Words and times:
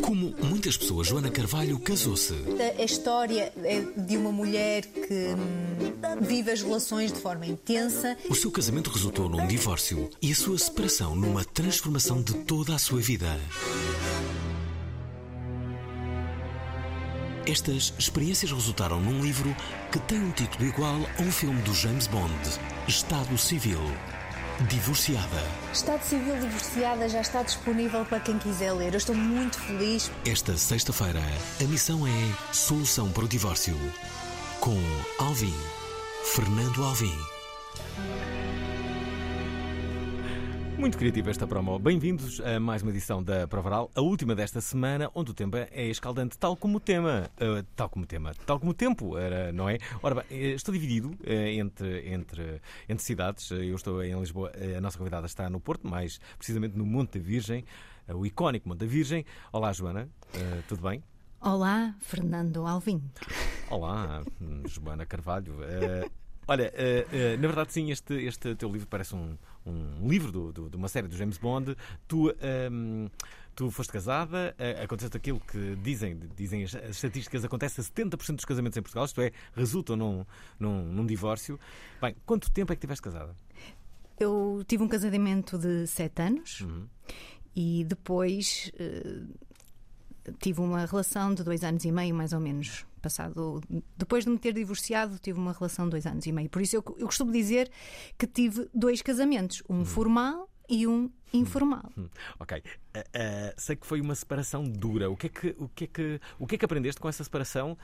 Como 0.00 0.34
muitas 0.44 0.76
pessoas, 0.76 1.08
Joana 1.08 1.30
Carvalho 1.30 1.78
casou-se. 1.80 2.34
A 2.78 2.84
história 2.84 3.52
é 3.64 3.80
de 4.00 4.16
uma 4.16 4.30
mulher 4.30 4.86
que 4.86 5.34
hum, 5.34 6.20
vive 6.20 6.52
as 6.52 6.62
relações 6.62 7.12
de 7.12 7.18
forma 7.18 7.44
intensa. 7.44 8.16
O 8.28 8.34
seu 8.34 8.50
casamento 8.50 8.88
resultou 8.90 9.28
num 9.28 9.46
divórcio 9.48 10.08
e 10.22 10.30
a 10.30 10.34
sua 10.34 10.58
separação 10.58 11.16
numa 11.16 11.44
transformação 11.44 12.22
de 12.22 12.34
toda 12.34 12.74
a 12.74 12.78
sua 12.78 13.00
vida. 13.00 13.38
Estas 17.46 17.92
experiências 17.98 18.52
resultaram 18.52 19.00
num 19.00 19.20
livro 19.20 19.54
que 19.90 19.98
tem 20.00 20.20
um 20.20 20.30
título 20.30 20.66
igual 20.66 20.96
a 21.18 21.22
um 21.22 21.32
filme 21.32 21.60
do 21.62 21.74
James 21.74 22.06
Bond: 22.06 22.32
Estado 22.86 23.36
Civil. 23.36 23.80
Divorciada. 24.68 25.42
Estado 25.72 26.02
Civil 26.02 26.38
Divorciada 26.38 27.08
já 27.08 27.22
está 27.22 27.42
disponível 27.42 28.04
para 28.04 28.20
quem 28.20 28.38
quiser 28.38 28.72
ler. 28.72 28.92
Eu 28.92 28.98
estou 28.98 29.14
muito 29.14 29.58
feliz. 29.58 30.10
Esta 30.26 30.54
sexta-feira, 30.56 31.22
a 31.60 31.64
missão 31.64 32.06
é 32.06 32.52
Solução 32.52 33.10
para 33.10 33.24
o 33.24 33.28
Divórcio. 33.28 33.76
Com 34.60 34.76
Alvin. 35.18 35.54
Fernando 36.34 36.84
Alvim. 36.84 37.18
Muito 40.80 40.96
criativa 40.96 41.28
esta 41.28 41.46
promo. 41.46 41.78
Bem-vindos 41.78 42.40
a 42.40 42.58
mais 42.58 42.80
uma 42.80 42.90
edição 42.90 43.22
da 43.22 43.46
Provaral, 43.46 43.90
a 43.94 44.00
última 44.00 44.34
desta 44.34 44.62
semana, 44.62 45.10
onde 45.14 45.30
o 45.30 45.34
tempo 45.34 45.58
é 45.58 45.86
escaldante, 45.88 46.38
tal 46.38 46.56
como 46.56 46.78
o 46.78 46.80
tema. 46.80 47.30
Uh, 47.36 47.62
tal 47.76 47.90
como 47.90 48.06
o 48.06 48.08
tema, 48.08 48.32
tal 48.46 48.58
como 48.58 48.70
o 48.70 48.74
tempo, 48.74 49.18
era, 49.18 49.52
não 49.52 49.68
é? 49.68 49.76
Ora 50.02 50.14
bem, 50.14 50.24
eh, 50.30 50.54
estou 50.54 50.72
dividido 50.72 51.10
uh, 51.10 51.30
entre, 51.30 52.08
entre, 52.10 52.62
entre 52.88 53.04
cidades. 53.04 53.50
Eu 53.50 53.74
estou 53.74 54.02
em 54.02 54.18
Lisboa, 54.18 54.52
a 54.74 54.80
nossa 54.80 54.96
convidada 54.96 55.26
está 55.26 55.50
no 55.50 55.60
Porto, 55.60 55.86
mais 55.86 56.18
precisamente 56.38 56.78
no 56.78 56.86
Monte 56.86 57.18
da 57.18 57.24
Virgem, 57.26 57.62
uh, 58.08 58.16
o 58.16 58.24
icónico 58.24 58.66
Monte 58.66 58.78
da 58.78 58.86
Virgem. 58.86 59.26
Olá, 59.52 59.74
Joana, 59.74 60.08
tudo 60.66 60.80
bem? 60.80 61.04
Olá, 61.42 61.94
Fernando 62.00 62.66
Alvim. 62.66 63.02
Olá, 63.68 64.22
Joana 64.64 65.04
Carvalho. 65.04 65.56
Olha, 66.48 66.72
na 67.38 67.46
verdade, 67.46 67.70
sim, 67.70 67.90
este, 67.90 68.14
este 68.24 68.54
teu 68.54 68.72
livro 68.72 68.88
parece 68.88 69.14
um, 69.14 69.36
um 69.66 70.08
livro 70.08 70.32
do, 70.32 70.52
do, 70.52 70.70
de 70.70 70.76
uma 70.76 70.88
série 70.88 71.08
do 71.08 71.16
James 71.16 71.38
Bond. 71.38 71.76
Tu, 72.08 72.34
um, 72.72 73.08
tu 73.54 73.70
foste 73.70 73.92
casada, 73.92 74.54
uh, 74.58 74.82
aconteceu 74.82 75.10
aquilo 75.14 75.40
que 75.40 75.76
dizem, 75.76 76.18
dizem 76.36 76.64
as, 76.64 76.74
as, 76.74 76.90
estatísticas, 76.90 77.44
acontece 77.44 77.80
a 77.80 77.84
70% 77.84 78.36
dos 78.36 78.44
casamentos 78.44 78.76
em 78.76 78.82
Portugal, 78.82 79.04
isto 79.04 79.20
é, 79.20 79.32
resultam 79.54 79.96
num, 79.96 80.24
num, 80.58 80.84
num 80.84 81.06
divórcio. 81.06 81.58
Bem, 82.00 82.14
quanto 82.24 82.50
tempo 82.50 82.72
é 82.72 82.76
que 82.76 82.80
estiveste 82.80 83.02
casada? 83.02 83.34
Eu 84.18 84.62
tive 84.66 84.82
um 84.82 84.88
casamento 84.88 85.58
de 85.58 85.86
7 85.86 86.22
anos 86.22 86.60
Uhum. 86.60 86.86
e 87.56 87.84
depois 87.84 88.70
tive 90.38 90.60
uma 90.60 90.84
relação 90.84 91.34
de 91.34 91.42
dois 91.42 91.64
anos 91.64 91.84
e 91.84 91.92
meio, 91.92 92.14
mais 92.14 92.32
ou 92.32 92.40
menos. 92.40 92.84
Passado, 93.00 93.60
depois 93.96 94.24
de 94.24 94.30
me 94.30 94.38
ter 94.38 94.52
divorciado, 94.52 95.18
tive 95.18 95.38
uma 95.38 95.52
relação 95.52 95.86
de 95.86 95.92
dois 95.92 96.06
anos 96.06 96.24
e 96.26 96.32
meio. 96.32 96.48
Por 96.50 96.60
isso 96.62 96.76
eu, 96.76 96.84
eu 96.98 97.06
costumo 97.06 97.32
dizer 97.32 97.70
que 98.18 98.26
tive 98.26 98.68
dois 98.74 99.00
casamentos, 99.02 99.62
um 99.68 99.84
formal 99.84 100.48
e 100.68 100.86
um 100.86 101.10
informal. 101.32 101.90
Hum, 101.96 102.08
Ok. 102.38 102.58
Uh, 102.58 102.98
uh, 102.98 103.02
sei 103.56 103.76
que 103.76 103.86
foi 103.86 104.00
uma 104.00 104.14
separação 104.14 104.64
dura. 104.64 105.10
O 105.10 105.16
que, 105.16 105.26
é 105.26 105.30
que, 105.30 105.56
o, 105.58 105.68
que 105.68 105.84
é 105.84 105.86
que, 105.86 106.20
o 106.38 106.46
que 106.46 106.54
é 106.54 106.58
que 106.58 106.64
aprendeste 106.64 107.00
com 107.00 107.08
essa 107.08 107.24
separação 107.24 107.76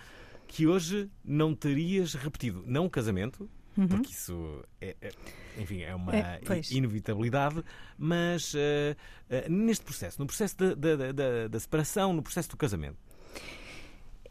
que 0.47 0.67
hoje 0.67 1.11
não 1.25 1.55
terias 1.55 2.15
repetido? 2.15 2.63
Não 2.67 2.87
o 2.87 2.91
casamento, 2.91 3.49
porque 3.89 4.11
isso 4.11 4.63
é, 4.81 4.97
é- 5.01 5.13
enfim, 5.59 5.83
é 5.83 5.95
uma 5.95 6.15
É, 6.15 6.41
inevitabilidade, 6.71 7.63
mas 7.99 8.55
uh, 8.55 8.59
uh, 8.59 9.51
neste 9.53 9.85
processo, 9.85 10.19
no 10.21 10.27
processo 10.27 10.57
da, 10.57 10.75
da- 10.75 11.13
da- 11.13 11.49
da 11.49 11.61
separação, 11.61 12.13
no 12.13 12.23
processo 12.23 12.49
do 12.51 12.57
casamento. 12.57 12.97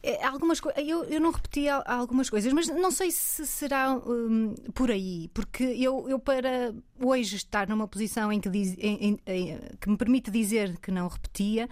É, 0.08 0.24
Algumas 0.26 0.62
eu, 0.78 1.04
eu 1.06 1.20
não 1.20 1.32
repeti 1.32 1.68
al- 1.68 1.84
algumas 1.86 2.30
coisas, 2.30 2.52
mas 2.54 2.68
não 2.68 2.92
sei 2.92 3.10
se 3.12 3.46
será 3.48 3.94
hum, 3.96 4.54
por 4.74 4.92
aí, 4.92 5.30
porque 5.34 5.64
eu, 5.64 6.08
eu, 6.10 6.20
para 6.20 6.74
hoje 7.00 7.36
estar 7.38 7.68
numa 7.68 7.88
posição 7.88 8.32
em 8.32 8.40
que, 8.40 8.50
diz- 8.50 8.76
em- 8.78 9.20
em- 9.26 9.60
que 9.82 9.90
me 9.90 9.98
permite 9.98 10.30
dizer 10.32 10.78
que 10.80 10.92
não 10.92 11.08
repetia, 11.08 11.68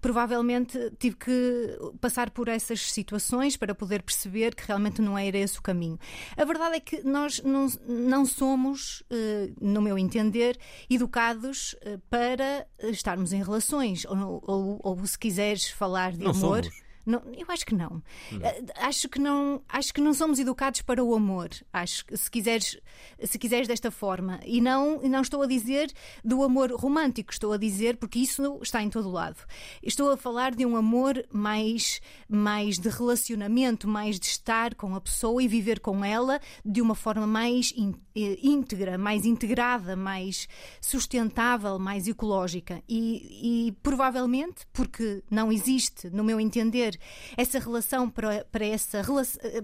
provavelmente 0.00 0.78
tive 0.98 1.16
que 1.16 1.78
passar 2.00 2.30
por 2.30 2.48
essas 2.48 2.80
situações 2.92 3.56
para 3.56 3.74
poder 3.74 4.02
perceber 4.02 4.54
que 4.54 4.64
realmente 4.66 5.00
não 5.02 5.16
era 5.18 5.36
esse 5.38 5.58
o 5.58 5.62
caminho. 5.62 5.98
A 6.36 6.44
verdade 6.44 6.76
é 6.76 6.80
que 6.80 7.02
nós 7.02 7.42
não, 7.42 7.66
não 7.86 8.24
somos, 8.24 9.02
eh, 9.10 9.50
no 9.60 9.80
meu 9.82 9.98
entender, 9.98 10.58
educados 10.88 11.74
eh, 11.82 11.98
para 12.10 12.66
estarmos 12.84 13.32
em 13.32 13.42
relações, 13.42 14.04
ou, 14.06 14.42
ou- 14.46 14.80
ou 14.82 15.06
se 15.06 15.18
quiseres 15.18 15.68
falar 15.68 16.12
de 16.12 16.24
Não 16.24 16.30
amor. 16.30 16.64
somos. 16.64 16.85
Não, 17.06 17.22
eu 17.38 17.46
acho 17.48 17.64
que 17.64 17.74
não. 17.74 18.02
Eh, 18.42 18.64
Acho 18.80 19.08
que 19.08 19.20
não. 19.20 19.62
Acho 19.68 19.94
que 19.94 20.00
não 20.00 20.12
somos 20.12 20.40
educados 20.40 20.82
para 20.82 21.02
o 21.04 21.14
amor. 21.14 21.48
Acho 21.72 22.04
que 22.04 22.16
se 22.16 22.28
quiseres, 22.28 22.76
se 23.22 23.38
quiseres 23.38 23.68
desta 23.68 23.92
forma. 23.92 24.40
E 24.44 24.60
não, 24.60 25.00
não 25.02 25.22
estou 25.22 25.42
a 25.42 25.46
dizer 25.46 25.92
do 26.24 26.42
amor 26.42 26.72
romântico, 26.72 27.32
estou 27.32 27.52
a 27.52 27.56
dizer 27.56 27.96
porque 27.96 28.18
isso 28.18 28.58
está 28.60 28.82
em 28.82 28.90
todo 28.90 29.08
lado. 29.08 29.38
Estou 29.82 30.10
a 30.10 30.16
falar 30.16 30.52
de 30.52 30.66
um 30.66 30.76
amor 30.76 31.24
mais, 31.32 32.00
mais 32.28 32.76
de 32.76 32.88
relacionamento, 32.88 33.86
mais 33.86 34.18
de 34.18 34.26
estar 34.26 34.74
com 34.74 34.96
a 34.96 35.00
pessoa 35.00 35.40
e 35.40 35.46
viver 35.46 35.78
com 35.78 36.04
ela 36.04 36.40
de 36.64 36.82
uma 36.82 36.96
forma 36.96 37.26
mais 37.26 37.72
eh, 38.16 38.38
íntegra, 38.42 38.98
mais 38.98 39.24
integrada, 39.24 39.94
mais 39.94 40.48
sustentável, 40.80 41.78
mais 41.78 42.08
ecológica. 42.08 42.82
E, 42.88 43.68
e 43.68 43.72
provavelmente, 43.82 44.66
porque 44.72 45.22
não 45.30 45.52
existe, 45.52 46.10
no 46.10 46.24
meu 46.24 46.40
entender, 46.40 46.95
essa 47.36 47.58
relação 47.58 48.08
para, 48.08 48.44
para 48.44 48.66
essa, 48.66 49.02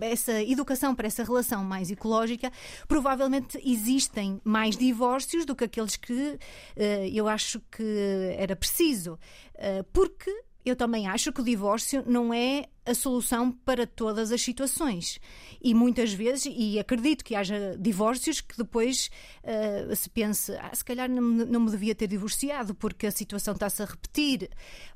essa 0.00 0.42
educação 0.42 0.94
para 0.94 1.06
essa 1.06 1.24
relação 1.24 1.64
mais 1.64 1.90
ecológica, 1.90 2.50
provavelmente 2.86 3.60
existem 3.64 4.40
mais 4.44 4.76
divórcios 4.76 5.44
do 5.44 5.54
que 5.54 5.64
aqueles 5.64 5.96
que 5.96 6.38
eh, 6.76 7.08
eu 7.12 7.28
acho 7.28 7.60
que 7.70 8.36
era 8.36 8.56
preciso. 8.56 9.18
Eh, 9.54 9.84
porque 9.92 10.32
eu 10.64 10.76
também 10.76 11.06
acho 11.08 11.32
que 11.32 11.40
o 11.40 11.44
divórcio 11.44 12.04
não 12.06 12.32
é 12.32 12.66
a 12.86 12.94
solução 12.94 13.50
para 13.50 13.86
todas 13.86 14.30
as 14.30 14.40
situações. 14.40 15.18
E 15.60 15.74
muitas 15.74 16.12
vezes, 16.12 16.52
e 16.56 16.78
acredito 16.78 17.24
que 17.24 17.34
haja 17.34 17.76
divórcios 17.78 18.40
que 18.40 18.56
depois 18.56 19.10
eh, 19.42 19.92
se 19.94 20.08
pense, 20.08 20.52
ah, 20.52 20.70
se 20.72 20.84
calhar 20.84 21.08
não, 21.08 21.22
não 21.22 21.60
me 21.60 21.70
devia 21.70 21.94
ter 21.94 22.06
divorciado 22.06 22.74
porque 22.74 23.06
a 23.06 23.10
situação 23.10 23.54
está-se 23.54 23.82
a 23.82 23.86
repetir. 23.86 24.48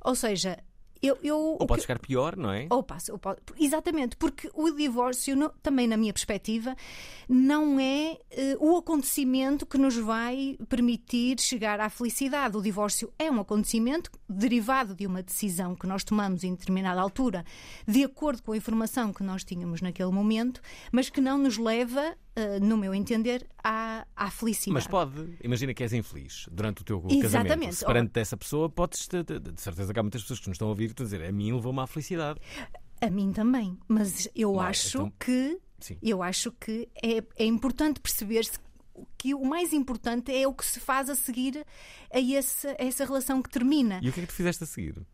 Ou 0.05 0.15
seja, 0.15 0.59
eu. 1.03 1.19
eu 1.23 1.37
Ou 1.39 1.55
o 1.55 1.59
que- 1.59 1.67
pode 1.67 1.83
ficar 1.83 1.99
pior, 1.99 2.37
não 2.37 2.51
é? 2.53 2.67
ou 2.71 2.83
passa, 2.83 3.13
ou 3.13 3.19
pode- 3.19 3.41
exatamente, 3.59 4.17
porque 4.17 4.51
o 4.55 4.71
divórcio, 4.71 5.35
não- 5.37 5.51
também 5.63 5.87
na 5.87 5.97
minha 5.97 6.13
perspectiva, 6.13 6.75
não 7.29 7.79
é 7.81 8.19
eh, 8.31 8.57
o 8.61 8.77
acontecimento 8.77 9.67
que 9.67 9.79
nos 9.79 9.97
vai 9.97 10.57
permitir 10.69 11.41
chegar 11.41 11.81
à 11.81 11.89
felicidade. 11.89 12.57
O 12.57 12.63
divórcio 12.63 13.13
é 13.19 13.31
um 13.31 13.41
acontecimento 13.41 14.11
derivado 14.29 14.95
de 14.95 15.07
uma 15.07 15.23
decisão 15.23 15.75
que 15.75 15.87
nós 15.87 16.05
tomamos 16.05 16.45
em 16.45 16.55
determinada 16.55 17.01
altura, 17.01 17.45
de 17.87 18.05
acordo 18.05 18.43
com 18.43 18.53
a 18.53 18.57
informação 18.57 19.13
que 19.13 19.23
nós 19.23 19.45
tínhamos 19.45 19.81
naquele 19.81 20.11
momento, 20.11 20.61
mas 20.93 21.09
que 21.11 21.21
não 21.21 21.39
nos 21.39 21.57
leva, 21.59 22.17
eh, 22.37 22.61
no 22.61 22.77
meu 22.77 22.95
entender, 22.95 23.47
à, 23.65 24.07
à 24.15 24.31
felicidade. 24.31 24.75
Mas 24.75 24.87
pode, 24.87 25.37
imagina 25.43 25.73
que 25.75 25.83
és 25.83 25.93
infeliz 25.93 26.47
durante 26.53 26.83
o 26.83 26.85
teu 26.85 26.99
Exatamente. 27.09 27.23
casamento. 27.49 27.75
Separando 27.75 28.11
dessa 28.13 28.37
pessoa, 28.37 28.69
podes, 28.69 29.09
de, 29.09 29.23
de- 29.25 29.41
de 29.41 29.61
certeza 29.61 29.93
que 29.93 29.99
há 29.99 30.03
muitas 30.03 30.23
pessoas 30.23 30.41
que 30.41 30.49
nos 30.49 30.55
estão 30.57 30.69
a 30.69 30.71
ouvir 30.71 30.85
e 30.85 30.87
estão 30.89 31.05
a 31.05 31.09
dizer, 31.09 31.25
a 31.25 31.33
mim 31.33 31.53
levou-me 31.53 31.81
à 31.81 31.87
felicidade. 31.87 32.39
A 33.01 33.11
mim 33.11 33.33
também, 33.33 33.77
mas 33.89 34.29
eu 34.35 34.53
Não, 34.53 34.61
acho 34.61 34.99
então- 34.99 35.13
que 35.19 35.59
Sim. 35.81 35.99
eu 36.03 36.23
acho 36.23 36.53
que 36.53 36.89
é, 37.03 37.23
é 37.37 37.45
importante 37.45 38.01
perceber-se 38.01 38.59
que 39.19 39.35
o 39.35 39.45
mais 39.45 39.73
importante 39.75 40.33
é 40.35 40.47
o 40.49 40.55
que 40.55 40.65
se 40.65 40.81
faz 40.81 41.11
a 41.11 41.15
seguir 41.15 41.65
a, 42.11 42.19
esse- 42.21 42.69
a 42.69 42.77
essa 42.79 43.05
relação 43.05 43.43
que 43.43 43.51
termina. 43.51 44.01
E 44.03 44.09
o 44.09 44.13
que 44.13 44.21
é 44.21 44.23
que 44.23 44.29
tu 44.29 44.35
fizeste 44.35 44.65
a 44.65 44.67
seguir? 44.67 44.97
Uh, 44.99 45.05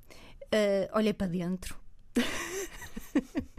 olhei 0.96 1.12
para 1.12 1.26
dentro. 1.28 1.76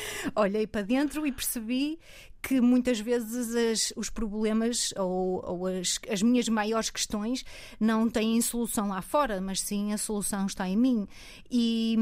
olhei 0.34 0.66
para 0.66 0.82
dentro 0.82 1.26
e 1.26 1.32
percebi 1.32 1.98
que 2.40 2.60
muitas 2.60 3.00
vezes 3.00 3.54
as- 3.54 3.92
os 3.96 4.08
problemas 4.10 4.94
ou, 4.96 5.42
ou 5.44 5.66
as, 5.66 5.98
as 6.08 6.22
minhas 6.22 6.48
maiores 6.48 6.88
questões 6.88 7.44
não 7.80 8.08
têm 8.08 8.40
solução 8.40 8.88
lá 8.88 9.02
fora, 9.02 9.40
mas 9.40 9.60
sim 9.60 9.92
a 9.92 9.98
solução 9.98 10.46
está 10.46 10.68
em 10.68 10.76
mim. 10.76 11.06
E, 11.50 11.96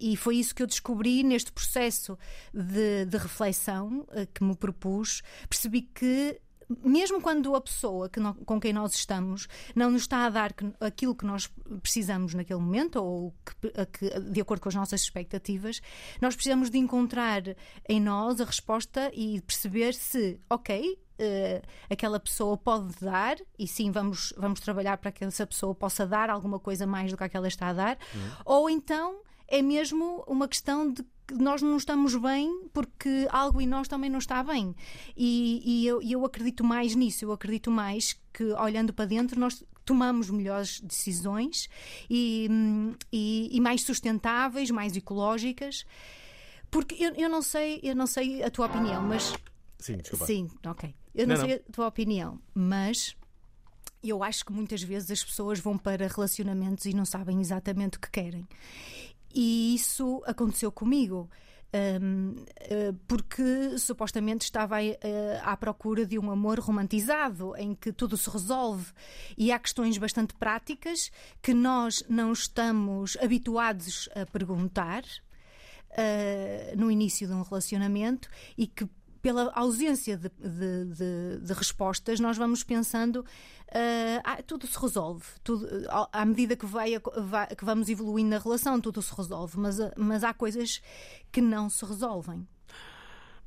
e 0.00 0.16
foi 0.16 0.36
isso 0.36 0.54
que 0.54 0.62
eu 0.62 0.66
descobri 0.66 1.22
neste 1.22 1.52
processo 1.52 2.18
de, 2.52 3.04
de 3.04 3.16
reflexão 3.18 4.06
eh, 4.12 4.26
que 4.32 4.42
me 4.42 4.56
propus. 4.56 5.22
Percebi 5.48 5.82
que 5.82 6.40
mesmo 6.68 7.20
quando 7.20 7.54
a 7.54 7.60
pessoa 7.60 8.08
que 8.08 8.20
nó- 8.20 8.34
com 8.46 8.58
quem 8.60 8.72
nós 8.72 8.94
estamos 8.94 9.46
não 9.74 9.90
nos 9.90 10.02
está 10.02 10.24
a 10.26 10.30
dar 10.30 10.52
que- 10.52 10.72
aquilo 10.80 11.14
que 11.14 11.24
nós 11.26 11.50
precisamos 11.82 12.34
naquele 12.34 12.60
momento, 12.60 12.96
ou 13.02 13.34
que- 13.44 13.86
que- 14.10 14.20
de 14.20 14.40
acordo 14.40 14.60
com 14.60 14.68
as 14.68 14.74
nossas 14.74 15.02
expectativas, 15.02 15.80
nós 16.20 16.34
precisamos 16.34 16.70
de 16.70 16.78
encontrar 16.78 17.42
em 17.88 18.00
nós 18.00 18.40
a 18.40 18.44
resposta 18.44 19.10
e 19.14 19.40
perceber 19.42 19.94
se, 19.94 20.40
ok. 20.48 20.98
eh, 21.16 21.62
aquela 21.88 22.18
pessoa 22.18 22.56
pode 22.56 22.92
dar 23.00 23.36
e 23.56 23.68
sim 23.68 23.92
vamos 23.92 24.34
vamos 24.36 24.58
trabalhar 24.58 24.98
para 24.98 25.12
que 25.12 25.24
essa 25.24 25.46
pessoa 25.46 25.72
possa 25.72 26.04
dar 26.04 26.28
alguma 26.28 26.58
coisa 26.58 26.88
mais 26.88 27.12
do 27.12 27.16
que 27.16 27.22
aquela 27.22 27.46
está 27.46 27.68
a 27.68 27.72
dar 27.72 27.98
ou 28.44 28.68
então 28.68 29.20
é 29.46 29.62
mesmo 29.62 30.24
uma 30.26 30.48
questão 30.48 30.92
de 30.92 31.04
nós 31.32 31.62
não 31.62 31.76
estamos 31.76 32.14
bem 32.16 32.68
porque 32.72 33.26
algo 33.30 33.60
em 33.60 33.66
nós 33.66 33.88
também 33.88 34.10
não 34.10 34.18
está 34.18 34.42
bem. 34.42 34.74
E, 35.16 35.62
e 35.64 35.86
eu, 35.86 36.00
eu 36.02 36.24
acredito 36.24 36.62
mais 36.64 36.94
nisso, 36.94 37.24
eu 37.24 37.32
acredito 37.32 37.70
mais 37.70 38.18
que 38.32 38.44
olhando 38.54 38.92
para 38.92 39.06
dentro 39.06 39.38
nós 39.38 39.62
tomamos 39.84 40.30
melhores 40.30 40.80
decisões 40.80 41.68
e, 42.08 42.48
e- 43.12 43.50
e 43.52 43.60
mais 43.60 43.82
sustentáveis, 43.82 44.70
mais 44.70 44.96
ecológicas. 44.96 45.84
Porque 46.70 46.94
eu, 47.02 47.14
eu 47.14 47.28
não 47.28 47.42
sei, 47.42 47.80
eu 47.82 47.94
não 47.94 48.06
sei 48.06 48.42
a 48.42 48.50
tua 48.50 48.66
opinião, 48.66 49.02
mas 49.02 49.32
Sim, 49.78 49.98
desculpa. 49.98 50.26
Sim, 50.26 50.50
ok. 50.66 50.94
Eu 51.14 51.26
não, 51.28 51.36
Não, 51.36 51.44
sei 51.44 51.54
a 51.54 51.72
tua 51.72 51.86
opinião, 51.86 52.40
mas 52.54 53.14
eu 54.02 54.22
acho 54.24 54.44
que 54.44 54.52
muitas 54.52 54.82
vezes 54.82 55.10
as 55.10 55.22
pessoas 55.24 55.60
vão 55.60 55.78
para 55.78 56.08
relacionamentos 56.08 56.84
e 56.86 56.92
não 56.94 57.04
sabem 57.04 57.40
exatamente 57.40 57.96
o 57.96 58.00
que 58.00 58.10
querem. 58.10 58.46
E 59.34 59.74
isso 59.74 60.22
aconteceu 60.26 60.70
comigo. 60.70 61.28
hum, 62.00 62.36
eh, 62.60 62.94
porque 63.08 63.76
supostamente 63.78 64.44
estava 64.44 64.80
eh, 64.80 65.40
à 65.42 65.56
procura 65.56 66.06
de 66.06 66.16
um 66.20 66.30
amor 66.30 66.60
romantizado 66.60 67.52
em 67.56 67.74
que 67.74 67.92
tudo 67.92 68.16
se 68.16 68.30
resolve 68.30 68.92
e 69.36 69.50
há 69.50 69.58
questões 69.58 69.98
bastante 69.98 70.34
práticas 70.34 71.10
que 71.42 71.52
nós 71.52 72.04
não 72.08 72.32
estamos 72.32 73.16
habituados 73.20 74.08
a 74.14 74.24
perguntar 74.24 75.02
uh, 75.94 76.76
no 76.76 76.90
início 76.90 77.26
de 77.26 77.32
um 77.32 77.42
relacionamento 77.42 78.28
e 78.56 78.66
que 78.66 78.88
pela 79.24 79.50
ausência 79.54 80.18
de, 80.18 80.28
de- 80.28 80.84
de- 80.84 81.40
de 81.46 81.52
respostas 81.54 82.20
nós 82.20 82.36
vamos 82.36 82.62
pensando 82.62 83.20
uh, 83.20 84.20
ah, 84.22 84.42
tudo 84.46 84.66
se 84.66 84.78
resolve 84.78 85.24
tudo, 85.42 85.66
à- 85.88 86.20
à 86.20 86.24
medida 86.26 86.54
que, 86.54 86.66
vai, 86.66 86.90
vai- 87.22 87.46
que 87.56 87.64
vamos 87.64 87.88
evoluindo 87.88 88.28
na 88.28 88.38
relação 88.38 88.78
tudo 88.82 89.00
se 89.00 89.14
resolve 89.16 89.58
mas, 89.58 89.78
uh, 89.78 89.90
mas 89.96 90.22
há 90.22 90.34
coisas 90.34 90.82
que 91.32 91.40
não 91.40 91.70
se 91.70 91.86
resolvem 91.86 92.46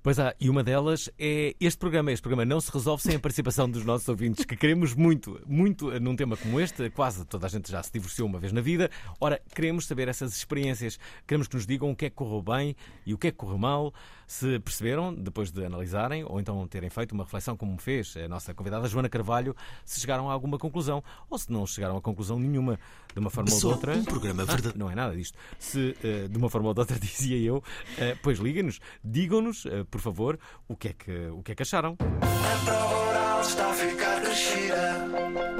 Pois 0.01 0.19
há, 0.19 0.33
e 0.39 0.49
uma 0.49 0.63
delas 0.63 1.09
é 1.19 1.53
este 1.59 1.77
programa. 1.79 2.13
Este 2.13 2.21
programa 2.21 2.45
não 2.45 2.61
se 2.61 2.71
resolve 2.71 3.03
sem 3.03 3.15
a 3.17 3.19
participação 3.19 3.69
dos 3.69 3.83
nossos 3.83 4.07
ouvintes, 4.07 4.45
que 4.45 4.55
queremos 4.55 4.93
muito, 4.93 5.41
muito 5.45 5.99
num 5.99 6.15
tema 6.15 6.37
como 6.37 6.61
este. 6.61 6.89
Quase 6.91 7.25
toda 7.25 7.45
a 7.45 7.49
gente 7.49 7.69
já 7.69 7.83
se 7.83 7.91
divorciou 7.91 8.25
uma 8.25 8.39
vez 8.39 8.53
na 8.53 8.61
vida. 8.61 8.89
Ora, 9.19 9.41
queremos 9.53 9.85
saber 9.85 10.07
essas 10.07 10.33
experiências. 10.37 10.97
Queremos 11.27 11.49
que 11.49 11.55
nos 11.57 11.67
digam 11.67 11.91
o 11.91 11.95
que 11.95 12.05
é 12.05 12.09
que 12.09 12.15
correu 12.15 12.41
bem 12.41 12.73
e 13.05 13.13
o 13.13 13.17
que 13.17 13.27
é 13.27 13.31
que 13.31 13.37
correu 13.37 13.57
mal. 13.57 13.93
Se 14.27 14.59
perceberam, 14.59 15.13
depois 15.13 15.51
de 15.51 15.63
analisarem, 15.65 16.25
ou 16.25 16.37
então 16.39 16.67
terem 16.67 16.89
feito 16.89 17.13
uma 17.13 17.23
reflexão 17.23 17.55
como 17.55 17.77
fez 17.79 18.13
a 18.17 18.27
nossa 18.27 18.53
convidada 18.53 18.85
Joana 18.87 19.07
Carvalho, 19.07 19.55
se 19.85 20.01
chegaram 20.01 20.29
a 20.29 20.33
alguma 20.33 20.57
conclusão, 20.57 21.01
ou 21.29 21.37
se 21.37 21.49
não 21.51 21.65
chegaram 21.65 21.95
a 21.95 22.01
conclusão 22.01 22.37
nenhuma, 22.37 22.77
de 23.13 23.19
uma 23.19 23.29
forma 23.29 23.49
ou 23.49 23.55
de 23.55 23.61
Só 23.61 23.69
outra. 23.69 23.93
um 23.95 24.03
programa 24.03 24.43
Ah, 24.43 24.45
verdadeiro. 24.45 24.77
não 24.77 24.91
é 24.91 24.95
nada 24.95 25.15
disto. 25.15 25.37
Se 25.57 25.95
eh, 26.03 26.27
de 26.27 26.37
uma 26.37 26.49
forma 26.49 26.67
ou 26.67 26.73
de 26.73 26.81
outra 26.81 26.99
dizia 26.99 27.37
eu, 27.37 27.63
eh, 27.97 28.17
pois 28.21 28.37
liguem-nos, 28.39 28.79
digam-nos, 29.01 29.65
eh, 29.65 29.85
por 29.89 30.01
favor, 30.01 30.37
o 30.67 30.75
que, 30.75 30.89
é 30.89 30.93
que, 30.93 31.27
o 31.29 31.41
que 31.41 31.53
é 31.53 31.55
que 31.55 31.63
acharam. 31.63 31.95
A 32.01 32.65
prova 32.65 32.95
oral 33.09 33.41
está 33.41 33.69
a 33.69 33.73
ficar 33.73 34.21
crescida. 34.21 35.56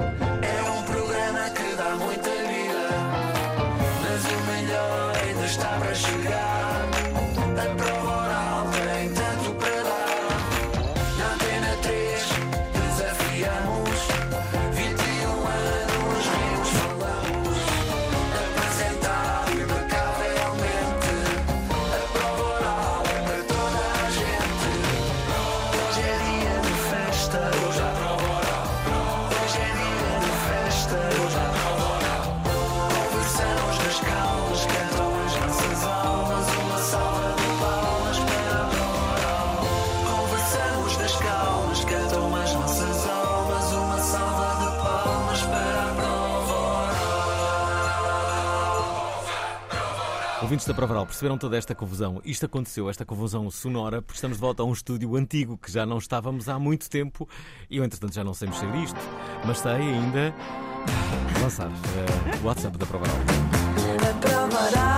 Ouvintes 50.58 50.66
da 50.66 50.74
Provaral, 50.74 51.06
perceberam 51.06 51.38
toda 51.38 51.56
esta 51.56 51.72
confusão? 51.72 52.20
Isto 52.24 52.46
aconteceu, 52.46 52.90
esta 52.90 53.04
confusão 53.04 53.48
sonora, 53.48 54.02
porque 54.02 54.16
estamos 54.16 54.38
de 54.38 54.40
volta 54.40 54.60
a 54.60 54.66
um 54.66 54.72
estúdio 54.72 55.14
antigo 55.14 55.56
que 55.56 55.70
já 55.70 55.86
não 55.86 55.98
estávamos 55.98 56.48
há 56.48 56.58
muito 56.58 56.90
tempo 56.90 57.28
e 57.70 57.76
eu, 57.76 57.84
entretanto, 57.84 58.12
já 58.12 58.24
não 58.24 58.34
sei 58.34 58.48
mexer 58.48 58.74
isto, 58.74 58.98
mas 59.46 59.60
sei 59.60 59.70
ainda 59.70 60.34
lançar 61.40 61.68
eh, 61.68 62.38
o 62.42 62.46
WhatsApp 62.46 62.76
da 62.76 62.86
Provaral. 62.86 63.16
A 64.10 64.14
prova 64.14 64.97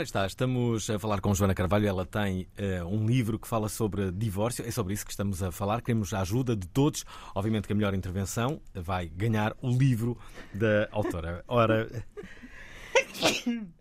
Ora 0.00 0.04
está, 0.06 0.26
estamos 0.26 0.88
a 0.88 0.98
falar 0.98 1.20
com 1.20 1.34
Joana 1.34 1.54
Carvalho. 1.54 1.86
Ela 1.86 2.06
tem 2.06 2.48
eh, 2.56 2.82
um 2.82 3.06
livro 3.06 3.38
que 3.38 3.46
fala 3.46 3.68
sobre 3.68 4.10
divórcio. 4.10 4.66
É 4.66 4.70
sobre 4.70 4.94
isso 4.94 5.04
que 5.04 5.10
estamos 5.10 5.42
a 5.42 5.52
falar. 5.52 5.82
Queremos 5.82 6.14
a 6.14 6.22
ajuda 6.22 6.56
de 6.56 6.66
todos. 6.66 7.04
Obviamente 7.34 7.66
que 7.66 7.74
a 7.74 7.76
melhor 7.76 7.92
intervenção 7.92 8.62
vai 8.72 9.10
ganhar 9.10 9.54
o 9.60 9.68
livro 9.68 10.16
da 10.54 10.88
autora. 10.90 11.44
Ora. 11.46 11.86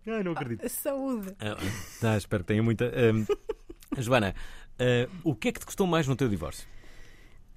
Ai, 0.06 0.22
não 0.22 0.34
acredito. 0.34 0.68
saúde 0.68 1.34
Ah, 1.40 1.56
ah, 2.04 2.18
espero 2.18 2.44
que 2.44 2.50
tenha 2.50 2.62
muita. 2.62 2.88
Ahm, 2.88 3.26
Joana, 3.98 4.36
ah, 4.78 5.10
o 5.24 5.34
que 5.34 5.48
é 5.48 5.52
que 5.54 5.62
te 5.62 5.66
custou 5.66 5.88
mais 5.88 6.06
no 6.06 6.18
teu 6.18 6.28
divórcio? 6.28 6.68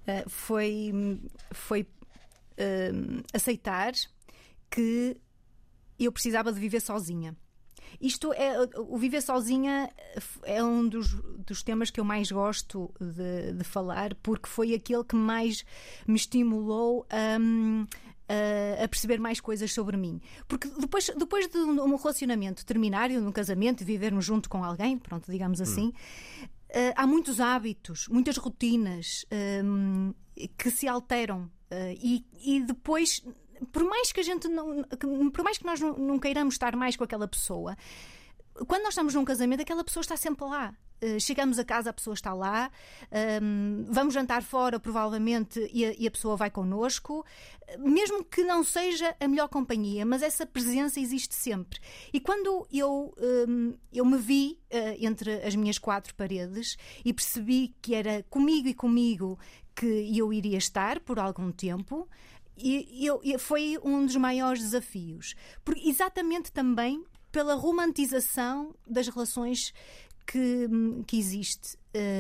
Uh, 0.07 0.31
foi, 0.31 1.21
foi 1.51 1.85
um, 2.95 3.23
aceitar 3.35 3.93
que 4.71 5.17
eu 5.99 6.13
precisava 6.13 6.53
de 6.53 6.61
viver 6.61 6.81
sozinha. 6.81 7.37
Isto 8.01 8.33
é 8.33 8.57
o 8.79 8.97
viver 8.97 9.21
sozinha 9.21 9.91
é 10.45 10.63
um 10.63 10.89
dos, 10.89 11.15
dos 11.47 11.63
temas 11.63 11.91
que 11.91 12.01
eu 12.01 12.05
mais 12.05 12.31
gosto 12.31 12.93
de, 13.01 13.53
de 13.53 13.65
falar 13.65 14.15
porque 14.17 14.49
foi 14.49 14.75
aquele 14.75 15.05
que 15.05 15.17
mais 15.17 15.65
me 16.07 16.17
estimulou 16.17 17.07
a, 17.11 17.39
a, 18.29 18.85
a 18.85 18.89
perceber 18.89 19.19
mais 19.21 19.41
coisas 19.41 19.73
sobre 19.73 19.97
mim. 19.97 20.21
Porque 20.49 20.69
depois, 20.69 21.11
depois 21.17 21.49
de 21.49 21.59
um 21.59 21.97
relacionamento 21.97 22.65
terminar, 22.65 23.09
de 23.11 23.19
um 23.19 23.33
casamento, 23.33 23.85
vivermos 23.85 24.25
junto 24.25 24.49
com 24.49 24.65
alguém, 24.65 24.99
pronto, 24.99 25.31
digamos 25.31 25.61
assim, 25.61 25.93
eh, 26.69 26.93
há 26.97 27.07
muitos 27.07 27.39
hábitos, 27.41 28.09
muitas 28.09 28.37
rotinas 28.39 29.27
hum, 29.63 30.15
que 30.57 30.71
se 30.71 30.89
alteram. 30.89 31.51
eh, 31.71 31.95
e, 32.03 32.25
e 32.45 32.61
depois, 32.61 33.23
por 33.71 33.85
mais 33.85 34.13
que 34.13 34.21
a 34.21 34.23
gente 34.23 34.49
não. 34.49 34.83
Por 35.33 35.45
mais 35.45 35.59
que 35.59 35.65
nós 35.65 35.81
não, 35.81 35.93
não 35.95 36.19
queiramos 36.19 36.55
estar 36.55 36.75
mais 36.75 36.97
com 36.97 37.05
aquela 37.05 37.29
pessoa, 37.29 37.77
quando 38.67 38.83
nós 38.83 38.93
estamos 38.93 39.15
num 39.15 39.25
casamento, 39.25 39.63
aquela 39.63 39.85
pessoa 39.85 40.03
está 40.03 40.17
sempre 40.17 40.45
lá. 40.45 40.75
Eh, 41.03 41.19
Chegamos 41.19 41.59
a 41.59 41.65
casa, 41.65 41.91
a 41.91 41.93
pessoa 41.93 42.15
está 42.15 42.33
lá. 42.33 42.71
Hum, 43.43 43.85
vamos 43.89 44.15
jantar 44.15 44.43
fora, 44.43 44.79
provavelmente, 44.79 45.69
e 45.73 46.07
a, 46.07 46.11
pessoa 46.11 46.37
vai 46.37 46.51
connosco. 46.51 47.25
Mesmo 47.79 48.25
que 48.25 48.45
não 48.45 48.63
seja 48.63 49.15
a 49.19 49.27
melhor 49.27 49.49
companhia, 49.49 50.07
mas 50.07 50.23
essa 50.23 50.47
presença 50.47 51.01
existe 51.01 51.35
sempre. 51.35 51.81
E 52.13 52.21
quando 52.21 52.67
eu, 52.73 53.15
hum, 53.49 53.75
eu 53.93 54.05
me 54.05 54.19
vi 54.19 54.59
eh, 54.71 54.97
entre 55.01 55.43
as 55.43 55.57
minhas 55.57 55.79
quatro 55.79 56.15
paredes 56.15 56.77
e 57.05 57.13
percebi 57.13 57.75
que 57.83 57.95
era 57.95 58.23
comigo 58.31 58.69
e 58.69 58.75
comigo 58.75 59.39
que 59.75 60.17
eu 60.17 60.33
iria 60.33 60.59
estar 60.59 61.01
por 61.01 61.19
algum 61.19 61.51
tempo, 61.51 62.07
e 62.57 63.07
eu, 63.07 63.21
e 63.25 63.37
foi 63.39 63.79
um 63.83 64.05
dos 64.05 64.17
maiores 64.17 64.63
desafios. 64.63 65.35
Por, 65.65 65.77
exatamente 65.77 66.53
também 66.53 67.05
pela 67.31 67.55
romantização 67.55 68.75
das 68.87 69.09
relações 69.09 69.73
que, 70.27 70.69
que 71.07 71.19
existe. 71.19 71.77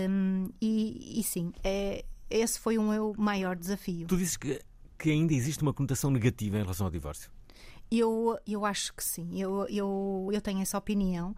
Hum, 0.09 0.51
e, 0.61 1.21
e 1.21 1.23
sim, 1.23 1.53
é, 1.62 2.05
esse 2.31 2.59
foi 2.59 2.79
o 2.79 2.83
meu 2.83 3.15
maior 3.19 3.57
desafio. 3.57 4.07
Tu 4.07 4.17
dizes 4.17 4.37
que, 4.37 4.61
que 4.99 5.11
ainda 5.11 5.35
existe 5.35 5.62
uma 5.62 5.73
conotação 5.73 6.11
negativa 6.11 6.57
em 6.59 6.62
relação 6.62 6.87
ao 6.87 6.91
divórcio. 6.91 7.31
Eu, 7.91 8.39
eu 8.47 8.65
acho 8.65 8.95
que 8.95 9.05
sim, 9.05 9.39
eu, 9.41 9.67
eu, 9.69 10.31
eu 10.33 10.41
tenho 10.41 10.61
essa 10.62 10.79
opinião. 10.79 11.37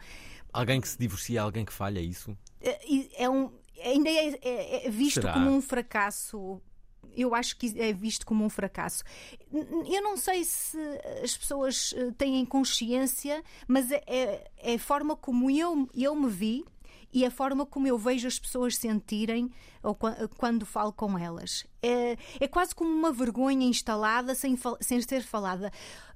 Alguém 0.53 0.81
que 0.81 0.87
se 0.87 0.97
divorcia, 0.97 1.43
alguém 1.43 1.65
que 1.65 1.73
falha, 1.73 1.99
é 1.99 2.03
isso? 2.03 2.37
É, 2.61 3.25
é 3.25 3.29
um, 3.29 3.51
ainda 3.85 4.09
é, 4.09 4.39
é- 4.41 4.87
é 4.87 4.91
visto 4.91 5.15
Será? 5.15 5.33
como 5.33 5.51
um 5.51 5.61
fracasso. 5.61 6.63
Eu 7.17 7.35
acho 7.35 7.57
que 7.57 7.73
é 7.81 7.93
visto 7.93 8.27
como 8.27 8.45
um 8.45 8.49
fracasso. 8.51 9.05
Eu 9.53 10.03
não 10.03 10.17
sei 10.17 10.45
se 10.45 10.79
as 11.23 11.37
pessoas 11.37 11.95
eh, 11.97 12.11
têm 12.19 12.45
consciência, 12.45 13.43
mas 13.69 13.91
é, 13.91 14.03
é- 14.07 14.51
é 14.59 14.75
a 14.75 14.79
forma 14.79 15.17
como 15.17 15.51
eu, 15.51 15.89
eu 15.95 16.15
me 16.15 16.29
vi 16.29 16.65
e 17.13 17.25
a 17.25 17.31
forma 17.31 17.65
como 17.65 17.87
eu 17.87 17.97
vejo 17.97 18.27
as 18.27 18.39
pessoas 18.39 18.77
sentirem 18.77 19.49
ou 19.83 19.95
qua- 19.95 20.17
quando 20.37 20.67
falo 20.67 20.93
com 20.93 21.17
elas. 21.19 21.65
É, 21.81 22.17
é 22.41 22.49
quase 22.49 22.75
como 22.75 22.91
uma 22.91 23.13
vergonha 23.13 23.67
instalada 23.67 24.35
sem, 24.35 24.59
sem 24.81 25.01
ser 25.01 25.23
falada. 25.23 25.71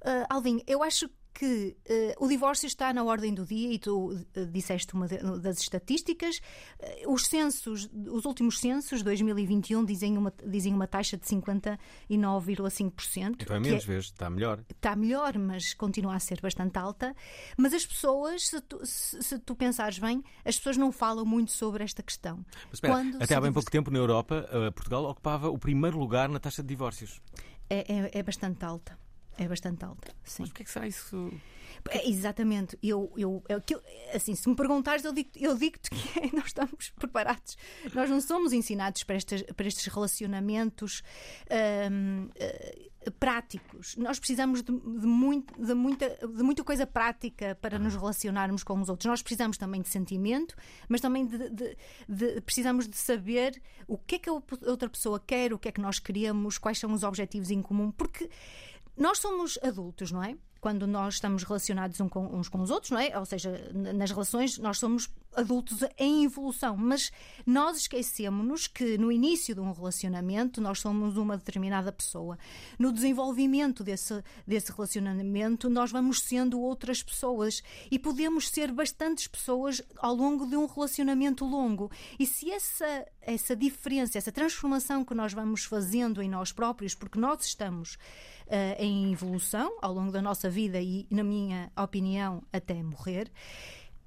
Ah, 0.04 0.26
Alvin, 0.28 0.60
eu 0.66 0.82
acho 0.82 1.08
que 1.38 1.76
eh, 1.86 2.16
o 2.18 2.26
divórcio 2.26 2.66
está 2.66 2.92
na 2.92 3.04
ordem 3.04 3.32
do 3.32 3.44
dia 3.46 3.72
e 3.72 3.78
tu 3.78 4.18
eh, 4.34 4.44
disseste 4.46 4.92
uma 4.94 5.06
de- 5.06 5.18
das 5.40 5.60
estatísticas. 5.60 6.40
Eh, 6.80 7.04
os 7.06 7.26
censos, 7.26 7.88
os 8.10 8.24
últimos 8.24 8.58
censos, 8.58 9.04
2021, 9.04 9.84
dizem 9.84 10.18
uma, 10.18 10.32
dizem 10.44 10.74
uma 10.74 10.88
taxa 10.88 11.16
de 11.16 11.24
59,5%. 11.26 13.36
Então 13.40 13.56
é 13.56 13.60
menos 13.60 13.84
vezes, 13.84 14.06
está 14.06 14.28
melhor. 14.28 14.60
está 14.68 14.96
melhor, 14.96 15.38
mas 15.38 15.74
continua 15.74 16.16
a 16.16 16.18
ser 16.18 16.40
bastante 16.40 16.76
alta. 16.76 17.14
Mas 17.56 17.72
as 17.72 17.86
pessoas, 17.86 18.48
se 18.48 18.60
tu, 18.60 18.84
se- 18.84 19.22
se 19.22 19.38
tu 19.38 19.54
pensares 19.54 19.98
bem, 19.98 20.22
as 20.44 20.56
pessoas 20.56 20.76
não 20.76 20.90
falam 20.90 21.24
muito 21.24 21.52
sobre 21.52 21.84
esta 21.84 22.02
questão. 22.02 22.44
Mas 22.64 22.74
espera, 22.74 22.94
Quando 22.94 23.22
até 23.22 23.34
há 23.34 23.40
bem 23.40 23.52
pouco 23.52 23.70
tempo 23.70 23.90
na 23.90 23.98
Europa, 23.98 24.48
Portugal 24.74 25.04
ocupava 25.04 25.48
o 25.48 25.58
primeiro 25.58 25.98
lugar 25.98 26.28
na 26.28 26.40
taxa 26.40 26.62
de 26.62 26.68
divórcios. 26.68 27.20
É, 27.70 27.92
é- 27.92 28.10
é 28.18 28.22
bastante 28.22 28.64
alta. 28.64 28.98
É 29.38 29.46
bastante 29.48 29.84
alta, 29.84 30.12
sim. 30.24 30.42
Mas 30.42 30.48
porquê 30.50 30.62
é 30.62 30.64
que 30.64 30.70
será 30.70 30.86
isso? 30.86 31.32
É, 31.90 32.08
exatamente. 32.08 32.76
Eu, 32.82 33.12
eu, 33.16 33.42
eu- 33.48 33.58
aquilo- 33.58 33.82
assim, 34.12 34.34
se 34.34 34.48
me 34.48 34.56
perguntares, 34.56 35.04
eu 35.04 35.12
digo- 35.12 35.30
eu 35.36 35.56
digo-te 35.56 35.88
que 35.90 35.96
nós 36.36 36.46
estamos 36.46 36.90
preparados. 36.96 37.56
Nós 37.94 38.10
não 38.10 38.20
somos 38.20 38.52
ensinados 38.52 39.04
para, 39.04 39.14
estas, 39.16 39.42
para 39.42 39.66
estes 39.68 39.86
relacionamentos 39.86 41.02
hum, 41.92 42.28
eh, 42.34 42.88
práticos. 43.20 43.96
Nós 43.96 44.18
precisamos 44.18 44.60
de, 44.62 44.72
de 44.72 45.06
muito- 45.06 45.54
de 45.62 45.72
muita, 45.72 46.08
de 46.26 46.42
muita 46.42 46.64
coisa 46.64 46.84
prática 46.86 47.56
para 47.60 47.78
nos 47.78 47.94
relacionarmos 47.94 48.64
com 48.64 48.80
os 48.80 48.88
outros. 48.88 49.06
Nós 49.08 49.22
precisamos 49.22 49.56
também 49.56 49.80
de 49.80 49.88
sentimento, 49.88 50.56
mas 50.88 51.00
também 51.00 51.26
de, 51.26 51.48
de- 51.50 51.76
de- 52.08 52.40
precisamos 52.40 52.88
de 52.88 52.96
saber 52.96 53.62
o 53.86 53.96
que 53.96 54.16
é 54.16 54.18
que 54.18 54.28
a 54.28 54.32
outra 54.32 54.88
pessoa 54.90 55.20
quer, 55.24 55.52
o 55.52 55.58
que 55.58 55.68
é 55.68 55.72
que 55.72 55.80
nós 55.80 55.98
queremos, 56.00 56.58
quais 56.58 56.78
são 56.78 56.92
os 56.92 57.04
objetivos 57.04 57.50
em 57.50 57.62
comum, 57.62 57.90
porque 57.92 58.28
nós 58.98 59.18
somos 59.18 59.58
adultos, 59.62 60.10
não 60.10 60.22
é? 60.22 60.36
Quando 60.60 60.86
nós 60.86 61.14
estamos 61.14 61.42
relacionados 61.44 62.00
uns 62.00 62.48
com 62.48 62.60
os 62.60 62.70
outros, 62.70 62.90
não 62.90 62.98
é? 62.98 63.16
Ou 63.18 63.24
seja, 63.24 63.70
nas 63.72 64.10
relações 64.10 64.58
nós 64.58 64.78
somos 64.78 65.08
adultos 65.38 65.84
em 65.96 66.24
evolução, 66.24 66.76
mas 66.76 67.12
nós 67.46 67.78
esquecemos-nos 67.78 68.66
que 68.66 68.98
no 68.98 69.12
início 69.12 69.54
de 69.54 69.60
um 69.60 69.72
relacionamento 69.72 70.60
nós 70.60 70.80
somos 70.80 71.16
uma 71.16 71.36
determinada 71.36 71.92
pessoa. 71.92 72.38
No 72.78 72.92
desenvolvimento 72.92 73.84
desse, 73.84 74.22
desse 74.46 74.72
relacionamento 74.72 75.70
nós 75.70 75.92
vamos 75.92 76.22
sendo 76.22 76.60
outras 76.60 77.02
pessoas 77.02 77.62
e 77.90 77.98
podemos 77.98 78.48
ser 78.48 78.72
bastantes 78.72 79.28
pessoas 79.28 79.82
ao 79.98 80.14
longo 80.14 80.46
de 80.46 80.56
um 80.56 80.66
relacionamento 80.66 81.44
longo. 81.44 81.90
E 82.18 82.26
se 82.26 82.50
essa, 82.50 83.06
essa 83.20 83.54
diferença, 83.54 84.18
essa 84.18 84.32
transformação 84.32 85.04
que 85.04 85.14
nós 85.14 85.32
vamos 85.32 85.64
fazendo 85.64 86.20
em 86.20 86.28
nós 86.28 86.50
próprios, 86.50 86.94
porque 86.94 87.18
nós 87.18 87.44
estamos 87.44 87.96
eh, 88.50 88.76
em 88.78 89.12
evolução 89.12 89.76
ao 89.82 89.92
longo 89.92 90.10
da 90.10 90.22
nossa 90.22 90.47
vida 90.48 90.80
e, 90.80 91.06
na 91.10 91.22
minha 91.24 91.70
opinião, 91.76 92.42
até 92.52 92.82
morrer. 92.82 93.30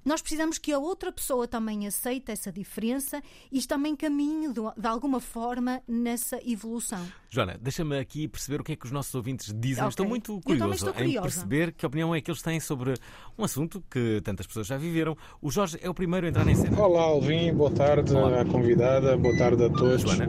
Nós 0.04 0.20
precisamos 0.20 0.58
que 0.58 0.72
a 0.72 0.78
outra 0.78 1.12
pessoa 1.12 1.46
também 1.46 1.86
aceite 1.86 2.32
essa 2.32 2.50
diferença 2.50 3.22
e 3.50 3.62
também 3.62 3.94
caminhe 3.94 4.48
de, 4.48 4.60
de 4.76 4.86
alguma 4.86 5.20
forma 5.20 5.80
nessa 5.86 6.40
evolução. 6.44 7.06
Joana, 7.30 7.56
deixa-me 7.60 7.98
aqui 7.98 8.26
perceber 8.26 8.60
o 8.60 8.64
que 8.64 8.72
é 8.72 8.76
que 8.76 8.84
os 8.84 8.90
nossos 8.90 9.14
ouvintes 9.14 9.54
dizem. 9.56 9.84
Ok. 9.84 9.88
Estou 9.88 10.06
muito 10.06 10.40
curioso 10.40 10.88
estou 10.88 11.04
em 11.04 11.20
perceber 11.20 11.72
que 11.72 11.86
opinião 11.86 12.14
é 12.14 12.20
que 12.20 12.30
eles 12.30 12.42
têm 12.42 12.58
sobre 12.58 12.94
um 13.38 13.44
assunto 13.44 13.82
que 13.88 14.20
tantas 14.22 14.46
pessoas 14.46 14.66
já 14.66 14.76
viveram. 14.76 15.16
O 15.40 15.50
Jorge 15.50 15.78
é 15.80 15.88
o 15.88 15.94
primeiro 15.94 16.26
a 16.26 16.28
entrar 16.28 16.46
em 16.48 16.54
cena. 16.54 16.80
Olá 16.80 17.02
Alvin, 17.02 17.54
boa 17.54 17.70
tarde 17.70 18.14
Olá. 18.14 18.40
à 18.40 18.44
convidada, 18.44 19.16
boa 19.16 19.36
tarde 19.38 19.64
a 19.64 19.70
todos. 19.70 20.02
Joana. 20.02 20.28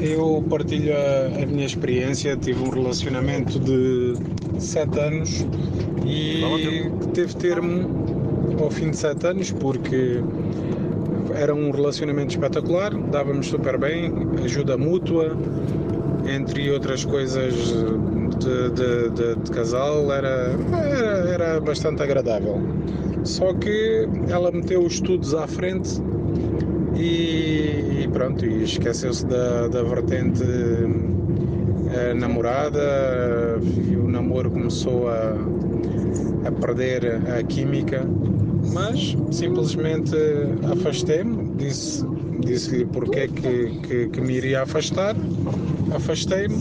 Eu 0.00 0.44
partilho 0.48 0.92
a, 0.96 1.42
a 1.42 1.46
minha 1.46 1.66
experiência, 1.66 2.36
tive 2.36 2.60
um 2.60 2.70
relacionamento 2.70 3.60
de 3.60 4.14
7 4.58 4.98
anos 4.98 5.46
e 6.04 6.42
teve 7.14 7.36
termo 7.36 8.21
ao 8.60 8.70
fim 8.70 8.90
de 8.90 8.96
7 8.96 9.26
anos 9.26 9.50
porque 9.50 10.20
era 11.34 11.54
um 11.54 11.70
relacionamento 11.70 12.30
espetacular, 12.30 12.94
dávamos 13.10 13.46
super 13.46 13.78
bem, 13.78 14.12
ajuda 14.44 14.76
mútua, 14.76 15.36
entre 16.26 16.70
outras 16.70 17.04
coisas 17.04 17.54
de, 17.54 18.70
de- 18.70 19.10
de- 19.10 19.36
de 19.42 19.50
casal, 19.50 20.12
era, 20.12 20.54
era, 20.72 21.28
era 21.30 21.60
bastante 21.60 22.02
agradável. 22.02 22.60
Só 23.24 23.52
que 23.54 24.08
ela 24.28 24.50
meteu 24.50 24.82
os 24.84 24.94
estudos 24.94 25.34
à 25.34 25.46
frente 25.46 26.00
e, 26.96 28.02
e 28.02 28.08
pronto, 28.12 28.44
e 28.44 28.64
esqueceu-se 28.64 29.24
da, 29.26 29.68
da 29.68 29.82
vertente 29.82 30.42
eh, 31.94 32.14
namorada 32.14 33.58
e 33.88 33.96
o 33.96 34.08
namoro 34.08 34.50
começou 34.50 35.08
a, 35.08 35.34
a 36.44 36.50
perder 36.52 37.04
a 37.28 37.42
química, 37.42 38.02
mas 38.72 39.16
simplesmente 39.30 40.14
afastei-me, 40.72 41.50
disse, 41.56 42.04
disse-lhe 42.40 42.84
porque 42.86 43.28
que, 43.28 43.70
que, 43.82 44.08
que 44.08 44.20
me 44.20 44.34
iria 44.34 44.62
afastar, 44.62 45.14
afastei-me. 45.94 46.56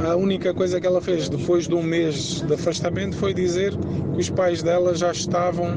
A- 0.00 0.12
A 0.12 0.16
única 0.16 0.54
coisa 0.54 0.80
que 0.80 0.86
ela 0.86 1.00
fez 1.00 1.28
depois 1.28 1.66
de 1.68 1.74
um 1.74 1.82
mês 1.82 2.42
de 2.42 2.54
afastamento 2.54 3.16
foi 3.16 3.34
dizer 3.34 3.72
que 4.14 4.20
os 4.20 4.30
pais 4.30 4.62
dela 4.62 4.94
já 4.94 5.10
estavam 5.12 5.68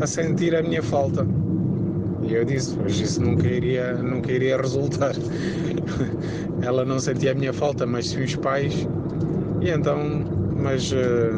a 0.00 0.06
sentir 0.06 0.54
a 0.54 0.62
minha 0.62 0.82
falta. 0.82 1.26
E 2.22 2.34
eu 2.34 2.44
disse, 2.44 2.76
mas 2.82 2.98
isso 3.00 3.22
nunca 3.22 3.46
iria, 3.48 3.94
nunca 3.94 4.30
iria 4.32 4.56
resultar. 4.56 5.14
Ela 6.60 6.84
não 6.84 6.98
sentia 6.98 7.32
a 7.32 7.34
minha 7.34 7.52
falta, 7.52 7.86
mas 7.86 8.08
sim 8.08 8.22
os 8.22 8.34
pais. 8.36 8.86
E 9.62 9.70
então, 9.70 9.98
mas 10.56 10.92
eh, 10.92 11.30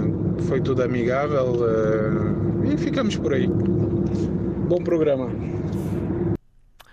foi 0.47 0.61
tudo 0.61 0.83
amigável 0.83 1.55
eh, 1.67 2.73
e 2.73 2.77
ficamos 2.77 3.17
por 3.17 3.35
aí. 3.35 3.49
Bom 4.69 4.83
programa. 4.85 5.29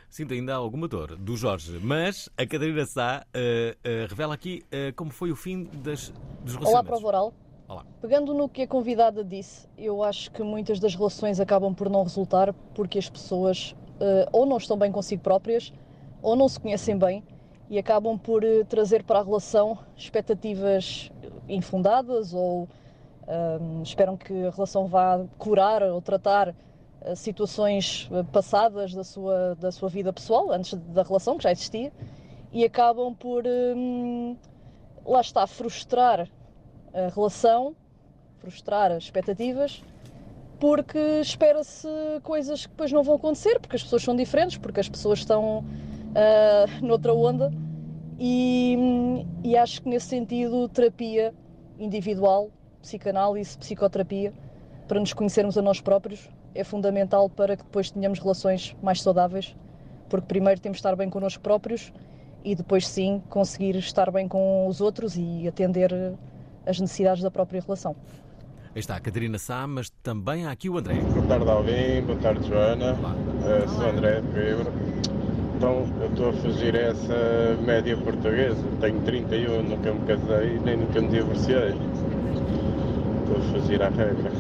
Sinto 0.10 0.34
ainda 0.34 0.56
alguma 0.56 0.88
dor 0.88 1.16
do 1.16 1.38
Jorge, 1.38 1.80
mas 1.80 2.28
a 2.36 2.44
Catarina 2.44 2.86
Sá 2.88 3.24
eh, 3.32 3.78
eh, 3.84 4.08
revela 4.10 4.34
aqui 4.34 4.64
eh, 4.72 4.92
como 4.94 5.12
foi 5.12 5.32
o 5.32 5.36
fim 5.36 5.66
das, 5.84 6.12
dos 6.42 6.56
Olá, 6.56 6.82
relacionamentos. 6.82 6.88
prova 6.88 7.08
oral. 7.08 7.34
Olá. 7.68 7.86
Pegando 8.02 8.34
no 8.34 8.50
que 8.50 8.64
a 8.64 8.68
convidada 8.68 9.24
disse, 9.24 9.68
eu 9.78 10.02
acho 10.02 10.32
que 10.32 10.42
muitas 10.42 10.80
das 10.80 10.96
relações 10.96 11.40
acabam 11.40 11.72
por 11.72 11.88
não 11.88 12.02
resultar 12.02 12.52
porque 12.74 12.98
as 12.98 13.08
pessoas 13.08 13.76
ou 14.32 14.46
não 14.46 14.58
estão 14.58 14.76
bem 14.76 14.92
consigo 14.92 15.22
próprias 15.22 15.72
ou 16.22 16.36
não 16.36 16.50
se 16.50 16.60
conhecem 16.60 16.98
bem 16.98 17.24
e 17.70 17.78
acabam 17.78 18.18
por 18.18 18.42
trazer 18.70 19.04
para 19.04 19.20
a 19.20 19.24
relação 19.24 19.78
expectativas 19.96 21.12
infundadas 21.48 22.34
ou 22.34 22.68
ahm, 23.28 23.82
esperam 23.84 24.18
que 24.18 24.34
a 24.46 24.50
relação 24.50 24.88
vá 24.88 25.26
curar 25.38 25.84
ou 25.84 26.02
tratar 26.02 26.56
eh, 27.02 27.16
situações 27.16 28.10
eh, 28.12 28.24
passadas 28.32 28.94
da 28.94 29.04
sua, 29.04 29.56
da 29.56 29.72
sua 29.72 29.90
vida 29.90 30.12
pessoal, 30.14 30.52
antes 30.52 30.74
da 30.74 31.04
relação 31.04 31.38
que 31.38 31.44
já 31.44 31.52
existia, 31.52 31.92
e 32.52 32.64
acabam 32.64 33.14
por, 33.14 33.44
lá 35.06 35.20
está, 35.20 35.46
frustrar 35.46 36.28
a 36.94 37.14
relação, 37.14 37.76
frustrar 38.40 38.92
as 38.92 39.04
expectativas, 39.04 39.84
porque 40.60 40.98
espera-se 41.22 41.88
coisas 42.24 42.66
que 42.66 42.72
depois 42.72 42.92
não 42.92 43.04
vão 43.04 43.16
acontecer, 43.16 43.60
porque 43.60 43.76
as 43.76 43.84
pessoas 43.84 44.02
são 44.02 44.16
diferentes, 44.16 44.58
porque 44.58 44.80
as 44.80 44.88
pessoas 44.88 45.20
estão 45.20 45.64
ah, 46.16 46.66
noutra 46.82 47.14
onda, 47.14 47.52
e, 48.20 49.26
e 49.44 49.56
acho 49.56 49.82
que 49.82 49.90
nesse 49.90 50.08
sentido, 50.08 50.68
terapia 50.70 51.34
individual, 51.78 52.50
psicanálise, 52.88 53.58
psicoterapia, 53.58 54.34
para 54.88 54.98
nos 54.98 55.12
conhecermos 55.12 55.58
a 55.58 55.62
nós 55.62 55.82
próprios, 55.82 56.30
é 56.56 56.64
fundamental 56.64 57.30
para 57.30 57.58
que 57.58 57.64
depois 57.64 57.92
tenhamos 57.92 58.18
relações 58.20 58.76
mais 58.82 59.02
saudáveis, 59.02 59.54
porque 60.08 60.26
primeiro 60.26 60.62
temos 60.62 60.78
de 60.78 60.80
estar 60.80 60.96
bem 60.96 61.10
connosco 61.10 61.44
próprios 61.44 61.92
e 62.46 62.56
depois 62.56 62.88
sim 62.88 63.22
conseguir 63.30 63.76
estar 63.76 64.10
bem 64.10 64.26
com 64.26 64.66
os 64.68 64.80
outros 64.80 65.18
e 65.18 65.46
atender 65.46 65.92
as 66.66 66.80
necessidades 66.80 67.22
da 67.22 67.30
própria 67.30 67.60
relação. 67.60 67.94
Aí 68.74 68.80
está 68.80 68.96
a 68.96 69.00
Catarina 69.02 69.38
Sá, 69.38 69.68
mas 69.68 69.90
também 70.02 70.46
há 70.46 70.52
aqui 70.52 70.70
o 70.70 70.78
André. 70.78 70.96
Boa 70.96 71.28
tarde, 71.28 71.50
Alvin. 71.50 72.02
Boa 72.06 72.20
tarde, 72.20 72.48
Joana. 72.48 72.96
Eh, 73.46 73.68
sou 73.68 73.90
André 73.90 74.22
Pedro. 74.34 74.72
Então, 75.58 75.86
eu 76.00 76.08
estou 76.10 76.30
a 76.30 76.34
fazer 76.34 76.76
essa 76.76 77.58
média 77.66 77.98
portuguesa. 77.98 78.64
Tenho 78.80 79.02
31, 79.02 79.64
nunca 79.64 79.92
me 79.92 80.06
casei 80.06 80.60
nem 80.60 80.78
nunca 80.78 81.02
me 81.02 81.08
divorciei. 81.10 81.76
Estou 83.28 83.38
a 83.38 83.60
fazer 83.62 83.82
a 83.82 83.90
regra. 83.90 84.32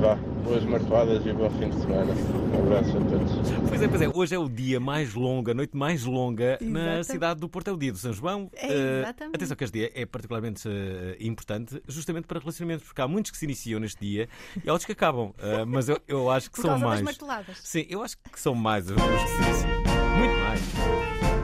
Vá, 0.00 0.14
boas 0.44 0.64
martoadas 0.64 1.26
e 1.26 1.32
bom 1.32 1.50
fim 1.50 1.70
de 1.70 1.80
semana. 1.80 2.12
Um 2.12 2.58
abraço 2.66 2.96
a 2.96 3.00
todos. 3.00 3.32
Pois 3.68 3.82
é, 3.82 3.88
pois 3.88 4.00
é, 4.02 4.08
hoje 4.08 4.34
é 4.34 4.38
o 4.38 4.48
dia 4.48 4.78
mais 4.80 5.14
longo, 5.14 5.50
a 5.50 5.54
noite 5.54 5.76
mais 5.76 6.04
longa 6.04 6.58
na 6.60 7.02
cidade 7.02 7.40
do 7.40 7.48
Porto, 7.48 7.68
é 7.68 7.72
o 7.72 7.76
dia 7.76 7.92
do 7.92 7.98
São 7.98 8.12
João. 8.12 8.48
É, 8.54 8.66
Eh, 8.68 9.00
exatamente. 9.02 9.36
atenção 9.36 9.56
que 9.56 9.64
este 9.64 9.78
dia 9.78 9.90
é 9.94 10.06
particularmente 10.06 10.68
eh, 10.68 11.16
importante, 11.20 11.80
justamente 11.88 12.26
para 12.26 12.38
relacionamentos, 12.38 12.84
porque 12.86 13.00
há 13.00 13.08
muitos 13.08 13.30
que 13.30 13.36
se 13.36 13.44
iniciam 13.44 13.80
neste 13.80 14.00
dia 14.00 14.28
e 14.64 14.68
há 14.68 14.72
outros 14.72 14.86
que 14.86 14.92
acabam. 14.92 15.32
Eh, 15.38 15.64
mas 15.64 15.88
eu, 15.88 15.98
eu 16.06 16.30
acho 16.30 16.48
que 16.50 16.56
Por 16.56 16.62
são 16.62 16.70
causa 16.70 16.84
mais. 16.86 17.00
das 17.00 17.04
marteladas. 17.04 17.58
Sim, 17.62 17.86
eu 17.88 18.02
acho 18.02 18.16
que 18.32 18.38
são 18.40 18.54
mais 18.54 18.88
os 18.90 18.96
os 18.96 18.98
que 18.98 19.28
se 19.28 19.42
iniciam. 19.42 19.70
Muito 20.18 20.34
mais. 20.44 20.60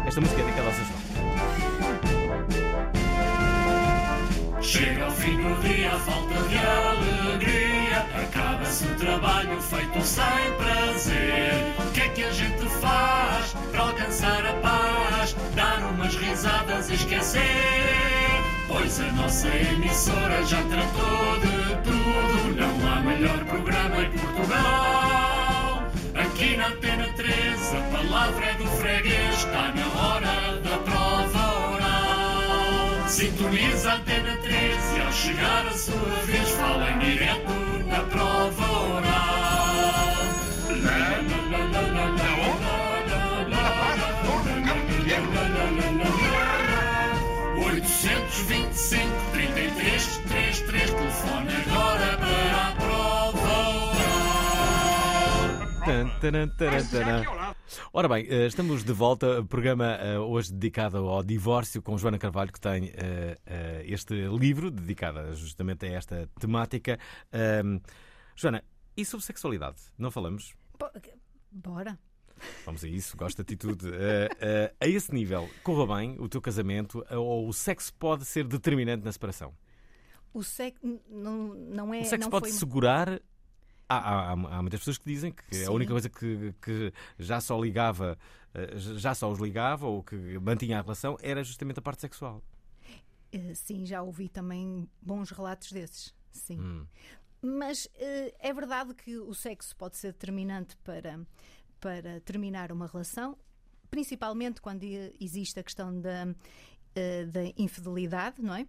Esta 0.07 0.21
música 0.21 0.41
é 0.41 0.45
dedicada 0.45 0.69
ao 0.69 0.75
São 0.75 0.85
João. 0.85 1.04
Chega 4.75 5.05
ao 5.05 5.11
fim 5.13 5.37
do 5.37 5.55
dia, 5.63 5.89
falta 6.01 6.35
de 6.49 6.59
alegria. 6.59 8.07
Acaba-se 8.25 8.85
o 8.85 8.95
trabalho 8.97 9.63
feito 9.63 10.03
sem 10.03 10.25
prazer. 10.59 11.53
O 11.79 11.93
que 11.93 12.01
é 12.01 12.09
que 12.09 12.25
a 12.25 12.33
gente 12.33 12.69
faz 12.81 13.55
para 13.71 13.81
alcançar 13.81 14.45
a 14.45 14.53
paz? 14.55 15.37
Dar 15.55 15.79
umas 15.79 16.17
risadas 16.17 16.91
e 16.91 16.95
esquecer. 16.95 17.41
Pois 18.67 18.99
a 18.99 19.13
nossa 19.13 19.47
emissora 19.47 20.45
já 20.45 20.61
tratou 20.65 21.39
de 21.39 21.77
tudo. 21.85 22.57
Não 22.57 22.93
há 22.93 23.01
melhor 23.01 23.45
programa 23.45 24.03
em 24.03 24.11
Portugal. 24.11 25.85
Aqui 26.17 26.57
na 26.57 26.67
Antena 26.67 27.07
3, 27.15 27.75
a 27.75 27.97
palavra 27.97 28.45
é 28.45 28.55
do 28.55 28.67
freguês. 28.67 29.37
Está 29.37 29.73
na 29.73 30.03
hora 30.03 30.61
da 30.63 30.79
prova. 30.79 31.34
Sintoniza 33.25 33.91
a 33.91 33.95
antena 33.95 34.37
13 34.37 34.97
e 34.97 35.01
ao 35.01 35.11
chegar 35.11 35.67
a 35.67 35.71
sua 35.71 35.97
vez 36.27 36.47
fala 36.51 36.91
em 36.91 36.99
direto 36.99 37.53
na 37.87 38.01
prova 38.01 38.71
oral. 38.71 39.35
Oitocentos 47.65 48.39
vinte 48.41 48.73
e 48.73 48.79
cinco, 48.79 49.31
trinta 49.33 49.61
e 49.61 49.71
três, 49.71 50.21
três, 50.29 50.61
três, 50.61 50.91
telefone 50.91 51.74
taran, 56.25 56.49
taran, 56.57 56.87
taran. 56.87 57.23
Ora 57.93 58.09
bem, 58.09 58.27
eh, 58.31 58.47
estamos 58.47 58.83
de 58.83 58.93
volta. 58.95 59.45
Programa 59.45 59.99
eh, 60.01 60.19
hoje 60.19 60.51
dedicado 60.55 60.97
ao 61.07 61.23
divórcio 61.23 61.83
com 61.83 61.99
Joana 61.99 62.19
Carvalho, 62.19 62.51
que 62.51 62.61
tem 62.61 62.91
eh, 62.95 63.85
este 63.85 64.15
livro 64.29 64.71
dedicado 64.71 65.35
justamente 65.37 65.85
a 65.85 65.91
esta 65.91 66.27
temática. 66.41 66.99
Joana, 68.35 68.65
e 68.97 69.05
sobre 69.05 69.27
sexualidade? 69.27 69.77
Não 69.99 70.11
falamos? 70.11 70.55
Bo- 70.79 70.91
Bora. 71.53 71.99
Vamos 72.65 72.83
a 72.85 72.89
isso, 72.89 73.17
gosto 73.19 73.37
de 73.37 73.43
atitude. 73.43 73.91
Eh, 73.93 74.29
eh, 74.41 74.75
a 74.81 74.89
esse 74.89 75.13
nível, 75.13 75.47
corra 75.63 75.99
bem 75.99 76.17
o 76.19 76.27
teu 76.27 76.41
casamento 76.41 77.05
eh, 77.11 77.17
ou 77.19 77.47
o 77.47 77.53
sexo 77.53 77.93
pode 77.95 78.25
ser 78.25 78.47
determinante 78.49 79.05
na 79.05 79.13
separação? 79.13 79.53
O 80.33 80.43
sexo 80.43 80.81
não, 81.09 81.49
não 81.55 81.93
é. 81.95 82.01
O 82.01 82.05
sexo 82.05 82.25
não 82.25 82.31
pode 82.31 82.49
foi... 82.49 82.59
segurar. 82.59 83.21
Há, 83.89 83.97
há- 83.99 84.33
há 84.33 84.63
muitas 84.63 84.81
pessoas 84.81 84.99
que 84.99 85.05
dizem 85.05 85.31
que 85.33 85.45
a 85.63 85.67
Sim. 85.67 85.69
única 85.69 85.93
coisa 85.93 86.09
que, 86.09 86.55
que 86.63 86.93
já 87.19 87.41
só 87.41 87.61
ligava, 87.63 88.19
eh, 88.55 88.73
já 88.77 89.15
só 89.15 89.31
os 89.31 89.39
ligava 89.39 89.87
ou 89.87 90.03
que 90.03 90.17
mantinha 90.39 90.79
a 90.79 90.83
relação 90.83 91.17
era 91.23 91.45
justamente 91.45 91.79
a 91.79 91.83
parte 91.83 92.01
sexual. 92.01 92.43
Eh, 93.31 93.55
Sim, 93.55 93.85
já 93.85 94.01
ouvi 94.03 94.29
também 94.29 94.89
bons 95.03 95.31
relatos 95.31 95.71
desses. 95.71 96.15
Sim. 96.31 96.59
Hum. 96.61 96.87
Mas 97.43 97.87
eh, 97.97 98.35
é 98.39 98.53
verdade 98.55 98.95
que 98.95 99.19
o 99.19 99.35
sexo 99.35 99.77
pode 99.77 99.97
ser 99.99 100.13
determinante 100.13 100.77
para, 100.79 101.21
para 101.79 102.21
terminar 102.21 102.73
uma 102.73 102.87
relação, 102.87 103.37
principalmente 103.91 104.63
quando 104.63 104.83
existe 105.21 105.61
a 105.61 105.63
questão 105.63 106.01
da, 106.01 106.25
da 106.25 107.45
infidelidade, 107.59 108.41
não 108.41 108.55
é? 108.55 108.67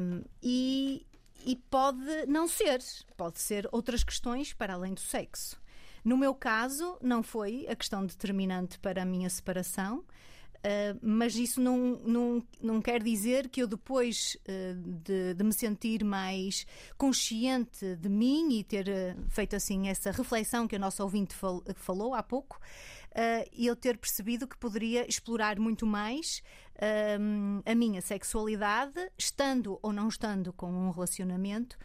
Um, 0.00 0.22
e, 0.42 1.04
e 1.44 1.56
pode 1.56 2.26
não 2.26 2.46
ser, 2.46 2.80
pode 3.16 3.40
ser 3.40 3.68
outras 3.72 4.04
questões 4.04 4.52
para 4.52 4.74
além 4.74 4.94
do 4.94 5.00
sexo. 5.00 5.60
No 6.04 6.16
meu 6.16 6.34
caso, 6.34 6.96
não 7.02 7.22
foi 7.22 7.66
a 7.68 7.76
questão 7.76 8.04
determinante 8.06 8.78
para 8.78 9.02
a 9.02 9.04
minha 9.04 9.28
separação, 9.28 9.98
uh, 9.98 10.98
mas 11.02 11.36
isso 11.36 11.60
não, 11.60 11.76
não, 12.04 12.46
não 12.60 12.80
quer 12.80 13.02
dizer 13.02 13.50
que 13.50 13.62
eu, 13.62 13.66
depois 13.66 14.36
uh, 14.48 14.74
de, 15.04 15.34
de 15.34 15.44
me 15.44 15.52
sentir 15.52 16.02
mais 16.02 16.66
consciente 16.96 17.96
de 17.96 18.08
mim 18.08 18.58
e 18.58 18.64
ter 18.64 18.88
uh, 18.88 19.22
feito 19.28 19.54
assim 19.54 19.88
essa 19.88 20.10
reflexão 20.10 20.66
que 20.66 20.76
a 20.76 20.78
nossa 20.78 21.04
ouvinte 21.04 21.34
fal- 21.34 21.62
falou 21.74 22.14
há 22.14 22.22
pouco, 22.22 22.58
eu 23.52 23.74
ter 23.74 23.98
percebido 23.98 24.46
que 24.46 24.56
poderia 24.56 25.04
explorar 25.04 25.58
muito 25.58 25.84
mais 25.84 26.44
um, 27.20 27.62
a 27.64 27.74
minha 27.74 28.00
sexualidade, 28.00 29.10
estando 29.18 29.78
ou 29.82 29.92
não 29.92 30.08
estando 30.08 30.52
com 30.52 30.70
um 30.70 30.90
relacionamento, 30.90 31.78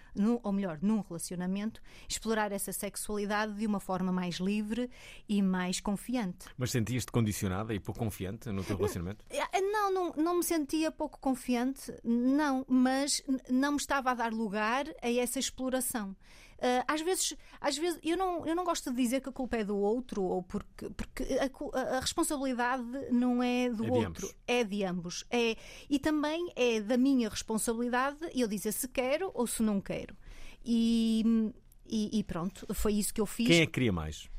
ou 0.43 0.51
melhor, 0.51 0.79
num 0.81 1.01
relacionamento, 1.01 1.81
explorar 2.07 2.51
essa 2.51 2.71
sexualidade 2.71 3.53
de 3.53 3.65
uma 3.65 3.79
forma 3.79 4.11
mais 4.11 4.35
livre 4.35 4.89
e 5.27 5.41
mais 5.41 5.79
confiante. 5.79 6.47
Mas 6.57 6.71
sentias-te 6.71 7.11
condicionada 7.11 7.73
e 7.73 7.79
pouco 7.79 7.99
confiante 7.99 8.49
no 8.51 8.63
teu 8.63 8.77
relacionamento? 8.77 9.25
Eh, 9.29 9.61
Não, 9.75 9.91
não, 9.91 10.13
não 10.15 10.37
me 10.37 10.43
sentia 10.43 10.89
pouco 10.89 11.19
confiante, 11.19 11.93
não, 12.03 12.65
mas 12.67 13.21
não 13.49 13.73
me 13.73 13.77
estava 13.77 14.11
a 14.11 14.13
dar 14.13 14.31
lugar 14.31 14.85
a 15.01 15.11
essa 15.11 15.37
exploração. 15.37 16.15
Ah, 16.61 16.85
às 16.87 17.01
vezes, 17.01 17.35
às 17.59 17.77
vezes 17.77 17.99
eu, 18.03 18.15
não, 18.17 18.45
eu 18.45 18.55
não 18.55 18.63
gosto 18.63 18.89
de 18.89 18.95
dizer 18.95 19.21
que 19.21 19.29
a 19.29 19.31
culpa 19.31 19.57
é 19.57 19.63
do 19.63 19.77
outro, 19.77 20.23
ou 20.23 20.41
porque, 20.41 20.89
porque 20.91 21.23
a, 21.39 21.97
a- 21.97 21.99
responsabilidade 21.99 22.83
não 23.11 23.43
é 23.43 23.69
do 23.69 23.85
É 23.85 23.91
outro, 23.91 24.25
ambos. 24.27 24.35
é 24.47 24.63
de 24.63 24.83
ambos. 24.83 25.25
É, 25.29 25.55
e 25.89 25.99
também 25.99 26.49
é 26.55 26.79
da 26.79 26.97
minha 26.97 27.27
responsabilidade 27.29 28.17
eu 28.33 28.47
dizer 28.47 28.71
se 28.71 28.87
quero 28.87 29.29
ou 29.33 29.45
se 29.45 29.61
não 29.61 29.81
quero. 29.81 30.15
E, 30.63 31.51
e, 31.85 32.19
e 32.19 32.23
pronto, 32.23 32.65
foi 32.73 32.93
isso 32.93 33.13
que 33.13 33.21
eu 33.21 33.25
fiz. 33.25 33.47
Quem 33.47 33.61
é 33.61 33.65
que 33.65 33.73
queria 33.73 33.91
mais? 33.91 34.29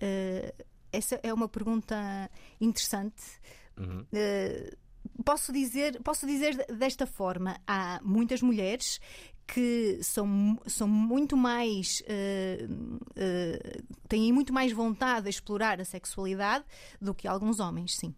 Uh, 0.00 0.64
essa 0.92 1.18
é 1.22 1.32
uma 1.32 1.48
pergunta 1.48 2.30
interessante. 2.60 3.22
Uhum. 3.76 4.00
Uh, 4.12 4.76
posso 5.24 5.52
dizer, 5.52 6.00
posso 6.02 6.26
dizer 6.26 6.54
desta 6.66 7.06
forma: 7.06 7.58
há 7.66 8.00
muitas 8.02 8.42
mulheres 8.42 9.00
que 9.46 9.98
são, 10.02 10.58
são 10.66 10.88
muito 10.88 11.36
mais 11.36 12.02
uh, 12.02 12.72
uh, 13.00 13.84
têm 14.08 14.32
muito 14.32 14.52
mais 14.52 14.72
vontade 14.72 15.24
de 15.24 15.30
explorar 15.30 15.80
a 15.80 15.84
sexualidade 15.84 16.64
do 17.00 17.14
que 17.14 17.28
alguns 17.28 17.60
homens, 17.60 17.94
sim. 17.96 18.14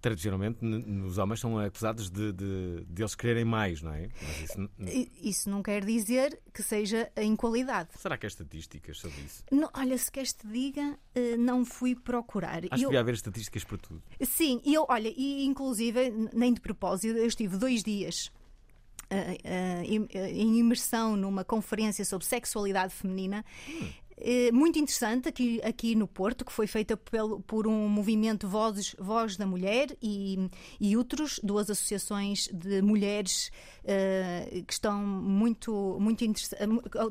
tradicionalmente 0.00 0.64
os 1.04 1.18
homens 1.18 1.40
são 1.40 1.58
acusados 1.58 2.08
de, 2.10 2.32
de, 2.32 2.84
de 2.88 3.02
eles 3.02 3.14
quererem 3.16 3.44
mais, 3.44 3.82
não 3.82 3.92
é? 3.92 4.08
Isso 4.44 4.70
Isso 5.22 5.50
não 5.50 5.62
quer 5.62 5.84
dizer 5.84 6.38
que 6.54 6.62
seja 6.62 7.10
em 7.16 7.34
qualidade. 7.34 7.88
será 7.96 8.16
que 8.16 8.24
há 8.26 8.28
estatísticas 8.28 8.98
sobre 8.98 9.20
isso? 9.22 9.42
Não, 9.50 9.68
olha, 9.74 9.98
se 9.98 10.10
queres 10.10 10.32
te 10.32 10.46
diga, 10.46 10.96
eh, 11.14 11.36
não 11.36 11.64
fui 11.64 11.96
procurar. 11.96 12.58
Acho 12.58 12.68
que 12.68 12.74
Eu- 12.74 12.88
devia 12.90 13.00
haver 13.00 13.14
estatísticas 13.14 13.64
para 13.64 13.78
tudo. 13.78 14.02
Sim, 14.22 14.60
eu, 14.64 14.86
olha, 14.88 15.12
e 15.16 15.44
inclusive, 15.44 16.10
nem 16.32 16.52
de 16.54 16.60
propósito, 16.60 17.16
eu 17.18 17.26
estive 17.26 17.56
dois 17.56 17.82
dias. 17.82 18.30
Eh, 19.10 19.38
eh, 19.44 19.82
em- 19.84 20.08
eh, 20.12 20.30
em 20.32 20.58
imersão 20.58 21.16
numa 21.16 21.44
conferência 21.44 22.04
sobre 22.04 22.26
sexualidade 22.26 22.92
feminina, 22.94 23.44
eh, 24.20 24.50
muito 24.52 24.78
interessante 24.78 25.28
aqui, 25.28 25.60
aqui 25.62 25.94
no 25.94 26.08
Porto, 26.08 26.44
que 26.44 26.52
foi 26.52 26.66
feita 26.66 26.96
pelo, 26.96 27.40
por 27.40 27.66
um 27.68 27.88
movimento 27.88 28.48
Vozes, 28.48 28.94
Voz 28.98 29.36
da 29.36 29.46
Mulher 29.46 29.96
e, 30.02 30.48
e 30.80 30.96
outros, 30.96 31.38
duas 31.42 31.70
associações 31.70 32.48
de 32.52 32.82
mulheres 32.82 33.50
eh, 33.84 34.62
que 34.66 34.72
estão 34.72 35.00
muito, 35.00 35.96
muito 36.00 36.24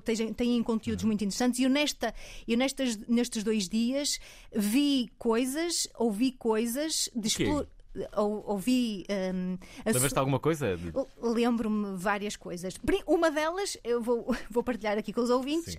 têm, 0.04 0.34
têm 0.34 0.62
conteúdos 0.64 1.04
muito 1.06 1.24
interessantes. 1.24 1.60
E 1.60 1.64
eu, 1.64 1.70
nesta, 1.70 2.14
eu 2.48 2.58
nestas, 2.58 2.98
nestes 3.08 3.42
dois 3.44 3.70
dias 3.70 4.20
vi 4.54 5.10
coisas, 5.18 5.88
ouvi 5.98 6.34
coisas 6.34 7.10
de 7.16 7.30
quê? 7.62 7.68
Ou- 8.16 8.44
Ouvi. 8.48 9.06
a 9.10 9.90
Lembras-te 9.90 10.14
de 10.14 10.20
alguma 10.20 10.40
coisa? 10.40 10.78
Lembro-me 11.22 11.98
várias 11.98 12.36
coisas. 12.36 12.76
Uma 13.06 13.30
delas, 13.32 13.78
eu 13.84 14.02
vou, 14.02 14.26
vou 14.50 14.64
partilhar 14.64 14.98
aqui 14.98 15.12
com 15.14 15.22
os 15.22 15.30
ouvintes. 15.30 15.76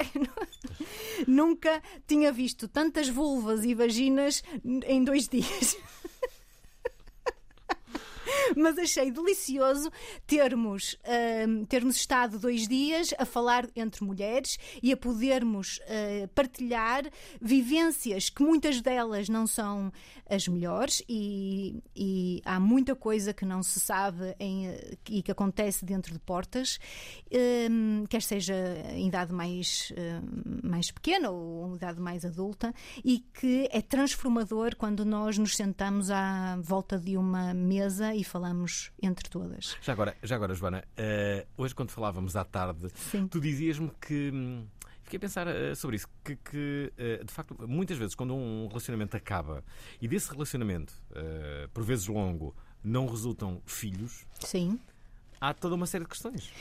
Nunca 1.27 1.83
tinha 2.07 2.33
visto 2.33 2.69
tantas 2.69 3.09
vulvas 3.09 3.65
e 3.65 3.75
vaginas 3.75 4.43
em 4.87 5.03
dois 5.05 5.29
dias. 5.29 5.77
Mas 8.57 8.79
achei 8.79 9.11
delicioso 9.11 9.91
termos, 10.27 10.97
ahm, 11.05 11.65
termos 11.65 11.97
estado 11.97 12.39
dois 12.39 12.67
dias 12.67 13.15
a 13.19 13.25
falar 13.25 13.69
entre 13.75 14.05
mulheres 14.05 14.59
e 14.83 14.93
a 14.93 14.97
podermos 14.97 15.81
ah, 15.89 16.29
partilhar 16.35 17.05
vivências 17.41 18.29
que 18.31 18.43
muitas 18.43 18.81
delas 18.81 19.29
não 19.29 19.47
são 19.47 19.93
as 20.29 20.47
melhores 20.47 21.03
e, 21.09 21.83
e 21.97 22.43
há 22.45 22.61
muita 22.61 22.95
coisa 22.95 23.33
que 23.33 23.45
não 23.45 23.63
se 23.63 23.81
sabe 23.81 24.35
em, 24.39 24.69
eh, 24.69 24.97
e 25.09 25.23
que 25.23 25.33
acontece 25.33 25.85
dentro 25.85 26.13
de 26.13 26.19
portas, 26.21 26.79
ahm, 27.33 28.05
quer 28.09 28.23
seja 28.23 28.55
em 28.93 29.09
idade 29.09 29.33
mais, 29.33 29.93
ahm, 29.97 30.61
mais 30.63 30.91
pequena 30.91 31.31
ou 31.31 31.69
em 31.69 31.75
idade 31.77 32.01
mais 32.01 32.25
adulta, 32.25 32.75
e 33.05 33.19
que 33.19 33.69
é 33.73 33.81
transformador 33.81 34.77
quando 34.77 35.05
nós 35.05 35.39
nos 35.39 35.57
sentamos 35.57 36.11
à 36.11 36.59
volta 36.61 36.99
de 36.99 37.17
uma 37.17 37.55
mesa 37.55 38.15
e 38.15 38.23
falamos 38.23 38.38
entre 39.03 39.29
todas. 39.29 39.77
Já 39.83 39.93
agora, 39.93 40.17
já 40.23 40.37
agora 40.37 40.55
Joana, 40.55 40.85
eh, 40.97 41.47
hoje 41.57 41.75
quando 41.75 41.91
falávamos 41.91 42.37
à 42.37 42.45
tarde, 42.45 42.89
Sim. 42.95 43.27
tu 43.29 43.41
dizias-me 43.41 43.91
que. 44.01 44.31
hum, 44.33 44.67
Fiquei 45.03 45.17
a 45.17 45.21
pensar 45.21 45.47
eh, 45.47 45.75
sobre 45.75 45.97
isso, 45.97 46.07
que, 46.23 46.37
que, 46.37 46.93
eh, 46.99 47.25
de 47.25 47.33
facto, 47.33 47.57
muitas 47.67 47.97
vezes 47.97 48.15
quando 48.15 48.35
um 48.35 48.69
relacionamento 48.69 49.17
acaba 49.17 49.65
e 50.03 50.07
desse 50.07 50.31
relacionamento, 50.31 50.93
por 51.73 51.83
vezes 51.83 52.07
longo, 52.09 52.55
não 52.85 53.07
resultam 53.07 53.63
filhos, 53.65 54.27
Sim. 54.41 54.79
há 55.41 55.55
toda 55.55 55.75
uma 55.75 55.87
série 55.87 56.05
de 56.05 56.11
questões. 56.11 56.53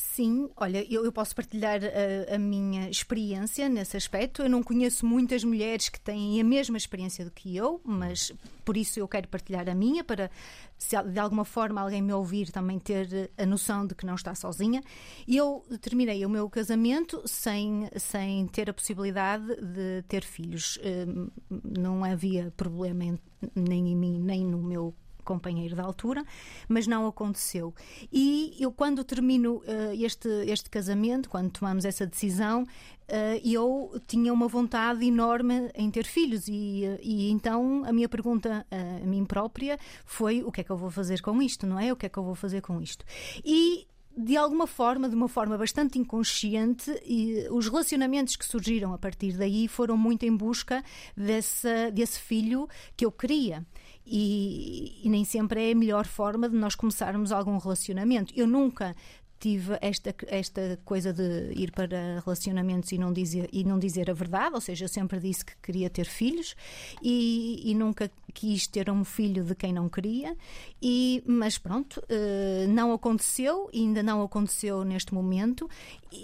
Sim, 0.00 0.48
olha, 0.56 0.86
eu, 0.92 1.04
eu 1.04 1.10
posso 1.10 1.34
partilhar 1.34 1.80
a, 1.82 2.34
a 2.36 2.38
minha 2.38 2.88
experiência 2.88 3.68
nesse 3.68 3.96
aspecto. 3.96 4.42
Eu 4.42 4.48
não 4.48 4.62
conheço 4.62 5.04
muitas 5.04 5.42
mulheres 5.42 5.88
que 5.88 5.98
têm 5.98 6.40
a 6.40 6.44
mesma 6.44 6.76
experiência 6.76 7.24
do 7.24 7.32
que 7.32 7.56
eu, 7.56 7.80
mas 7.84 8.32
por 8.64 8.76
isso 8.76 9.00
eu 9.00 9.08
quero 9.08 9.26
partilhar 9.26 9.68
a 9.68 9.74
minha, 9.74 10.04
para 10.04 10.30
se 10.76 11.00
de 11.02 11.18
alguma 11.18 11.44
forma 11.44 11.80
alguém 11.80 12.00
me 12.00 12.12
ouvir 12.12 12.52
também 12.52 12.78
ter 12.78 13.28
a 13.36 13.44
noção 13.44 13.84
de 13.84 13.94
que 13.96 14.06
não 14.06 14.14
está 14.14 14.36
sozinha. 14.36 14.84
Eu 15.26 15.64
terminei 15.80 16.24
o 16.24 16.30
meu 16.30 16.48
casamento 16.48 17.20
sem, 17.26 17.88
sem 17.96 18.46
ter 18.46 18.70
a 18.70 18.74
possibilidade 18.74 19.46
de 19.60 20.02
ter 20.06 20.22
filhos. 20.22 20.78
Hum, 21.08 21.28
Não 21.50 22.04
havia 22.04 22.52
problema 22.56 23.02
em- 23.04 23.18
nem 23.54 23.88
em 23.90 23.96
mim, 23.96 24.20
nem 24.20 24.44
no 24.44 24.58
meu 24.62 24.94
companheiro 25.28 25.76
da 25.76 25.82
altura, 25.82 26.24
mas 26.66 26.86
não 26.86 27.06
aconteceu. 27.06 27.74
E 28.10 28.56
eu, 28.58 28.72
quando 28.72 29.04
termino 29.04 29.62
eh, 29.66 29.94
este, 29.96 30.28
este 30.46 30.70
casamento, 30.70 31.28
quando 31.28 31.50
tomamos 31.50 31.84
essa 31.84 32.06
decisão, 32.06 32.66
eh, 33.06 33.40
eu 33.44 34.00
tinha 34.06 34.32
uma 34.32 34.48
vontade 34.48 35.04
enorme 35.04 35.70
em 35.74 35.90
ter 35.90 36.06
filhos. 36.06 36.48
E, 36.48 36.84
eh, 36.86 37.00
e 37.02 37.30
então 37.30 37.84
a 37.84 37.92
minha 37.92 38.08
pergunta 38.08 38.66
a 38.70 39.06
mim 39.06 39.24
própria 39.26 39.78
foi: 40.06 40.42
o 40.42 40.50
que 40.50 40.62
é 40.62 40.64
que 40.64 40.70
eu 40.70 40.78
vou 40.78 40.90
fazer 40.90 41.20
com 41.20 41.42
isto, 41.42 41.66
não 41.66 41.78
é? 41.78 41.92
O 41.92 41.96
que 41.96 42.06
é 42.06 42.08
que 42.08 42.18
eu 42.18 42.24
vou 42.24 42.34
fazer 42.34 42.62
com 42.62 42.80
isto? 42.80 43.04
E 43.44 43.86
de 44.18 44.36
alguma 44.36 44.66
forma, 44.66 45.08
de 45.08 45.14
uma 45.14 45.28
forma 45.28 45.56
bastante 45.56 45.96
inconsciente, 45.96 46.90
e 47.06 47.46
os 47.50 47.68
relacionamentos 47.68 48.34
que 48.34 48.44
surgiram 48.44 48.92
a 48.92 48.98
partir 48.98 49.36
daí 49.36 49.68
foram 49.68 49.96
muito 49.96 50.24
em 50.24 50.36
busca 50.36 50.82
desse, 51.16 51.92
desse 51.92 52.18
filho 52.18 52.68
que 52.96 53.04
eu 53.06 53.12
queria. 53.12 53.64
E, 54.10 55.00
e 55.04 55.08
nem 55.08 55.24
sempre 55.24 55.68
é 55.68 55.72
a 55.72 55.74
melhor 55.74 56.06
forma 56.06 56.48
de 56.48 56.56
nós 56.56 56.74
começarmos 56.74 57.30
algum 57.30 57.58
relacionamento. 57.58 58.32
Eu 58.34 58.46
nunca 58.46 58.96
tive 59.38 59.78
esta, 59.80 60.14
esta 60.26 60.78
coisa 60.84 61.12
de 61.12 61.52
ir 61.54 61.70
para 61.70 62.20
relacionamentos 62.24 62.90
e 62.92 62.98
não, 62.98 63.12
dizer, 63.12 63.48
e 63.52 63.64
não 63.64 63.78
dizer 63.78 64.10
a 64.10 64.12
verdade, 64.12 64.54
ou 64.54 64.60
seja, 64.60 64.84
eu 64.84 64.88
sempre 64.88 65.20
disse 65.20 65.44
que 65.44 65.52
queria 65.62 65.88
ter 65.88 66.06
filhos 66.06 66.56
e, 67.02 67.62
e 67.64 67.74
nunca 67.74 68.10
quis 68.34 68.66
ter 68.66 68.90
um 68.90 69.04
filho 69.04 69.44
de 69.44 69.54
quem 69.54 69.72
não 69.72 69.88
queria, 69.88 70.36
e, 70.82 71.22
mas 71.26 71.58
pronto, 71.58 72.02
eh, 72.08 72.66
não 72.68 72.92
aconteceu, 72.92 73.68
e 73.72 73.80
ainda 73.80 74.02
não 74.02 74.22
aconteceu 74.22 74.84
neste 74.84 75.14
momento. 75.14 75.68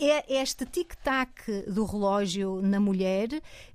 É 0.00 0.40
este 0.40 0.64
tic-tac 0.66 1.64
do 1.68 1.84
relógio 1.84 2.60
na 2.62 2.78
mulher 2.78 3.28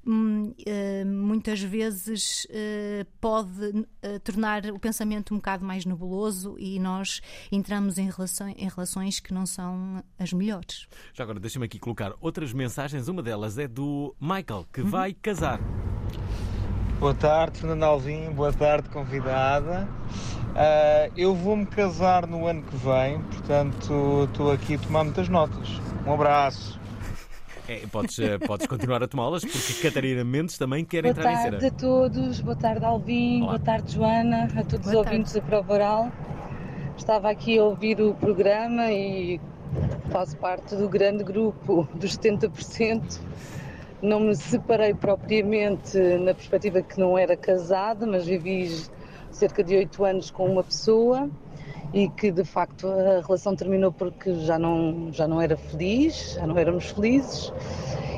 muitas 0.05 1.61
vezes 1.61 2.47
eh, 2.49 3.05
pode 3.19 3.85
eh, 4.01 4.19
tornar 4.19 4.65
o 4.67 4.79
pensamento 4.79 5.33
um 5.33 5.37
bocado 5.37 5.65
mais 5.65 5.85
nebuloso 5.85 6.55
e 6.57 6.79
nós 6.79 7.21
entramos 7.51 7.97
em 7.97 8.09
relações, 8.09 8.55
em 8.57 8.67
relações 8.67 9.19
que 9.19 9.33
não 9.33 9.45
são 9.45 10.03
as 10.17 10.33
melhores. 10.33 10.87
Já 11.13 11.23
agora, 11.23 11.39
deixa-me 11.39 11.65
aqui 11.65 11.79
colocar 11.79 12.13
outras 12.19 12.53
mensagens. 12.53 13.07
Uma 13.07 13.21
delas 13.21 13.57
é 13.57 13.67
do 13.67 14.15
Michael, 14.19 14.65
que 14.73 14.81
vai 14.81 15.13
casar. 15.13 15.59
Boa 16.99 17.13
tarde, 17.13 17.59
Fernando 17.59 17.83
Alvim. 17.83 18.29
Boa 18.31 18.51
tarde, 18.51 18.89
convidada. 18.89 19.87
Ah, 20.55 21.09
eu 21.15 21.35
vou-me 21.35 21.65
casar 21.65 22.27
no 22.27 22.47
ano 22.47 22.63
que 22.63 22.75
vem, 22.75 23.21
portanto 23.21 24.25
estou 24.29 24.51
aqui 24.51 24.75
a 24.75 24.79
tomar 24.79 25.03
muitas 25.03 25.29
notas. 25.29 25.69
Um 26.05 26.13
abraço. 26.13 26.79
É, 27.69 27.85
podes, 27.85 28.17
eh, 28.17 28.39
podes 28.39 28.65
continuar 28.65 29.03
a 29.03 29.07
tomá-las, 29.07 29.45
porque 29.45 29.73
Catarina 29.83 30.23
Mendes 30.23 30.57
também 30.57 30.83
quer 30.83 31.03
Boa 31.03 31.11
entrar 31.11 31.31
em 31.31 31.35
tarde 31.35 31.55
a 31.57 31.59
cena. 31.59 31.71
todos, 31.77 32.41
boa 32.41 32.55
tarde 32.55 32.83
Alvin, 32.83 33.41
boa 33.41 33.59
tarde 33.59 33.93
Joana, 33.93 34.45
a 34.57 34.63
todos 34.63 34.87
os 34.87 34.91
Boa 34.91 35.05
ouvintes 35.05 35.33
da 35.33 35.41
Prova 35.43 35.73
Oral. 35.73 36.11
Estava 36.97 37.29
aqui 37.29 37.59
a 37.59 37.63
ouvir 37.63 38.01
o 38.01 38.15
programa 38.15 38.91
e 38.91 39.39
faço 40.09 40.35
parte 40.37 40.75
do 40.75 40.89
grande 40.89 41.23
grupo 41.23 41.87
dos 41.93 42.17
70%. 42.17 43.21
Não 44.01 44.19
me 44.19 44.35
separei 44.35 44.95
propriamente 44.95 45.95
na 46.17 46.33
perspectiva 46.33 46.81
que 46.81 46.99
não 46.99 47.19
era 47.19 47.37
casada, 47.37 48.07
mas 48.07 48.25
vivi 48.25 48.67
cerca 49.29 49.63
de 49.63 49.75
oito 49.75 50.03
anos 50.03 50.31
com 50.31 50.51
uma 50.51 50.63
pessoa 50.63 51.29
e 51.93 52.09
que 52.09 52.31
de 52.31 52.43
facto 52.43 52.87
a 52.87 53.21
relação 53.21 53.55
terminou 53.55 53.91
porque 53.91 54.33
já 54.41 54.59
não, 54.59 55.11
já 55.11 55.27
não 55.27 55.41
era 55.41 55.57
feliz, 55.57 56.33
já 56.33 56.45
não 56.45 56.57
éramos 56.57 56.91
felizes. 56.91 57.51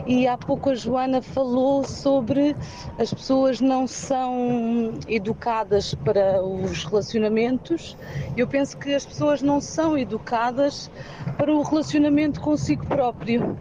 E 0.08 0.28
há 0.28 0.36
pouco 0.36 0.72
a 0.72 0.76
Joana 0.76 1.22
falou 1.22 1.84
sobre 1.84 2.56
as 2.98 3.14
pessoas 3.14 3.62
não 3.62 3.86
são 3.88 4.94
educadas 5.08 5.94
para 5.94 6.44
os 6.44 6.84
relacionamentos. 6.86 7.96
Eu 8.36 8.48
penso 8.48 8.78
que 8.78 8.94
as 8.94 9.06
pessoas 9.06 9.42
não 9.44 9.62
são 9.62 9.98
educadas 9.98 10.90
para 11.38 11.54
o 11.54 11.62
relacionamento 11.62 12.42
consigo 12.42 12.86
próprio. 12.88 13.56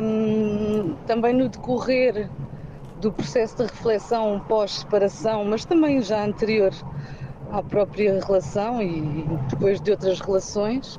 Hum, 0.00 0.94
também 1.06 1.34
no 1.34 1.48
decorrer 1.48 2.30
do 3.00 3.12
processo 3.12 3.56
de 3.56 3.62
reflexão 3.64 4.40
pós-separação, 4.48 5.44
mas 5.44 5.64
também 5.64 6.00
já 6.00 6.24
anterior 6.24 6.72
à 7.50 7.62
própria 7.62 8.20
relação 8.20 8.82
e 8.82 9.26
depois 9.48 9.80
de 9.80 9.90
outras 9.90 10.20
relações, 10.20 10.98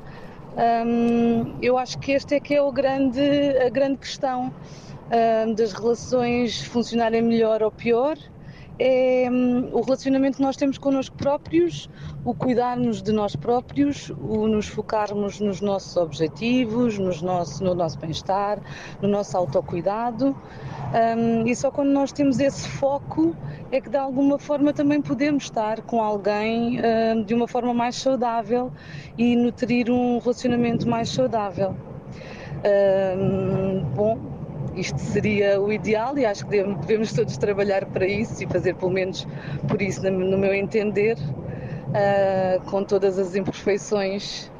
hum, 0.85 1.53
eu 1.61 1.77
acho 1.77 1.97
que 1.99 2.11
este 2.11 2.35
é 2.35 2.39
que 2.39 2.55
é 2.55 2.61
o 2.61 2.71
grande, 2.71 3.21
a 3.65 3.69
grande 3.69 3.97
questão 3.97 4.51
hum, 5.11 5.53
das 5.53 5.73
relações 5.73 6.63
funcionarem 6.65 7.21
melhor 7.21 7.61
ou 7.61 7.71
pior 7.71 8.17
é 8.79 9.27
o 9.71 9.81
relacionamento 9.81 10.37
que 10.37 10.43
nós 10.43 10.55
temos 10.55 10.77
connosco 10.77 11.15
próprios, 11.15 11.89
o 12.23 12.33
cuidarmos 12.33 13.01
de 13.01 13.11
nós 13.11 13.35
próprios, 13.35 14.09
o 14.09 14.47
nos 14.47 14.67
focarmos 14.67 15.39
nos 15.39 15.61
nossos 15.61 15.97
objetivos, 15.97 16.97
nos 16.97 17.21
nosso, 17.21 17.63
no 17.63 17.73
nosso 17.73 17.97
bem-estar, 17.99 18.59
no 19.01 19.07
nosso 19.07 19.35
autocuidado. 19.37 20.35
Hum, 21.17 21.45
e 21.45 21.55
só 21.55 21.71
quando 21.71 21.89
nós 21.89 22.11
temos 22.11 22.39
esse 22.39 22.67
foco 22.69 23.35
é 23.71 23.81
que 23.81 23.89
de 23.89 23.97
alguma 23.97 24.37
forma 24.37 24.71
também 24.71 25.01
podemos 25.01 25.43
estar 25.43 25.81
com 25.81 26.01
alguém 26.01 26.79
hum, 26.79 27.23
de 27.23 27.33
uma 27.33 27.47
forma 27.47 27.73
mais 27.73 27.95
saudável 27.95 28.71
e 29.17 29.35
nutrir 29.35 29.89
um 29.89 30.19
relacionamento 30.19 30.87
mais 30.87 31.09
saudável. 31.09 31.75
Hum, 32.63 33.83
bom, 33.95 34.17
isto 34.77 34.99
seria 34.99 35.59
o 35.59 35.71
ideal 35.71 36.17
e 36.17 36.25
acho 36.25 36.45
que 36.45 36.63
devemos, 36.63 37.11
todos 37.13 37.37
trabalhar 37.37 37.85
para 37.85 38.07
isso 38.07 38.43
e 38.43 38.47
fazer 38.47 38.75
pelo 38.75 38.91
menos 38.91 39.27
por 39.67 39.81
isso, 39.81 40.01
no, 40.09 40.37
meu 40.37 40.53
entender, 40.53 41.17
ah, 41.93 42.59
com 42.69 42.83
todas 42.83 43.17
as 43.17 43.35
imperfeições 43.35 44.51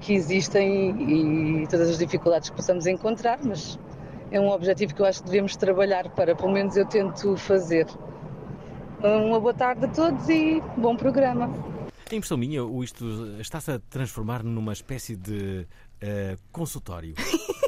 que 0.00 0.14
existem 0.14 0.90
e, 1.00 1.62
e 1.62 1.66
todas 1.68 1.90
as 1.90 1.98
dificuldades 1.98 2.50
que 2.50 2.56
possamos 2.56 2.86
encontrar, 2.86 3.38
mas 3.44 3.78
é 4.30 4.40
um 4.40 4.48
objetivo 4.48 4.94
que 4.94 5.02
eu 5.02 5.06
acho 5.06 5.22
que 5.22 5.26
devemos 5.26 5.56
trabalhar 5.56 6.08
para, 6.10 6.34
pelo 6.34 6.52
menos 6.52 6.76
eu 6.76 6.86
tento 6.86 7.36
fazer. 7.36 7.86
Uma 9.02 9.40
boa 9.40 9.54
tarde 9.54 9.86
a 9.86 9.88
todos 9.88 10.28
e 10.28 10.62
bom 10.76 10.94
programa. 10.94 11.50
A 12.10 12.14
impressão 12.14 12.36
minha, 12.36 12.60
isto 12.82 13.04
está-se 13.40 13.70
a 13.70 13.78
transformar 13.78 14.42
numa 14.42 14.72
espécie 14.72 15.16
de 15.16 15.66
eh, 16.00 16.36
consultório. 16.50 17.14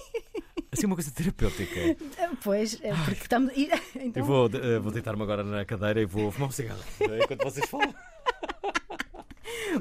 Assim, 0.72 0.87
uma 0.87 0.96
coisa 0.96 1.11
terapêutica. 1.11 1.80
Pois, 2.42 2.78
é 2.82 2.94
porque 2.94 3.22
estamos. 3.22 3.52
Então, 3.94 4.22
Eu 4.22 4.24
vou, 4.24 4.50
eh, 4.52 4.78
vou 4.78 4.90
deitar-me 4.90 5.22
agora 5.22 5.44
na 5.44 5.64
cadeira 5.64 6.00
e 6.00 6.06
vou 6.06 6.32
fumar 6.32 6.48
um 6.48 6.52
cigarro 6.52 6.80
eh, 7.00 7.20
enquanto 7.22 7.44
vocês 7.44 7.68
falam. 7.68 7.94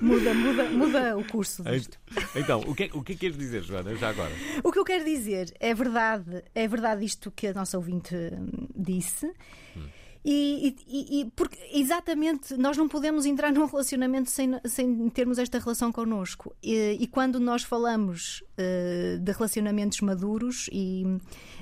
muda, 0.02 0.34
muda, 0.34 0.64
muda 0.70 1.18
o 1.18 1.24
curso 1.26 1.64
disto. 1.64 1.98
Então, 2.36 2.60
o 2.62 2.76
que, 2.76 2.84
é, 2.84 2.90
o 2.94 3.02
que 3.02 3.14
é 3.14 3.16
que 3.16 3.22
queres 3.22 3.38
dizer, 3.38 3.64
Joana, 3.64 3.96
já 3.96 4.10
agora? 4.10 4.32
O 4.64 4.72
que 4.72 4.80
eu 4.80 4.84
quero 4.84 5.06
dizer 5.06 5.54
é 5.60 5.74
verdade, 5.74 6.44
é 6.54 6.68
verdade 6.68 7.06
isto 7.06 7.32
que 7.32 7.48
a 7.48 7.54
nossa 7.54 7.78
ouvinte 7.78 8.14
hum, 8.16 8.68
disse. 8.76 9.32
E, 9.76 9.80
e- 10.24 10.76
e- 10.88 11.22
e 11.22 11.32
porque 11.36 11.58
exatamente 11.74 12.56
nós 12.56 12.78
não 12.78 12.88
podemos 12.88 13.26
entrar 13.26 13.52
num 13.54 13.66
relacionamento 13.66 14.30
sem, 14.30 14.52
sem 14.66 15.10
termos 15.10 15.38
esta 15.40 15.58
relação 15.60 15.92
connosco. 15.92 16.56
E, 16.62 16.98
e 17.00 17.08
quando 17.08 17.40
nós 17.40 17.64
falamos 17.64 18.44
eh, 18.58 19.18
de 19.20 19.32
relacionamentos 19.32 20.00
maduros 20.02 20.70
e 20.72 21.04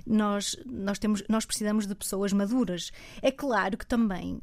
nós, 0.05 0.55
nós, 0.65 0.99
temos, 0.99 1.23
nós 1.29 1.45
precisamos 1.45 1.87
de 1.87 1.95
pessoas 1.95 2.33
maduras. 2.33 2.91
É 3.21 3.31
claro 3.31 3.77
que 3.77 3.85
também 3.85 4.41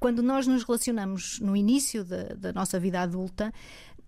quando 0.00 0.22
nós 0.22 0.46
nos 0.46 0.64
relacionamos 0.64 1.40
no 1.40 1.56
início 1.56 2.04
da, 2.04 2.24
da 2.36 2.52
nossa 2.52 2.78
vida 2.78 3.00
adulta, 3.00 3.52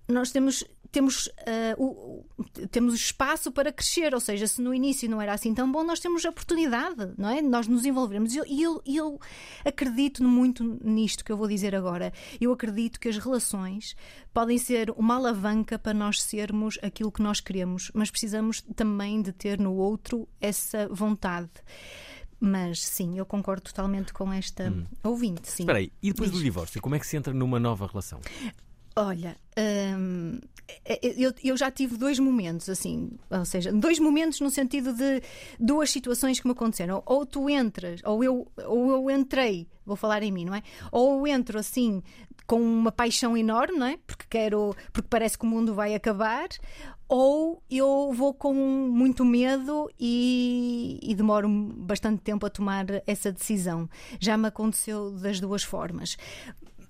nós 0.09 0.31
temos, 0.31 0.64
temos, 0.92 1.29
ah, 1.47 1.75
o, 1.79 2.25
temos 2.71 2.95
espaço 2.95 3.51
para 3.51 3.73
crescer, 3.73 4.14
ou 4.14 4.21
seja, 4.21 4.47
se 4.47 4.62
no 4.62 4.73
início 4.73 5.11
não 5.11 5.21
era 5.21 5.33
assim 5.33 5.53
tão 5.53 5.71
bom, 5.71 5.83
nós 5.83 6.01
temos 6.01 6.25
oportunidade, 6.25 7.12
não 7.19 7.29
é? 7.29 7.42
Nós 7.42 7.66
nos 7.66 7.85
envolvermos. 7.85 8.35
E 8.35 8.38
eu, 8.38 8.45
eu, 8.47 8.83
eu 8.87 9.21
acredito 9.64 10.23
muito 10.23 10.62
nisto 10.83 11.25
que 11.25 11.33
eu 11.33 11.37
vou 11.37 11.49
dizer 11.49 11.75
agora. 11.75 12.12
Eu 12.40 12.53
acredito 12.53 13.01
que 13.01 13.09
as 13.09 13.19
relações 13.19 13.97
podem 14.33 14.59
ser 14.59 14.90
uma 14.90 15.16
alavanca 15.16 15.79
para 15.79 15.95
nós 15.95 16.23
sermos 16.23 16.79
aquilo 16.83 17.11
que 17.11 17.23
nós 17.23 17.40
queremos, 17.40 17.90
mas 17.95 18.11
precisamos 18.11 18.61
também 18.75 19.21
de 19.21 19.33
ter 19.33 19.59
no 19.59 19.75
outro 19.75 20.29
essa 20.40 20.88
vontade. 20.88 21.51
Mas 22.38 22.85
sim, 22.85 23.19
eu 23.19 23.25
concordo 23.25 23.62
totalmente 23.62 24.12
com 24.12 24.31
esta 24.31 24.71
ouvinte. 25.03 25.49
Sim. 25.49 25.62
Espera 25.62 25.79
aí, 25.79 25.90
e 26.03 26.11
depois 26.11 26.31
do 26.31 26.38
divórcio, 26.38 26.83
como 26.83 26.95
é 26.95 26.99
que 26.99 27.07
se 27.07 27.16
entra 27.16 27.33
numa 27.33 27.59
nova 27.59 27.87
relação? 27.87 28.21
Olha, 28.98 29.37
hum, 29.98 30.40
eu, 31.02 31.32
eu 31.44 31.56
já 31.56 31.70
tive 31.70 31.98
dois 31.98 32.18
momentos, 32.18 32.68
assim, 32.70 33.11
ou 33.30 33.44
seja, 33.44 33.70
dois 33.70 33.98
momentos 33.98 34.40
no 34.40 34.50
sentido 34.50 34.92
de 34.94 35.22
duas 35.61 35.90
situações 35.90 36.40
que 36.40 36.46
me 36.46 36.52
aconteceram. 36.52 37.02
Ou 37.04 37.26
tu 37.26 37.50
entras, 37.50 38.00
ou 38.04 38.24
eu, 38.24 38.50
ou 38.66 38.90
eu 38.90 39.11
entrei, 39.11 39.68
vou 39.85 39.96
falar 39.96 40.22
em 40.22 40.32
mim, 40.32 40.46
não 40.46 40.54
é? 40.54 40.62
Ou 40.90 41.26
eu 41.26 41.35
entro 41.35 41.59
assim 41.59 42.02
com 42.46 42.61
uma 42.61 42.92
paixão 42.92 43.37
enorme, 43.37 43.78
não 43.78 43.87
é? 43.87 43.98
Porque 44.06 44.24
quero, 44.30 44.74
porque 44.92 45.09
parece 45.11 45.37
que 45.37 45.44
o 45.44 45.48
mundo 45.48 45.74
vai 45.74 45.94
acabar, 45.94 46.48
ou 47.09 47.62
eu 47.70 48.12
vou 48.14 48.32
com 48.32 48.54
muito 48.54 49.24
medo 49.24 49.90
e, 49.98 50.98
e 51.02 51.14
demoro 51.14 51.48
bastante 51.48 52.22
tempo 52.22 52.46
a 52.46 52.50
tomar 52.50 52.87
essa 53.06 53.30
decisão. 53.30 53.88
Já 54.18 54.37
me 54.37 54.48
aconteceu 54.48 55.11
das 55.11 55.38
duas 55.38 55.62
formas. 55.62 56.16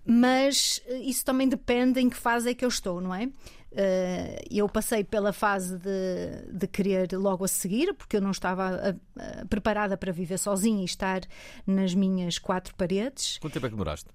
Mas 0.06 0.80
eh, 0.86 0.98
isso 0.98 1.24
também 1.24 1.48
depende 1.48 2.00
em 2.00 2.08
que 2.08 2.16
fase 2.16 2.50
é 2.50 2.54
que 2.54 2.64
eu 2.64 2.68
estou, 2.68 3.00
não 3.00 3.14
é? 3.14 3.28
Eh, 3.72 4.44
Eu 4.50 4.68
passei 4.68 5.04
pela 5.04 5.32
fase 5.32 5.76
de, 5.78 6.52
de 6.52 6.66
querer 6.66 7.12
logo 7.12 7.44
a 7.44 7.48
seguir, 7.48 7.92
porque 7.94 8.16
eu 8.16 8.20
não 8.20 8.30
estava 8.30 8.70
ah, 8.74 8.94
ah, 9.18 9.44
preparada 9.50 9.96
para 9.96 10.12
viver 10.12 10.38
sozinha 10.38 10.82
e 10.82 10.84
estar 10.84 11.20
nas 11.66 11.94
minhas 11.94 12.38
quatro 12.38 12.74
paredes. 12.74 13.38
Quanto 13.38 13.52
tempo 13.52 13.66
é 13.66 13.68
que 13.68 13.74
demoraste? 13.74 14.08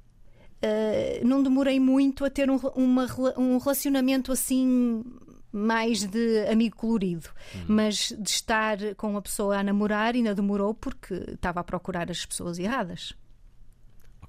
Uh, 0.63 1.27
não 1.27 1.41
demorei 1.41 1.80
muito 1.80 2.23
a 2.23 2.30
ter 2.30 2.49
um, 2.49 2.58
uma 2.75 3.08
um 3.36 3.58
relacionamento 3.58 4.32
assim 4.32 5.04
mais 5.51 6.06
de 6.06 6.47
amigo 6.47 6.77
colorido, 6.77 7.30
mas 7.67 8.13
de 8.17 8.30
estar 8.30 8.77
com 8.95 9.17
a 9.17 9.21
pessoa 9.21 9.58
a 9.58 9.63
namorar 9.63 10.13
ainda 10.13 10.34
demorou 10.36 10.73
porque 10.73 11.13
estava 11.13 11.60
a 11.60 11.63
procurar 11.63 12.10
as 12.10 12.25
pessoas 12.25 12.58
erradas. 12.60 13.13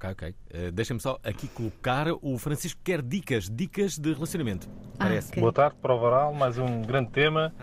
Ok, 0.03 0.11
ok. 0.11 0.35
Eh, 0.51 0.71
Deixa-me 0.73 0.99
só 0.99 1.17
aqui 1.23 1.47
colocar 1.47 2.07
o 2.21 2.37
Francisco 2.37 2.81
quer 2.83 3.01
dicas, 3.01 3.49
dicas 3.49 3.97
de 3.97 4.13
relacionamento. 4.13 4.69
Ah, 4.99 5.05
Parece. 5.05 5.31
ok. 5.31 5.41
Boa 5.41 5.53
tarde, 5.53 5.77
para 5.81 5.95
o 5.95 6.01
Varal, 6.01 6.35
mais 6.35 6.59
um 6.59 6.83
grande 6.83 7.11
tema. 7.11 7.55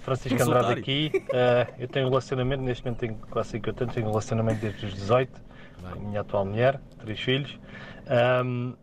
Francisco 0.00 0.42
Andrade 0.42 0.78
aqui. 0.78 1.10
Eh, 1.32 1.66
eu 1.78 1.88
tenho 1.88 2.06
um 2.06 2.10
relacionamento, 2.10 2.62
neste 2.62 2.84
momento 2.84 3.00
tenho 3.00 3.14
quase 3.30 3.50
50 3.50 3.84
anos, 3.84 3.94
tenho 3.94 4.06
um 4.06 4.10
relacionamento 4.10 4.60
desde 4.60 4.84
os 4.84 4.94
18, 4.94 5.40
com 5.80 5.86
a 5.86 5.94
minha 5.96 6.20
atual 6.20 6.44
mulher, 6.44 6.78
três 6.98 7.18
filhos. 7.18 7.58
Ahm, 8.06 8.74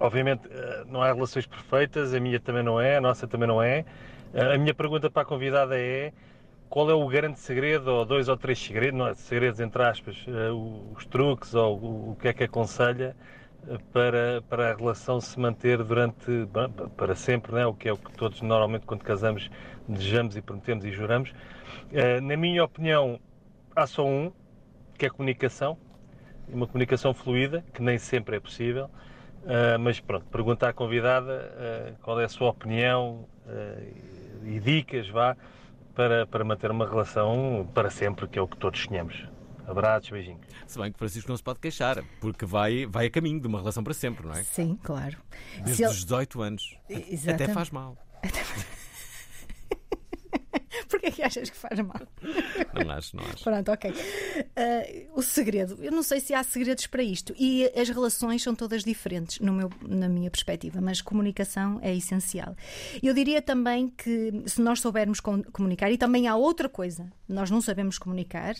obviamente 0.00 0.48
eh, 0.50 0.84
não 0.88 1.02
há 1.02 1.12
relações 1.12 1.46
perfeitas, 1.46 2.12
a 2.12 2.18
minha 2.18 2.40
também 2.40 2.64
não 2.64 2.80
é, 2.80 2.96
a 2.96 3.00
nossa 3.00 3.28
também 3.28 3.46
não 3.46 3.62
é. 3.62 3.84
A 4.34 4.58
minha 4.58 4.74
pergunta 4.74 5.08
para 5.10 5.22
a 5.22 5.24
convidada 5.24 5.78
é 5.78 6.12
qual 6.70 6.88
é 6.88 6.94
o 6.94 7.06
grande 7.08 7.38
segredo, 7.40 7.90
ou 7.90 8.04
dois 8.06 8.28
ou 8.28 8.36
três 8.36 8.56
segredos, 8.60 8.96
não 8.96 9.08
é, 9.08 9.14
segredos 9.16 9.58
entre 9.58 9.82
aspas, 9.82 10.16
eh, 10.28 10.50
os 10.94 11.04
truques 11.04 11.52
ou 11.52 12.12
o, 12.12 12.16
que 12.16 12.28
é 12.28 12.32
que 12.32 12.44
aconselha 12.44 13.16
eh, 13.68 13.76
para, 13.92 14.40
para 14.48 14.70
a 14.70 14.76
relação 14.76 15.20
se 15.20 15.38
manter 15.38 15.82
durante, 15.82 16.48
para 16.96 17.16
sempre, 17.16 17.52
né? 17.52 17.66
o 17.66 17.74
que 17.74 17.88
é 17.88 17.92
o 17.92 17.96
que 17.96 18.12
todos 18.12 18.40
normalmente 18.40 18.86
quando 18.86 19.02
casamos 19.02 19.50
desejamos 19.88 20.36
e 20.36 20.40
prometemos 20.40 20.84
e 20.84 20.92
juramos. 20.92 21.32
Eh, 21.92 22.20
Na 22.20 22.36
minha 22.36 22.62
opinião, 22.62 23.18
há 23.74 23.84
só 23.84 24.06
um, 24.06 24.30
que 24.96 25.06
é 25.06 25.10
comunicação, 25.10 25.76
uma 26.48 26.68
comunicação 26.68 27.12
fluida, 27.12 27.64
que 27.74 27.82
nem 27.82 27.98
sempre 27.98 28.36
é 28.36 28.40
possível, 28.40 28.88
mas 29.80 29.98
pronto, 29.98 30.26
pergunta 30.26 30.68
à 30.68 30.72
convidada 30.72 31.96
qual 32.02 32.20
é 32.20 32.24
a 32.24 32.28
sua 32.28 32.50
opinião 32.50 33.26
e 34.44 34.60
dicas, 34.60 35.08
vá, 35.08 35.34
para, 36.00 36.26
para 36.26 36.42
manter 36.42 36.70
uma 36.70 36.88
relação 36.88 37.68
para 37.74 37.90
sempre, 37.90 38.26
que 38.26 38.38
é 38.38 38.42
o 38.42 38.48
que 38.48 38.56
todos 38.56 38.80
sonhamos. 38.80 39.22
Abraços, 39.66 40.08
beijinhos. 40.08 40.40
Se 40.66 40.78
bem 40.78 40.90
que 40.90 40.98
Francisco 40.98 41.28
não 41.28 41.36
se 41.36 41.42
pode 41.42 41.58
queixar, 41.60 42.02
porque 42.22 42.46
vai, 42.46 42.86
vai 42.86 43.06
a 43.06 43.10
caminho 43.10 43.38
de 43.38 43.46
uma 43.46 43.58
relação 43.58 43.84
para 43.84 43.92
sempre, 43.92 44.26
não 44.26 44.32
é? 44.34 44.42
Sim, 44.42 44.78
claro. 44.82 45.18
Desde 45.62 45.82
ele- 45.82 45.90
os 45.92 46.02
18 46.04 46.40
anos. 46.40 46.74
Até 46.86 47.12
Exatamente. 47.12 47.52
faz 47.52 47.70
mal. 47.70 47.98
Porquê 51.00 51.06
é 51.06 51.10
que 51.10 51.22
achas 51.22 51.48
que 51.48 51.56
faz 51.56 51.78
mal? 51.80 52.00
Não 52.84 52.90
acho, 52.92 53.16
não 53.16 53.24
acho. 53.24 53.42
Pronto, 53.42 53.70
ok. 53.72 53.90
Uh, 53.90 55.10
o 55.18 55.22
segredo, 55.22 55.78
eu 55.82 55.90
não 55.90 56.02
sei 56.02 56.20
se 56.20 56.32
há 56.34 56.42
segredos 56.42 56.86
para 56.86 57.02
isto. 57.02 57.34
E 57.38 57.64
as 57.78 57.88
relações 57.88 58.42
são 58.42 58.54
todas 58.54 58.84
diferentes, 58.84 59.38
no 59.40 59.52
meu, 59.52 59.70
na 59.86 60.08
minha 60.08 60.30
perspectiva, 60.30 60.80
mas 60.80 61.00
comunicação 61.00 61.78
é 61.82 61.94
essencial. 61.94 62.54
Eu 63.02 63.12
diria 63.14 63.40
também 63.42 63.88
que 63.88 64.42
se 64.46 64.60
nós 64.60 64.80
soubermos 64.80 65.20
com- 65.20 65.42
comunicar, 65.44 65.90
e 65.90 65.98
também 65.98 66.28
há 66.28 66.36
outra 66.36 66.68
coisa, 66.68 67.10
nós 67.28 67.50
não 67.50 67.60
sabemos 67.60 67.98
comunicar, 67.98 68.54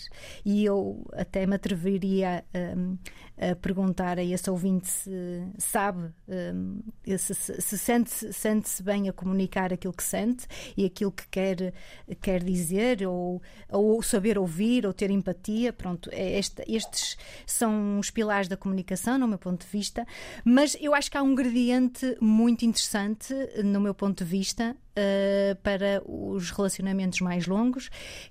e 0.45 0.65
eu 0.65 1.07
até 1.13 1.47
me 1.47 1.55
atreveria 1.57 2.45
um, 2.77 2.97
a 3.41 3.57
perguntar 3.57 4.19
a 4.19 4.23
esse 4.23 4.51
ouvinte 4.51 4.87
se 4.89 5.11
sabe, 5.59 6.11
um, 6.29 6.81
se, 7.17 7.35
se- 7.35 7.61
se 7.61 7.79
sente, 7.79 8.33
sente-se 8.35 8.83
bem 8.83 9.09
a 9.09 9.13
comunicar 9.15 9.73
aquilo 9.73 9.95
que 9.95 10.03
sente 10.03 10.47
e 10.77 10.85
aquilo 10.85 11.11
que 11.11 11.27
quer, 11.29 11.73
quer 12.21 12.45
dizer, 12.45 13.07
ou, 13.09 13.41
ou 13.71 14.03
saber 14.03 14.39
ouvir, 14.39 14.85
ou 14.87 14.93
ter 14.93 15.11
empatia. 15.11 15.73
Pronto, 15.73 16.11
é 16.13 16.39
este- 16.39 16.63
estes 16.69 17.17
são 17.47 17.99
os 17.99 18.11
pilares 18.11 18.47
da 18.49 18.57
comunicação, 18.59 19.17
no 19.17 19.27
meu 19.27 19.39
ponto 19.39 19.65
de 19.65 19.71
vista. 19.73 20.07
Mas 20.45 20.77
eu 20.81 20.95
acho 20.95 21.11
que 21.11 21.17
há 21.17 21.23
um 21.23 21.33
ingrediente 21.33 22.17
muito 22.21 22.65
interessante, 22.67 23.33
no 23.65 23.81
meu 23.81 23.95
ponto 23.95 24.23
de 24.23 24.31
vista, 24.31 24.77
eh, 24.97 25.57
para 25.63 26.03
os 26.05 26.51
relacionamentos 26.51 27.21
mais 27.21 27.47
longos, 27.47 27.89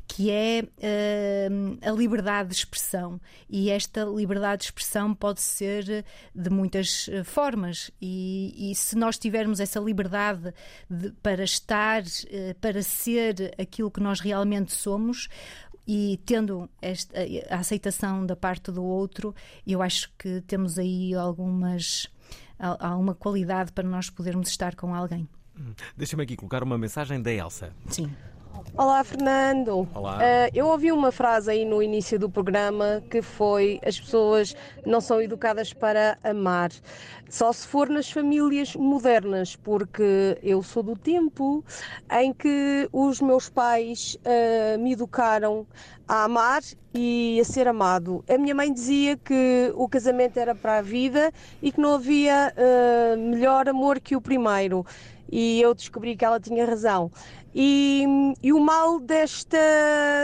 que 0.07 0.29
é 0.29 0.63
eh, 0.79 1.49
a 1.81 1.91
liberdade 1.91 2.49
de 2.49 2.55
expressão. 2.55 3.19
E 3.49 3.69
esta 3.69 4.03
liberdade 4.03 4.59
de 4.61 4.65
expressão 4.65 5.13
pode 5.13 5.41
ser 5.41 6.05
de 6.35 6.49
muitas 6.49 7.09
eh, 7.11 7.23
formas. 7.23 7.91
E, 8.01 8.71
e 8.71 8.75
se 8.75 8.95
nós 8.97 9.17
tivermos 9.17 9.59
essa 9.59 9.79
liberdade 9.79 10.53
de- 10.89 11.11
para 11.23 11.43
estar, 11.43 12.03
eh, 12.29 12.55
para 12.59 12.81
ser 12.83 13.53
aquilo 13.59 13.89
que 13.91 14.01
nós 14.01 14.19
realmente 14.19 14.73
somos, 14.73 15.27
e 15.87 16.19
tendo 16.23 16.69
esta, 16.81 17.15
a 17.49 17.55
aceitação 17.59 18.23
da 18.25 18.35
parte 18.35 18.71
do 18.71 18.83
outro, 18.83 19.33
eu 19.65 19.81
acho 19.81 20.11
que 20.19 20.41
temos 20.41 20.77
aí 20.77 21.15
algumas 21.15 22.07
há 22.59 22.89
há 22.89 22.95
uma 22.97 23.15
qualidade 23.15 23.71
para 23.71 23.87
nós 23.87 24.09
podermos 24.09 24.49
estar 24.49 24.75
com 24.75 24.93
alguém. 24.93 25.27
Deixa-me 25.97 26.23
aqui 26.23 26.35
colocar 26.35 26.63
uma 26.63 26.77
mensagem 26.77 27.21
da 27.21 27.31
Elsa. 27.31 27.71
Sim. 27.87 28.09
Olá, 28.75 29.03
Fernando. 29.03 29.87
Olá. 29.93 30.19
Eh, 30.21 30.51
eu 30.53 30.67
ouvi 30.67 30.91
uma 30.91 31.11
frase 31.11 31.51
aí 31.51 31.65
no 31.65 31.81
início 31.81 32.19
do 32.19 32.29
programa 32.29 33.01
que 33.09 33.21
foi: 33.21 33.79
as 33.85 33.99
pessoas 33.99 34.55
não 34.85 35.01
são 35.01 35.21
educadas 35.21 35.73
para 35.73 36.17
amar. 36.23 36.71
Só 37.29 37.51
se 37.53 37.67
for 37.67 37.89
nas 37.89 38.09
famílias 38.09 38.75
modernas, 38.75 39.55
porque 39.55 40.37
eu 40.41 40.63
sou 40.63 40.83
do 40.83 40.95
tempo 40.95 41.63
em 42.11 42.33
que 42.33 42.89
os 42.91 43.21
meus 43.21 43.49
pais 43.49 44.17
eh, 44.23 44.77
me 44.77 44.93
educaram 44.93 45.65
a 46.09 46.23
amar 46.23 46.63
e 46.91 47.39
a 47.39 47.43
ser 47.43 47.67
amado. 47.67 48.25
A 48.27 48.35
minha 48.35 48.55
mãe 48.55 48.73
dizia 48.73 49.15
que 49.15 49.71
o 49.75 49.87
casamento 49.87 50.37
era 50.37 50.55
para 50.55 50.79
a 50.79 50.81
vida 50.81 51.31
e 51.61 51.71
que 51.71 51.79
não 51.79 51.93
havia 51.93 52.51
eh, 52.57 53.15
melhor 53.15 53.69
amor 53.69 53.99
que 53.99 54.15
o 54.15 54.21
primeiro. 54.21 54.83
E 55.31 55.61
eu 55.61 55.75
descobri 55.75 56.17
que 56.17 56.25
ela 56.25 56.39
tinha 56.39 56.65
razão. 56.65 57.11
E, 57.53 58.33
e 58.41 58.51
o 58.51 58.59
mal 58.59 58.99
desta, 58.99 59.59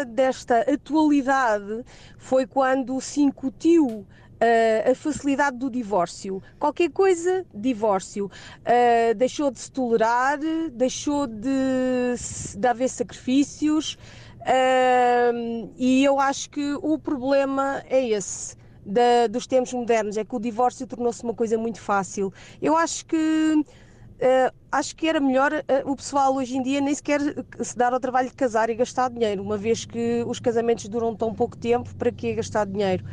desta 0.08 0.62
atualidade 0.62 1.86
foi 2.18 2.48
quando 2.48 3.00
se 3.00 3.22
incutiu 3.22 4.08
eh, 4.40 4.90
a 4.92 4.96
facilidade 4.96 5.58
do 5.58 5.70
divórcio. 5.70 6.42
Qualquer 6.60 6.90
coisa, 6.90 7.46
divórcio. 7.54 8.30
Eh, 8.64 9.14
deixou 9.14 9.52
de 9.52 9.60
se 9.60 9.72
tolerar, 9.72 10.40
deixou 10.72 11.28
de, 11.28 12.16
de 12.58 12.68
haver 12.68 12.90
sacrifícios. 12.90 13.98
Eh, 14.46 15.32
e 15.78 16.04
eu 16.04 16.20
acho 16.20 16.50
que 16.50 16.76
o 16.82 16.98
problema 17.00 17.84
é 17.90 18.08
esse. 18.10 18.56
da- 18.88 19.26
dos 19.28 19.48
tempos 19.48 19.74
modernos 19.74 20.16
é 20.16 20.24
que 20.24 20.36
o 20.36 20.40
divórcio 20.40 20.86
tornou-se 20.86 21.24
uma 21.24 21.34
coisa 21.34 21.58
muito 21.58 21.82
fácil. 21.82 22.32
Eu 22.62 22.78
acho 22.78 23.06
que 23.08 23.18
Uh, 24.18 24.50
acho 24.72 24.96
que 24.96 25.08
era 25.08 25.20
melhor 25.20 25.52
uh, 25.54 25.92
o 25.92 25.96
pessoal 25.96 26.34
hoje 26.36 26.56
em 26.58 26.62
dia 26.64 26.80
nem 26.80 26.96
sequer 26.96 27.20
se 27.62 27.78
dar 27.78 27.92
ao 27.94 28.00
trabalho 28.00 28.30
de 28.30 28.36
casar 28.36 28.70
e 28.70 28.76
gastar 28.76 29.10
dinheiro, 29.10 29.44
uma 29.44 29.58
vez 29.58 29.84
que 29.86 30.24
os 30.26 30.40
casamentos 30.40 30.86
duram 30.88 31.14
tão 31.16 31.34
pouco 31.36 31.58
tempo, 31.58 31.94
para 31.98 32.12
que 32.12 32.34
gastar 32.34 32.66
dinheiro? 32.66 33.04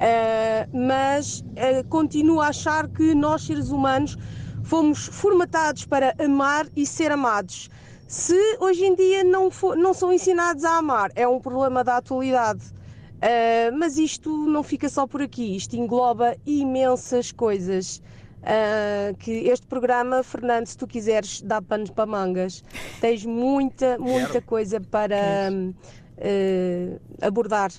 Uh, 0.00 0.66
mas 0.76 1.44
uh, 1.56 1.86
continuo 1.88 2.40
a 2.40 2.48
achar 2.48 2.88
que 2.88 3.14
nós, 3.14 3.42
seres 3.42 3.70
humanos, 3.70 4.16
fomos 4.62 5.06
formatados 5.12 5.84
para 5.86 6.14
amar 6.18 6.66
e 6.76 6.86
ser 6.86 7.12
amados. 7.12 7.68
Se 8.12 8.58
hoje 8.60 8.84
em 8.84 8.94
dia 8.94 9.24
não, 9.24 9.50
fo- 9.50 9.74
não 9.74 9.94
são 9.94 10.12
ensinados 10.12 10.64
a 10.64 10.76
amar, 10.76 11.10
é 11.16 11.26
um 11.26 11.40
problema 11.40 11.82
da 11.82 11.96
atualidade. 11.96 12.62
Uh, 12.66 13.74
mas 13.78 13.96
isto 13.96 14.28
não 14.46 14.62
fica 14.62 14.86
só 14.90 15.06
por 15.06 15.22
aqui, 15.22 15.56
isto 15.56 15.74
engloba 15.76 16.36
imensas 16.44 17.32
coisas. 17.32 18.02
Uh, 18.42 19.16
que 19.16 19.30
este 19.48 19.66
programa, 19.66 20.22
Fernando, 20.22 20.66
se 20.66 20.76
tu 20.76 20.86
quiseres, 20.86 21.40
dá 21.40 21.62
panos 21.62 21.88
para 21.88 22.04
mangas. 22.04 22.62
Tens 23.00 23.24
muita, 23.24 23.96
muita 23.98 24.32
Quero. 24.32 24.44
coisa 24.44 24.78
para 24.78 25.50
uh, 26.18 27.00
abordar 27.22 27.70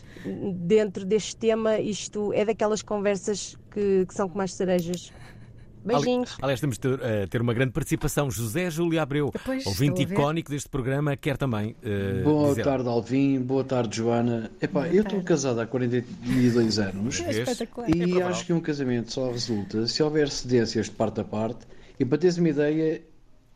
dentro 0.56 1.06
deste 1.06 1.36
tema. 1.36 1.78
Isto 1.78 2.34
é 2.34 2.44
daquelas 2.44 2.82
conversas 2.82 3.56
que, 3.70 4.04
que 4.08 4.14
são 4.16 4.28
como 4.28 4.42
as 4.42 4.52
cerejas. 4.52 5.14
Beijinhos. 5.84 6.32
Ali- 6.34 6.40
Aliás, 6.44 6.60
temos 6.60 6.78
de 6.78 6.82
ter, 6.82 7.00
eh, 7.02 7.28
ter 7.28 7.42
uma 7.42 7.54
grande 7.54 7.72
participação. 7.72 8.30
José 8.32 8.70
Júlio 8.70 9.02
Abreu, 9.02 9.32
Pois, 9.46 9.66
ouvinte 9.66 10.04
icónico 10.04 10.50
deste 10.52 10.70
programa, 10.70 11.16
quer 11.16 11.38
também. 11.38 11.76
eh, 11.84 12.22
Boa 12.24 12.50
dizer- 12.50 12.64
tarde, 12.64 12.88
Alvin. 12.88 13.40
Boa 13.42 13.64
tarde, 13.64 13.98
Joana. 13.98 14.50
Epá, 14.62 14.88
eu 14.88 15.04
estou 15.04 15.22
casado 15.24 15.60
há 15.60 15.68
42 15.68 16.80
anos 16.80 17.20
É 17.22 17.32
espetacular. 17.32 17.90
e 17.96 18.20
É 18.20 18.24
acho 18.24 18.46
que 18.46 18.54
um 18.54 18.60
casamento 18.60 19.12
só 19.12 19.32
resulta 19.32 19.86
se 19.88 20.02
houver 20.02 20.30
cedências 20.30 20.86
de 20.86 20.92
parte 20.92 21.20
a 21.22 21.24
parte. 21.24 21.66
E 22.00 22.06
para 22.06 22.18
teres 22.18 22.38
uma 22.38 22.50
ideia, 22.50 23.02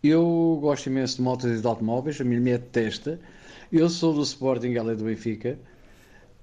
eu 0.03 0.57
gosto 0.61 0.87
imenso 0.87 1.17
de 1.17 1.21
motos 1.21 1.45
e 1.45 1.59
de 1.61 1.67
automóveis, 1.67 2.19
a 2.21 2.23
minha 2.23 2.39
mulher 2.39 2.59
detesta. 2.59 3.19
Eu 3.71 3.89
sou 3.89 4.13
do 4.13 4.21
Sporting, 4.21 4.73
ela 4.75 4.91
é 4.91 4.95
do 4.95 5.03
Benfica. 5.05 5.57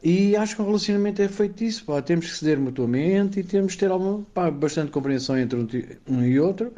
E 0.07 0.37
acho 0.37 0.55
que 0.55 0.61
o 0.62 0.67
relacionamento 0.67 1.23
é 1.23 1.29
feito 1.29 1.55
disso. 1.64 1.85
Pá. 1.87 2.03
Temos 2.03 2.27
que 2.31 2.37
ceder 2.37 2.61
mutuamente 2.61 3.40
e 3.40 3.43
temos 3.43 3.73
que 3.73 3.79
ter 3.81 3.90
alguma, 3.90 4.23
pá, 4.35 4.51
bastante 4.51 4.90
compreensão 4.90 5.38
entre 5.38 5.59
um, 5.59 5.67
um 6.17 6.23
e 6.23 6.38
outro. 6.38 6.73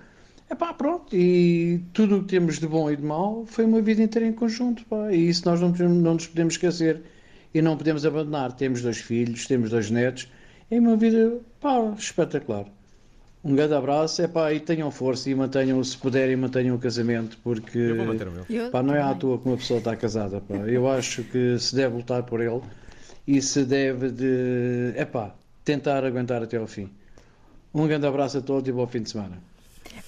É 0.48 0.54
pá, 0.54 0.72
pronto. 0.72 1.14
E 1.16 1.80
tudo 1.92 2.18
o 2.18 2.20
que 2.22 2.28
temos 2.28 2.60
de 2.60 2.68
bom 2.68 2.88
e 2.88 2.94
de 2.96 3.02
mau 3.02 3.44
foi 3.46 3.64
uma 3.64 3.80
vida 3.82 4.00
inteira 4.00 4.28
em 4.28 4.32
conjunto. 4.32 4.84
Pá. 4.86 5.12
E 5.12 5.28
isso 5.28 5.42
nós 5.44 5.60
não, 5.60 5.72
podemos- 5.72 6.02
não 6.02 6.14
nos 6.14 6.26
podemos 6.28 6.54
esquecer 6.54 7.02
e 7.52 7.60
não 7.60 7.76
podemos 7.76 8.06
abandonar. 8.06 8.52
Temos 8.52 8.80
dois 8.80 8.98
filhos, 8.98 9.44
temos 9.46 9.70
dois 9.70 9.90
netos. 9.90 10.28
É 10.70 10.78
uma 10.78 10.96
vida 10.96 11.38
pá, 11.60 11.92
espetacular. 11.98 12.66
Um 13.42 13.54
grande 13.54 13.74
abraço 13.74 14.22
é 14.22 14.26
pá, 14.28 14.52
e 14.52 14.58
tenham 14.60 14.90
força 14.90 15.30
e 15.30 15.34
mantenham, 15.34 15.82
se 15.84 15.96
puderem, 15.96 16.34
mantenham 16.36 16.74
o 16.74 16.78
casamento, 16.80 17.38
porque 17.44 17.78
Eu 17.78 17.96
vou 17.96 18.06
manter 18.06 18.26
o 18.26 18.32
meu. 18.32 18.44
Eu 18.48 18.70
pá, 18.70 18.82
não 18.82 18.94
é 18.94 19.00
à 19.00 19.14
toa 19.14 19.38
que 19.38 19.46
uma 19.48 19.56
pessoa 19.56 19.78
está 19.78 19.94
casada. 19.96 20.40
Pá. 20.40 20.54
Eu 20.56 20.88
acho 20.90 21.22
que 21.24 21.56
se 21.58 21.74
deve 21.74 21.96
lutar 21.96 22.22
por 22.24 22.40
ele 22.40 22.60
e 23.26 23.40
se 23.42 23.64
deve 23.64 24.10
de 24.10 24.92
é 24.96 25.04
pá, 25.04 25.34
tentar 25.64 26.04
aguentar 26.04 26.42
até 26.42 26.56
ao 26.56 26.66
fim. 26.66 26.90
Um 27.74 27.86
grande 27.86 28.06
abraço 28.06 28.38
a 28.38 28.40
todos 28.40 28.68
e 28.68 28.72
bom 28.72 28.86
fim 28.86 29.02
de 29.02 29.10
semana. 29.10 29.42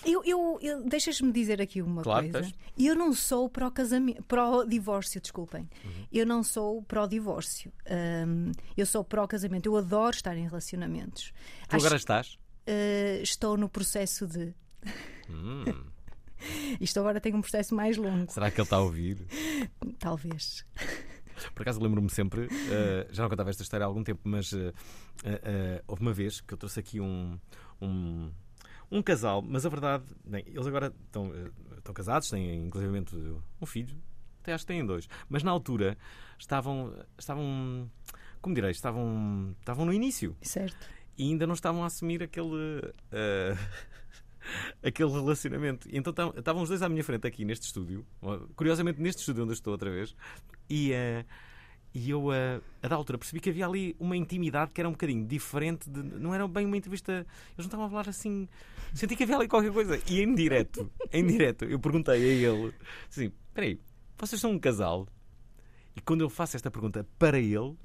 Eu, 0.04 0.22
eu, 0.24 0.58
eu- 0.62 0.82
deixas-me 0.84 1.30
dizer 1.32 1.60
aqui 1.60 1.82
uma 1.82 2.02
Claro, 2.02 2.30
coisa. 2.30 2.40
tens. 2.42 2.54
Eu 2.78 2.94
não 2.94 3.12
sou 3.12 3.48
pró 3.48 3.70
casamento, 3.70 4.22
pró 4.22 4.64
divórcio, 4.64 5.20
desculpem. 5.20 5.68
Uhum. 5.84 6.06
Eu 6.12 6.24
não 6.26 6.42
sou 6.42 6.82
pró 6.82 7.06
divórcio. 7.06 7.72
Hum, 8.26 8.52
eu 8.76 8.86
sou 8.86 9.04
pró 9.04 9.26
casamento. 9.26 9.66
Eu 9.66 9.76
adoro 9.76 10.14
estar 10.16 10.36
em 10.36 10.44
relacionamentos. 10.44 11.32
Tu 11.68 11.76
agora 11.76 11.96
estás? 11.96 12.38
Uh, 12.66 13.22
estou 13.22 13.56
no 13.56 13.68
processo 13.68 14.26
de. 14.26 14.54
Hum, 15.28 15.64
Isto 16.80 17.00
agora 17.00 17.20
tem 17.20 17.34
um 17.34 17.40
processo 17.40 17.74
mais 17.74 17.96
longo. 17.96 18.30
será 18.32 18.50
que 18.50 18.60
ele 18.60 18.66
está 18.66 18.76
a 18.76 18.80
ouvir? 18.82 19.18
Talvez. 19.98 20.64
Por 21.54 21.62
acaso 21.62 21.80
lembro-me 21.82 22.10
sempre, 22.10 22.48
eh, 22.70 23.06
já 23.10 23.22
não 23.22 23.30
contava 23.30 23.50
esta 23.50 23.62
história 23.62 23.84
há 23.84 23.88
algum 23.88 24.02
tempo, 24.04 24.20
mas 24.24 24.52
eh, 24.52 25.82
houve 25.86 26.02
uma 26.02 26.12
vez 26.12 26.40
que 26.40 26.52
eu 26.54 26.58
trouxe 26.58 26.80
aqui 26.80 27.00
um, 27.00 27.38
um, 27.80 28.30
um 28.90 29.02
casal, 29.02 29.42
mas 29.42 29.64
a 29.66 29.68
verdade, 29.68 30.04
bem, 30.24 30.44
eles 30.46 30.66
agora 30.66 30.92
estão, 31.06 31.32
estão 31.76 31.94
casados, 31.94 32.28
têm 32.30 32.66
inclusive 32.66 33.04
um 33.60 33.66
filho, 33.66 33.96
até 34.42 34.52
acho 34.52 34.64
que 34.64 34.72
têm 34.72 34.84
dois, 34.84 35.08
mas 35.28 35.42
na 35.42 35.50
altura 35.50 35.96
estavam, 36.38 36.94
estavam 37.18 37.90
como 38.40 38.54
direi, 38.54 38.70
estavam, 38.70 39.54
estavam 39.60 39.84
no 39.84 39.92
início. 39.92 40.36
Certo. 40.42 40.88
E 41.16 41.24
ainda 41.24 41.46
não 41.46 41.54
estavam 41.54 41.82
a 41.82 41.86
assumir 41.86 42.22
aquele. 42.22 42.92
eh, 43.10 43.56
aquele 44.82 45.10
relacionamento. 45.10 45.88
E 45.90 45.98
então 45.98 46.12
tavam- 46.12 46.34
estavam 46.38 46.62
os 46.62 46.68
dois 46.68 46.80
à 46.82 46.88
minha 46.88 47.02
frente 47.04 47.26
aqui 47.26 47.44
neste 47.44 47.66
estúdio, 47.66 48.06
curiosamente 48.54 49.00
neste 49.00 49.18
estúdio 49.20 49.42
onde 49.42 49.50
eu 49.52 49.54
estou 49.54 49.72
outra 49.72 49.90
vez, 49.90 50.14
e, 50.68 50.92
eh, 50.92 51.24
e 51.94 52.10
eu, 52.10 52.32
eh, 52.32 52.60
a 52.82 52.88
da 52.88 52.96
altura, 52.96 53.18
percebi 53.18 53.40
que 53.40 53.50
havia 53.50 53.66
ali 53.66 53.96
uma 53.98 54.16
intimidade 54.16 54.72
que 54.72 54.80
era 54.80 54.88
um 54.88 54.92
bocadinho 54.92 55.26
diferente, 55.26 55.88
de, 55.88 56.02
não 56.02 56.34
era 56.34 56.46
bem 56.46 56.66
uma 56.66 56.76
entrevista, 56.76 57.12
eles 57.12 57.26
não 57.58 57.64
estavam 57.66 57.86
a 57.86 57.88
falar 57.88 58.08
assim, 58.08 58.48
senti 58.94 59.16
que 59.16 59.22
havia 59.22 59.36
ali 59.36 59.48
qualquer 59.48 59.72
coisa. 59.72 60.00
E 60.08 60.20
em 60.20 60.34
direto, 60.34 60.90
em 61.12 61.26
direto, 61.26 61.64
eu 61.64 61.78
perguntei 61.78 62.14
a 62.14 62.18
ele, 62.18 62.74
assim, 63.08 63.32
espera 63.48 63.66
aí, 63.66 63.80
vocês 64.18 64.40
são 64.40 64.52
um 64.52 64.58
casal? 64.58 65.06
E 65.96 66.00
quando 66.00 66.20
eu 66.20 66.30
faço 66.30 66.56
esta 66.56 66.70
pergunta 66.70 67.06
para 67.18 67.38
ele, 67.38 67.76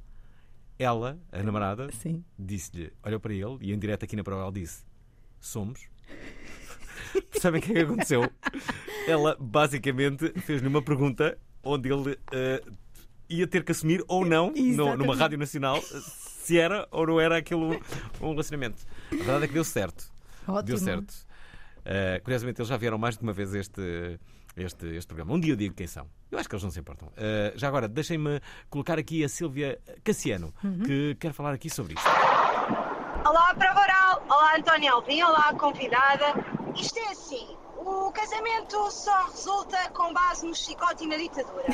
ela, 0.78 1.19
a 1.32 1.41
namorada, 1.41 1.89
disse-lhe, 2.38 2.91
olhou 3.04 3.19
para 3.19 3.34
ele 3.34 3.58
e 3.62 3.74
em 3.74 3.80
direto 3.80 4.04
aqui 4.04 4.15
na 4.15 4.24
prova 4.24 4.43
ela 4.43 4.52
disse: 4.52 4.84
Somos. 5.39 5.88
Percebem 7.32 7.60
o 7.60 7.63
que 7.63 7.72
é 7.72 7.76
que 7.76 7.82
aconteceu? 7.82 8.32
Ela 9.08 9.38
basicamente 9.39 10.32
fez-lhe 10.41 10.67
uma 10.67 10.82
pergunta 10.82 11.38
onde 11.63 11.91
ele 11.91 12.17
eh, 12.32 12.62
ia 13.30 13.47
ter 13.47 13.63
que 13.63 13.71
assumir 13.71 14.04
ou 14.08 14.26
não, 14.26 14.52
no- 14.52 14.95
numa 14.97 15.15
rádio 15.15 15.38
nacional, 15.38 15.82
se 15.82 16.58
era 16.60 16.88
ou 16.91 17.08
não 17.08 17.19
era 17.19 17.38
aquele 17.38 17.80
um 18.21 18.30
relacionamento. 18.32 18.84
A 19.12 19.15
verdade 19.15 19.45
é 19.45 19.47
que 19.47 19.54
deu 19.54 19.63
certo. 19.63 20.12
Ótimo. 20.47 20.63
Deu 20.63 20.78
certo. 20.78 21.13
Eh, 21.86 22.19
curiosamente, 22.23 22.60
eles 22.62 22.69
já 22.69 22.78
vieram 22.78 22.97
mais 22.97 23.17
de 23.17 23.23
uma 23.23 23.34
vez 23.34 23.54
este, 23.56 24.19
este, 24.56 24.86
este 24.95 25.08
programa. 25.08 25.34
Um 25.34 25.39
dia 25.39 25.54
eu 25.54 25.58
digo 25.58 25.73
quem 25.73 25.88
são. 25.88 26.06
Eu 26.32 26.39
acho 26.39 26.49
que 26.49 26.56
eles 26.56 26.63
não 26.63 26.71
se 26.71 26.80
importam. 26.80 27.08
Uh, 27.10 27.58
já 27.58 27.67
agora, 27.67 27.88
deixem-me 27.88 28.41
colocar 28.69 28.97
aqui 28.97 29.23
a 29.23 29.30
Silvia 29.30 29.80
Cassiano, 30.04 30.52
Uhum. 30.63 30.80
que 30.84 31.15
quer 31.19 31.32
falar 31.32 31.54
aqui 31.54 31.69
sobre 31.69 31.93
isto. 31.93 32.10
Olá, 33.26 33.54
Prova 33.56 33.80
Oral. 33.82 34.26
Olá, 34.28 34.58
António 34.58 34.93
Alvim. 34.93 35.21
Olá, 35.21 35.54
convidada. 35.54 36.34
Isto 36.76 36.97
é 36.99 37.07
assim. 37.11 37.55
O 37.86 38.11
casamento 38.11 38.89
só 38.91 39.13
resulta 39.25 39.77
com 39.93 40.13
base 40.13 40.45
no 40.45 40.55
chicote 40.55 41.03
e 41.03 41.07
na 41.07 41.17
ditadura. 41.17 41.65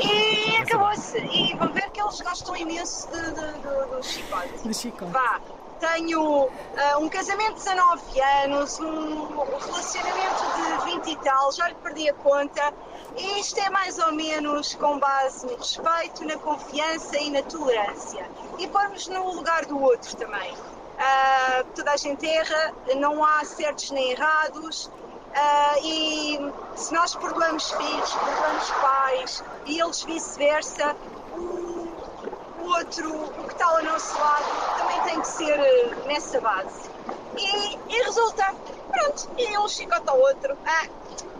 E 0.00 0.56
acabou-se. 0.56 1.18
E 1.18 1.54
vão 1.56 1.68
ver 1.72 1.90
que 1.90 2.00
eles 2.00 2.20
gostam 2.20 2.56
imenso 2.56 3.08
de, 3.10 3.20
de- 3.32 3.58
do- 3.60 3.96
do 3.96 4.02
chicote. 4.02 4.68
Do 4.68 4.74
chicote. 4.74 5.10
Vá. 5.12 5.40
Tenho 5.78 6.48
ah, 6.76 6.98
um 6.98 7.08
casamento 7.08 7.54
de 7.54 7.64
19 7.64 8.20
anos, 8.44 8.78
um 8.80 9.26
relacionamento 9.44 10.44
de 10.56 10.84
20 10.92 11.06
e 11.10 11.16
tal, 11.16 11.52
já 11.52 11.68
lhe 11.68 11.74
perdi 11.76 12.08
a 12.10 12.14
conta. 12.14 12.72
E 13.16 13.40
isto 13.40 13.58
é 13.60 13.70
mais 13.70 13.98
ou 13.98 14.12
menos 14.12 14.74
com 14.74 14.98
base 14.98 15.46
no 15.46 15.56
respeito, 15.56 16.24
na 16.26 16.36
confiança 16.38 17.18
e 17.18 17.30
na 17.30 17.42
tolerância. 17.42 18.28
E 18.58 18.66
pormos 18.68 19.06
no 19.08 19.34
lugar 19.34 19.64
do 19.66 19.80
outro 19.82 20.14
também. 20.16 20.54
Ah, 20.98 21.64
toda 21.74 21.92
a 21.92 21.96
gente 21.96 22.26
erra, 22.28 22.74
não 22.96 23.24
há 23.24 23.42
certos 23.46 23.90
nem 23.90 24.10
errados. 24.12 24.90
Ah, 25.34 25.76
e 25.82 26.38
se 26.76 26.92
nós 26.92 27.14
perdoamos 27.14 27.70
filhos, 27.70 28.12
perdoamos 28.14 28.70
pais 28.70 29.44
e 29.66 29.80
eles 29.80 30.02
vice-versa, 30.02 30.96
o, 31.34 31.38
o 31.38 32.64
outro, 32.64 33.24
o 33.24 33.44
que 33.44 33.52
está 33.52 33.66
ao 33.66 33.82
nosso 33.84 34.18
lado, 34.18 34.78
também 34.78 35.00
tem 35.02 35.20
que 35.20 35.28
ser 35.28 35.58
eh, 35.58 35.94
nessa 36.06 36.40
base. 36.40 36.90
E, 37.36 37.76
e 37.76 38.02
resulta, 38.04 38.54
pronto, 38.90 39.30
e 39.38 39.58
um 39.58 39.68
chicote 39.68 40.08
ao 40.08 40.18
outro. 40.18 40.56
Ah, 40.66 40.88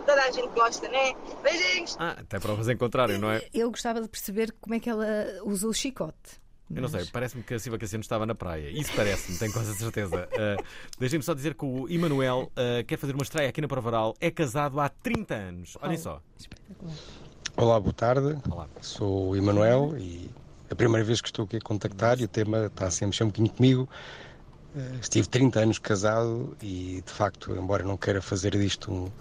toda 0.05 0.23
a 0.23 0.31
gente 0.31 0.47
gosta, 0.49 0.87
né? 0.87 1.13
Beijinhos! 1.43 1.97
Ah, 1.99 2.15
até 2.17 2.39
provas 2.39 2.69
em 2.69 2.77
contrário, 2.77 3.19
não 3.19 3.31
é? 3.31 3.41
Eu 3.53 3.69
gostava 3.69 4.01
de 4.01 4.07
perceber 4.07 4.53
como 4.59 4.75
é 4.75 4.79
que 4.79 4.89
ela 4.89 5.05
usa 5.43 5.67
o 5.67 5.73
chicote. 5.73 6.40
Eu 6.75 6.81
não 6.81 6.89
sei, 6.89 7.05
parece-me 7.05 7.43
que 7.43 7.53
a 7.53 7.59
Silva 7.59 7.77
Cassiano 7.77 8.01
estava 8.01 8.25
na 8.25 8.35
praia. 8.35 8.69
Isso 8.69 8.91
parece-me, 8.95 9.37
tenho 9.37 9.51
quase 9.51 9.71
a 9.71 9.73
certeza. 9.75 10.27
Uh, 10.31 10.63
Deixem-me 10.99 11.23
só 11.23 11.33
dizer 11.33 11.53
que 11.53 11.65
o 11.65 11.89
Emanuel 11.89 12.51
uh, 12.51 12.83
quer 12.85 12.97
fazer 12.97 13.13
uma 13.13 13.23
estreia 13.23 13.49
aqui 13.49 13.61
na 13.61 13.67
Provaral. 13.67 14.15
É 14.19 14.31
casado 14.31 14.79
há 14.79 14.89
30 14.89 15.33
anos. 15.33 15.77
Olhem 15.81 15.97
só. 15.97 16.21
Olá, 17.57 17.79
boa 17.79 17.93
tarde. 17.93 18.37
Sou 18.81 19.29
o 19.29 19.35
Emanuel 19.35 19.95
e 19.97 20.29
a 20.69 20.75
primeira 20.75 21.05
vez 21.05 21.19
que 21.19 21.27
estou 21.27 21.45
aqui 21.45 21.57
a 21.57 21.61
contactar 21.61 22.19
e 22.21 22.23
o 22.23 22.27
tema 22.27 22.67
está 22.67 22.87
assim 22.87 23.05
a 23.05 23.07
mexer 23.07 23.23
um 23.23 23.27
bocadinho 23.27 23.53
comigo. 23.53 23.89
Eh, 24.75 24.97
Estive 25.01 25.27
30 25.27 25.59
anos 25.59 25.79
casado 25.79 26.55
e, 26.61 27.03
de 27.05 27.11
facto, 27.11 27.53
embora 27.53 27.83
não 27.83 27.97
queira 27.97 28.21
fazer 28.21 28.51
disto 28.51 28.91
um, 28.91 29.11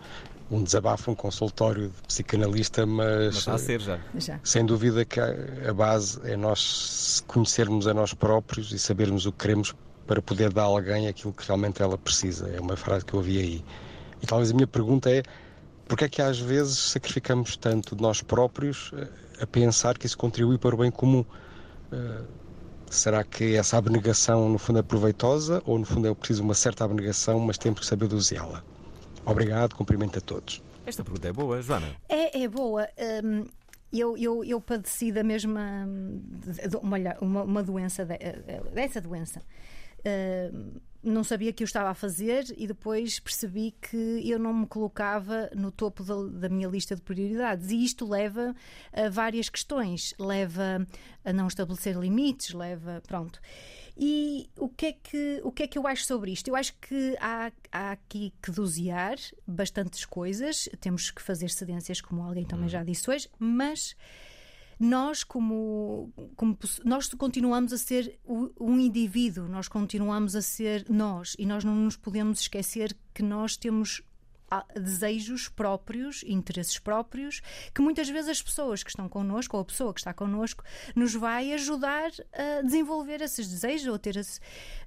um 0.51 0.63
desabafo, 0.63 1.11
um 1.11 1.15
consultório 1.15 1.89
de 1.89 2.03
psicanalista, 2.09 2.85
mas, 2.85 3.27
Mas 3.27 3.37
está 3.37 3.55
a 3.55 3.59
ser 3.59 3.81
já. 3.81 4.01
Já. 4.17 4.41
sem 4.43 4.67
dúvida 4.67 5.05
que 5.05 5.21
a, 5.21 5.35
a 5.69 5.73
base 5.73 6.21
é 6.25 6.37
nós 6.37 7.23
conhecermos 7.27 7.87
a 7.87 7.95
nós 7.95 8.13
próprios 8.13 8.73
e 8.73 8.79
sabermos 8.79 9.27
o 9.27 9.33
que 9.33 9.39
queremos 9.39 9.75
para 10.07 10.21
poder 10.21 10.53
dar 10.53 10.63
a 10.63 10.67
alguém 10.67 11.07
aquilo 11.07 11.33
que 11.33 11.47
realmente 11.47 11.81
ela 11.83 11.97
precisa. 11.97 12.49
É 12.49 12.61
uma 12.61 12.77
frase 12.77 13.05
que 13.05 13.15
eu 13.15 13.19
ouvi 13.19 13.39
aí. 13.39 13.65
E 14.21 14.27
talvez 14.27 14.51
a 14.51 14.55
minha 14.55 14.67
pergunta 14.67 15.09
é 15.11 15.23
porque 15.87 16.05
é 16.05 16.09
que 16.09 16.21
às 16.23 16.39
vezes 16.39 16.79
sacrificamos 16.79 17.57
tanto 17.57 17.95
de 17.97 18.03
nós 18.03 18.23
próprios 18.23 18.91
eh, 18.95 19.09
a 19.43 19.47
pensar 19.47 19.97
que 19.97 20.07
isso 20.07 20.19
contribui 20.19 20.59
para 20.59 20.75
o 20.75 20.79
bem 20.79 20.91
comum? 20.91 21.25
Eh, 21.93 22.23
Será 22.91 23.23
que 23.23 23.55
essa 23.55 23.79
abnegação 23.79 24.49
no 24.49 24.59
fundo 24.59 24.81
é 24.81 24.83
proveitosa 24.83 25.63
ou 25.65 25.79
no 25.79 25.87
fundo 25.87 26.09
é 26.09 26.15
preciso 26.15 26.43
uma 26.43 26.55
certa 26.55 26.85
abnegação, 26.85 27.39
mas 27.39 27.57
temos 27.57 27.79
que 27.79 27.87
saber 27.87 28.09
doseá-la? 28.09 28.65
Obrigado, 29.31 29.75
cumprimento 29.75 30.19
a 30.19 30.21
todos. 30.21 30.63
Esta 30.87 31.05
pergunta 31.05 31.29
é 31.29 31.33
boa, 31.33 31.63
Joana. 31.63 31.95
É, 32.09 32.43
é 32.43 32.49
boa. 32.49 32.89
Hum, 33.25 33.45
eu, 33.93 34.17
eu, 34.17 34.45
eu 34.45 34.61
padeci 34.61 35.13
da 35.13 35.23
mesma. 35.23 35.87
uma, 36.83 36.97
uma, 37.21 37.43
uma 37.45 37.63
doença, 37.63 38.05
de- 38.05 38.15
eh, 38.15 38.63
dessa 38.73 39.01
doença. 39.01 39.41
Hum, 40.05 40.73
não 41.03 41.25
sabia 41.25 41.51
que 41.51 41.63
eu 41.63 41.65
estava 41.65 41.89
a 41.91 41.95
fazer 41.95 42.45
e 42.59 42.67
depois 42.67 43.19
percebi 43.21 43.75
que 43.81 44.21
eu 44.31 44.39
não 44.39 44.53
me 44.53 44.67
colocava 44.67 45.49
no 45.57 45.71
topo 45.71 46.03
da, 46.05 46.15
da 46.41 46.49
minha 46.51 46.69
lista 46.69 46.95
de 46.95 47.01
prioridades. 47.01 47.71
E 47.71 47.83
isto 47.85 48.07
leva 48.07 48.55
a 48.93 49.09
várias 49.09 49.49
questões. 49.49 50.13
Leva 50.19 50.87
a 51.25 51.33
não 51.33 51.47
estabelecer 51.47 51.97
limites, 51.97 52.53
leva. 52.53 53.03
Pronto. 53.07 53.41
E 54.03 54.49
o 54.57 54.67
que, 54.67 54.87
é 54.87 54.93
que, 54.93 55.41
o 55.45 55.53
que 55.53 55.65
é 55.65 55.67
que 55.67 55.77
eu 55.77 55.87
acho 55.87 56.07
sobre 56.07 56.33
isto? 56.33 56.49
Eu 56.49 56.57
acho 56.57 56.75
que 56.81 57.15
há, 57.21 57.53
há 57.71 57.91
aqui 57.93 58.33
que 58.43 58.51
dosear 58.51 59.19
bastantes 59.47 60.07
coisas, 60.07 60.71
temos 60.81 61.11
que 61.11 61.21
fazer 61.21 61.51
cedências, 61.51 62.01
como 62.01 62.23
alguém 62.23 62.47
também 62.47 62.67
já 62.67 62.83
disse 62.83 63.11
hoje, 63.11 63.29
mas 63.39 63.95
nós 64.79 65.23
como, 65.23 66.11
como 66.35 66.59
nós 66.83 67.13
continuamos 67.13 67.75
a 67.75 67.77
ser 67.77 68.19
um 68.27 68.81
indivíduo, 68.81 69.47
nós 69.47 69.69
continuamos 69.69 70.35
a 70.35 70.41
ser 70.41 70.87
nós 70.89 71.37
e 71.39 71.45
nós 71.45 71.63
não 71.63 71.75
nos 71.75 71.99
podemos 71.99 72.41
esquecer 72.41 72.97
que 73.13 73.23
nós 73.23 73.55
temos 73.55 74.03
desejos 74.75 75.49
próprios, 75.49 76.23
interesses 76.25 76.79
próprios, 76.79 77.41
que 77.75 77.81
muitas 77.81 78.09
vezes 78.09 78.31
as 78.31 78.43
pessoas 78.43 78.83
que 78.83 78.91
estão 78.91 79.09
connosco, 79.09 79.57
ou 79.57 79.63
a 79.63 79.65
pessoa 79.65 79.95
que 79.95 80.01
está 80.01 80.13
connosco, 80.13 80.65
nos 80.95 81.15
vai 81.15 81.53
ajudar 81.53 82.11
a 82.33 82.63
desenvolver 82.63 83.21
esses 83.23 83.49
desejos 83.49 83.89
ou 83.89 83.99
ter 83.99 84.17
esse, 84.17 84.41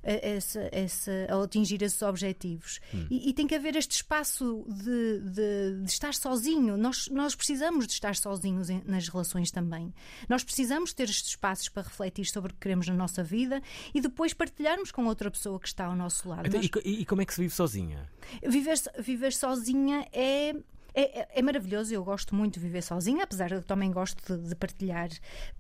a- 0.04 0.28
esse, 0.28 0.60
esse, 0.72 1.12
a 1.30 1.42
atingir 1.44 1.82
esses 1.82 2.02
objetivos. 2.02 2.80
Hum. 2.94 3.08
E, 3.10 3.30
e 3.30 3.34
tem 3.34 3.48
que 3.48 3.56
haver 3.56 3.76
este 3.76 3.92
espaço 3.92 4.66
de, 4.68 5.20
de, 5.20 5.82
de 5.84 5.90
estar 5.90 6.14
sozinho. 6.14 6.78
Nós, 6.78 7.08
nós 7.10 7.36
precisamos 7.36 7.88
de 7.88 7.94
estar 7.94 8.16
sozinhos 8.16 8.70
em- 8.70 8.82
nas 8.86 9.08
relações 9.08 9.52
também. 9.52 9.94
Nós 10.30 10.44
precisamos 10.44 10.94
ter 10.94 11.04
estes 11.10 11.30
espaços 11.30 11.70
para 11.70 11.84
refletir 11.84 12.26
sobre 12.26 12.52
o 12.52 12.54
que 12.54 12.60
queremos 12.62 12.88
na 12.88 12.94
nossa 12.94 13.24
vida 13.24 13.62
e 13.94 14.02
depois 14.02 14.34
partilharmos 14.34 14.92
com 14.92 15.06
outra 15.06 15.32
pessoa 15.32 15.60
que 15.60 15.68
está 15.68 15.86
ao 15.86 15.96
nosso 15.96 16.28
lado. 16.30 16.48
Então, 16.48 16.60
Nós- 16.62 16.70
e, 16.86 17.02
e 17.02 17.06
como 17.06 17.22
é 17.22 17.26
que 17.26 17.34
se 17.34 17.42
vive 17.42 17.54
sozinha? 17.54 18.10
Viver, 18.46 18.76
viver 19.00 19.34
sozinha 19.34 20.08
é. 20.12 20.54
É, 20.94 21.22
é- 21.22 21.28
é 21.36 21.42
maravilhoso, 21.42 21.94
eu 21.94 22.04
gosto 22.04 22.36
muito 22.36 22.56
de 22.56 22.60
viver 22.60 22.82
sozinha, 22.84 23.24
apesar 23.24 23.48
de 23.50 23.56
eu 23.56 23.64
também 23.64 23.92
gosto 23.92 24.38
de, 24.38 24.50
de 24.50 24.56
partilhar, 24.56 25.10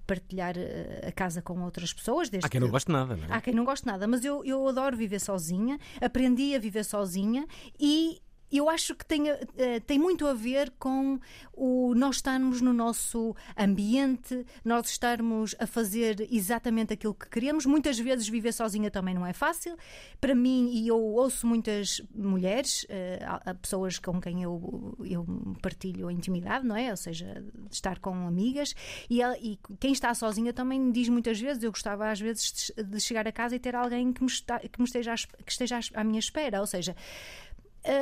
partilhar 0.05 0.55
eh, 0.57 1.05
a 1.07 1.11
casa 1.11 1.41
com 1.41 1.59
outras 1.63 1.93
pessoas. 1.93 2.29
Desde 2.29 2.45
Há 2.45 2.49
quem 2.49 2.59
não 2.61 2.67
que- 2.67 2.71
goste 2.71 2.91
nada, 2.91 3.15
não 3.15 3.25
é? 3.25 3.37
Há 3.37 3.41
quem 3.41 3.53
não 3.53 3.65
goste 3.65 3.85
nada, 3.87 4.07
mas 4.07 4.23
eu, 4.23 4.43
eu 4.45 4.67
adoro 4.67 4.95
viver 4.95 5.19
sozinha, 5.19 5.79
aprendi 6.01 6.55
a 6.55 6.59
viver 6.59 6.83
sozinha 6.83 7.47
e 7.79 8.21
eu 8.57 8.69
acho 8.69 8.95
que 8.95 9.05
tem, 9.05 9.29
eh, 9.29 9.79
tem 9.85 9.97
muito 9.99 10.25
a 10.27 10.33
ver 10.33 10.71
com 10.79 11.19
o 11.53 11.93
nós 11.95 12.17
estarmos 12.17 12.61
no 12.61 12.73
nosso 12.73 13.35
ambiente, 13.57 14.45
nós 14.63 14.87
estarmos 14.89 15.55
a 15.59 15.65
fazer 15.67 16.27
exatamente 16.31 16.93
aquilo 16.93 17.13
que 17.13 17.27
queremos. 17.29 17.65
Muitas 17.65 17.97
vezes 17.99 18.27
viver 18.27 18.51
sozinha 18.51 18.89
também 18.91 19.13
não 19.13 19.25
é 19.25 19.33
fácil. 19.33 19.75
Para 20.21 20.35
mim, 20.35 20.69
e 20.73 20.87
eu 20.87 20.99
ouço 20.99 21.45
muitas 21.47 22.01
mulheres, 22.13 22.85
eh, 22.89 23.19
pessoas 23.61 23.97
com 23.99 24.19
quem 24.21 24.43
eu, 24.43 24.95
eu 25.03 25.25
partilho 25.61 26.07
a 26.07 26.13
intimidade, 26.13 26.65
não 26.65 26.75
é? 26.75 26.91
Ou 26.91 26.97
seja, 26.97 27.43
estar 27.71 27.99
com 27.99 28.27
amigas, 28.27 28.75
e, 29.09 29.21
e 29.21 29.59
quem 29.79 29.91
está 29.93 30.13
sozinha 30.13 30.53
também 30.53 30.79
me 30.79 30.91
diz 30.91 31.09
muitas 31.09 31.39
vezes: 31.39 31.63
eu 31.63 31.71
gostava 31.71 32.09
às 32.09 32.19
vezes 32.19 32.71
de- 32.77 32.99
chegar 32.99 33.27
a 33.27 33.31
casa 33.31 33.55
e 33.55 33.59
ter 33.59 33.75
alguém 33.75 34.11
que 34.13 34.21
me, 34.21 34.29
está- 34.29 34.59
que 34.59 34.79
me 34.79 34.85
esteja, 34.85 35.13
que 35.45 35.51
esteja 35.51 35.79
à- 35.93 36.03
minha 36.03 36.19
espera. 36.19 36.59
Ou 36.59 36.67
seja, 36.67 36.95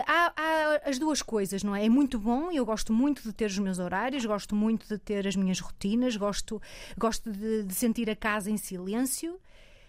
há, 0.07 0.33
há 0.35 0.89
as 0.89 0.99
duas 0.99 1.21
coisas, 1.21 1.63
não 1.63 1.75
é? 1.75 1.85
É 1.85 1.89
muito 1.89 2.19
bom, 2.19 2.51
eu 2.51 2.65
gosto 2.65 2.93
muito 2.93 3.23
de 3.23 3.33
ter 3.33 3.45
os 3.45 3.57
meus 3.59 3.79
horários, 3.79 4.25
gosto 4.25 4.55
muito 4.55 4.87
de 4.87 4.97
ter 4.97 5.27
as 5.27 5.35
minhas 5.35 5.59
rotinas, 5.59 6.15
gosto, 6.15 6.61
gosto 6.97 7.31
de, 7.31 7.63
de 7.63 7.73
sentir 7.73 8.09
a 8.09 8.15
casa 8.15 8.49
em 8.51 8.57
silêncio, 8.57 9.39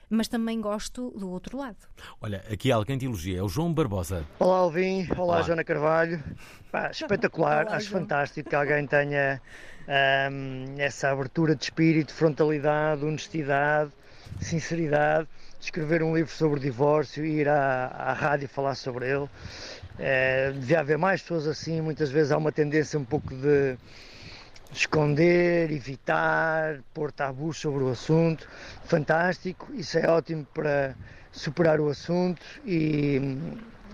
mas 0.08 0.28
também 0.28 0.60
gosto 0.60 1.10
do 1.18 1.30
outro 1.30 1.56
lado. 1.58 1.76
Olha, 2.20 2.44
aqui 2.50 2.70
alguém 2.70 2.98
te 2.98 3.06
elogia, 3.06 3.38
é 3.38 3.42
o 3.42 3.48
João 3.48 3.72
Barbosa. 3.72 4.26
Olá 4.38 4.58
Alvin, 4.58 5.06
olá, 5.12 5.22
Olá. 5.22 5.42
Joana 5.42 5.64
Carvalho. 5.64 6.22
Pá, 6.70 6.90
espetacular, 6.90 7.66
Olá, 7.66 7.76
acho 7.76 7.88
João. 7.88 8.02
fantástico 8.02 8.48
que 8.48 8.54
alguém 8.56 8.86
tenha 8.86 9.40
ahm, 9.88 10.74
essa 10.78 11.10
abertura 11.10 11.54
de 11.54 11.64
espírito, 11.64 12.12
frontalidade, 12.14 13.04
honestidade, 13.04 13.90
sinceridade, 14.40 15.28
de 15.58 15.64
escrever 15.66 16.02
um 16.02 16.14
livro 16.14 16.32
sobre 16.32 16.58
o 16.58 16.62
divórcio 16.62 17.24
e 17.24 17.40
ir 17.40 17.48
à, 17.48 17.86
à 17.86 18.12
rádio 18.12 18.48
falar 18.48 18.74
sobre 18.74 19.08
ele. 19.10 19.28
Eh, 19.98 20.52
devia 20.54 20.80
haver 20.80 20.98
mais 20.98 21.20
pessoas 21.22 21.46
assim, 21.46 21.80
muitas 21.80 22.10
vezes 22.10 22.32
há 22.32 22.38
uma 22.38 22.52
tendência 22.52 22.98
um 22.98 23.04
pouco 23.04 23.34
de 23.34 23.78
esconder, 24.72 25.70
evitar, 25.70 26.82
pôr 26.94 27.12
tabus 27.12 27.58
sobre 27.58 27.84
o 27.84 27.88
assunto. 27.90 28.48
Fantástico, 28.84 29.72
isso 29.74 29.98
é 29.98 30.08
ótimo 30.08 30.46
para 30.54 30.96
superar 31.30 31.80
o 31.80 31.88
assunto 31.88 32.42
e, 32.64 33.20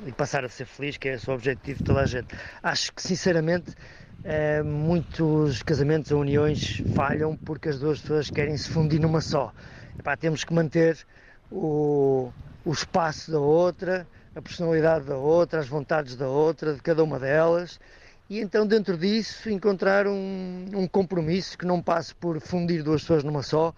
e 0.06 0.12
passar 0.12 0.44
a 0.44 0.48
ser 0.48 0.66
feliz, 0.66 0.96
que 0.96 1.08
é 1.08 1.14
esse 1.14 1.28
o 1.30 1.34
objetivo 1.34 1.78
de 1.78 1.84
toda 1.84 2.00
a 2.02 2.06
gente. 2.06 2.28
Acho 2.62 2.92
que, 2.92 3.02
sinceramente, 3.02 3.74
eh, 4.24 4.62
muitos 4.62 5.62
casamentos 5.62 6.10
ou 6.12 6.20
uniões 6.20 6.82
falham 6.94 7.36
porque 7.36 7.68
as 7.68 7.78
duas 7.78 8.00
pessoas 8.00 8.30
querem 8.30 8.56
se 8.56 8.68
fundir 8.70 9.00
numa 9.00 9.20
só. 9.20 9.52
Epá, 9.98 10.16
temos 10.16 10.44
que 10.44 10.52
manter 10.54 10.96
o, 11.50 12.32
o 12.64 12.72
espaço 12.72 13.30
da 13.32 13.40
outra, 13.40 14.08
a 14.38 14.42
personalidade 14.42 15.04
da 15.04 15.16
outra, 15.16 15.60
as 15.60 15.68
vontades 15.68 16.16
da 16.16 16.28
outra, 16.28 16.74
de 16.74 16.80
cada 16.80 17.02
uma 17.02 17.18
delas 17.18 17.78
e 18.30 18.40
então 18.40 18.66
dentro 18.66 18.96
disso 18.98 19.48
encontrar 19.48 20.06
um, 20.06 20.66
um 20.74 20.86
compromisso 20.86 21.56
que 21.56 21.64
não 21.64 21.80
passe 21.80 22.14
por 22.14 22.38
fundir 22.40 22.82
duas 22.82 23.00
pessoas 23.00 23.24
numa 23.24 23.42
só, 23.42 23.74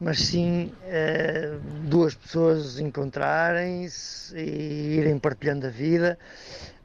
mas 0.00 0.20
sim 0.20 0.72
eh, 0.84 1.58
duas 1.82 2.14
pessoas 2.14 2.78
encontrarem-se 2.80 4.34
e 4.38 4.96
irem 4.96 5.18
partilhando 5.18 5.66
a 5.66 5.70
vida, 5.70 6.18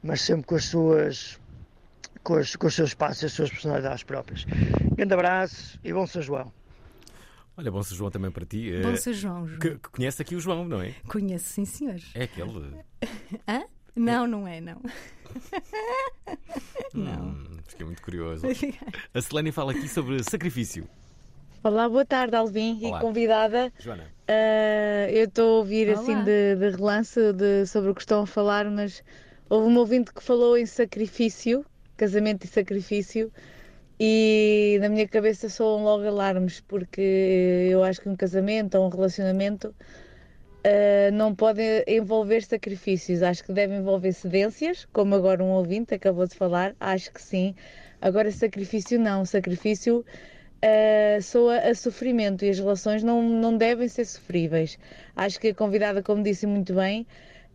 mas 0.02 0.20
sempre 0.20 0.44
com 0.46 0.56
as 0.56 0.64
suas 0.66 1.38
com, 2.22 2.34
as, 2.34 2.54
com 2.54 2.66
os 2.66 2.74
seus 2.74 2.90
espaços 2.90 3.22
e 3.22 3.26
as 3.26 3.32
suas 3.32 3.50
personalidades 3.50 4.02
próprias. 4.02 4.44
Grande 4.94 5.14
abraço 5.14 5.80
e 5.82 5.92
bom 5.94 6.06
São 6.06 6.20
João. 6.20 6.52
Olha, 7.56 7.70
bom 7.70 7.82
São 7.82 7.96
João 7.96 8.10
também 8.10 8.30
para 8.30 8.44
ti. 8.44 8.70
Bom 8.82 8.90
Eh, 8.90 8.96
São 8.96 9.12
João, 9.12 9.46
João. 9.46 9.58
Que, 9.58 9.70
que 9.78 9.88
conhece 9.90 10.20
aqui 10.20 10.36
o 10.36 10.40
João, 10.40 10.64
não 10.66 10.80
é? 10.82 10.94
Conheço, 11.08 11.48
sim, 11.48 11.64
senhor. 11.64 11.96
É 12.14 12.24
aquele. 12.24 12.74
Hã? 13.48 13.64
Não, 13.94 14.26
não 14.26 14.46
é, 14.46 14.60
não. 14.60 14.78
não. 16.92 17.28
Hum, 17.28 17.44
fiquei 17.66 17.86
muito 17.86 18.02
curioso. 18.02 18.46
A 19.14 19.22
Selene 19.22 19.50
fala 19.52 19.72
aqui 19.72 19.88
sobre 19.88 20.22
sacrifício. 20.22 20.86
Olá, 21.64 21.88
boa 21.88 22.04
tarde, 22.04 22.36
Alvin 22.36 22.78
Olá. 22.84 22.98
e 22.98 23.00
convidada. 23.00 23.72
Joana. 23.78 24.04
Ah, 24.28 25.10
eu 25.10 25.24
estou 25.24 25.56
a 25.56 25.58
ouvir 25.60 25.88
Olá. 25.88 26.00
assim 26.00 26.22
de, 26.24 26.56
de 26.56 26.70
relance 26.76 27.32
de- 27.32 27.64
sobre 27.66 27.90
o 27.90 27.94
que 27.94 28.02
estão 28.02 28.22
a 28.22 28.26
falar, 28.26 28.70
mas 28.70 29.02
houve 29.48 29.66
um 29.68 29.78
ouvinte 29.78 30.12
que 30.12 30.22
falou 30.22 30.58
em 30.58 30.66
sacrifício, 30.66 31.64
casamento 31.96 32.44
e 32.44 32.48
sacrifício, 32.48 33.32
e 33.98 34.78
na 34.80 34.88
minha 34.88 35.08
cabeça 35.08 35.48
soam 35.48 35.82
logo 35.84 36.06
alarmes, 36.06 36.60
porque 36.60 37.68
eu 37.70 37.82
acho 37.82 38.00
que 38.00 38.08
um 38.08 38.16
casamento 38.16 38.76
ou 38.76 38.86
um 38.86 38.88
relacionamento 38.88 39.74
ah, 40.66 41.10
não 41.12 41.32
pode 41.32 41.62
envolver 41.86 42.42
sacrifícios, 42.42 43.22
acho 43.22 43.44
que 43.44 43.52
deve 43.52 43.76
envolver 43.76 44.12
cedências, 44.12 44.84
como 44.92 45.14
agora 45.14 45.42
um 45.42 45.50
ouvinte 45.50 45.94
acabou 45.94 46.26
de 46.26 46.34
falar, 46.34 46.74
acho 46.80 47.12
que 47.12 47.22
sim. 47.22 47.54
Agora, 48.00 48.32
sacrifício 48.32 48.98
não, 48.98 49.24
sacrifício 49.24 50.00
uh, 50.00 51.22
soa 51.22 51.58
a 51.58 51.74
sofrimento 51.74 52.44
e 52.44 52.50
as 52.50 52.58
relações 52.58 53.04
não, 53.04 53.22
não 53.22 53.56
devem 53.56 53.88
ser 53.88 54.04
sofríveis. 54.06 54.76
Acho 55.14 55.38
que 55.40 55.48
a 55.48 55.54
convidada, 55.54 56.02
como 56.02 56.22
disse 56.22 56.46
muito 56.48 56.74
bem, 56.74 57.06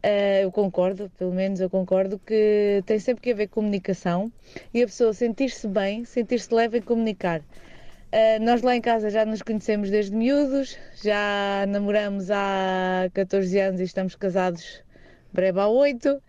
uh, 0.03 0.41
eu 0.41 0.51
concordo, 0.51 1.11
pelo 1.17 1.33
menos 1.33 1.59
eu 1.59 1.69
concordo, 1.69 2.19
que 2.19 2.83
tem 2.85 2.99
sempre 2.99 3.21
que 3.21 3.31
haver 3.31 3.47
comunicação 3.47 4.31
e 4.73 4.81
a 4.81 4.85
pessoa 4.85 5.13
sentir-se 5.13 5.67
bem, 5.67 6.05
sentir-se 6.05 6.53
leve 6.53 6.79
em 6.79 6.81
comunicar. 6.81 7.39
Uh, 7.39 8.43
nós 8.43 8.61
lá 8.61 8.75
em 8.75 8.81
casa 8.81 9.09
já 9.09 9.25
nos 9.25 9.41
conhecemos 9.41 9.89
desde 9.89 10.15
miúdos, 10.15 10.77
já 11.01 11.65
namoramos 11.67 12.29
há 12.29 13.09
14 13.13 13.59
anos 13.59 13.79
e 13.79 13.83
estamos 13.83 14.15
casados 14.15 14.83
breve 15.31 15.59
há 15.59 15.67
8. 15.67 16.21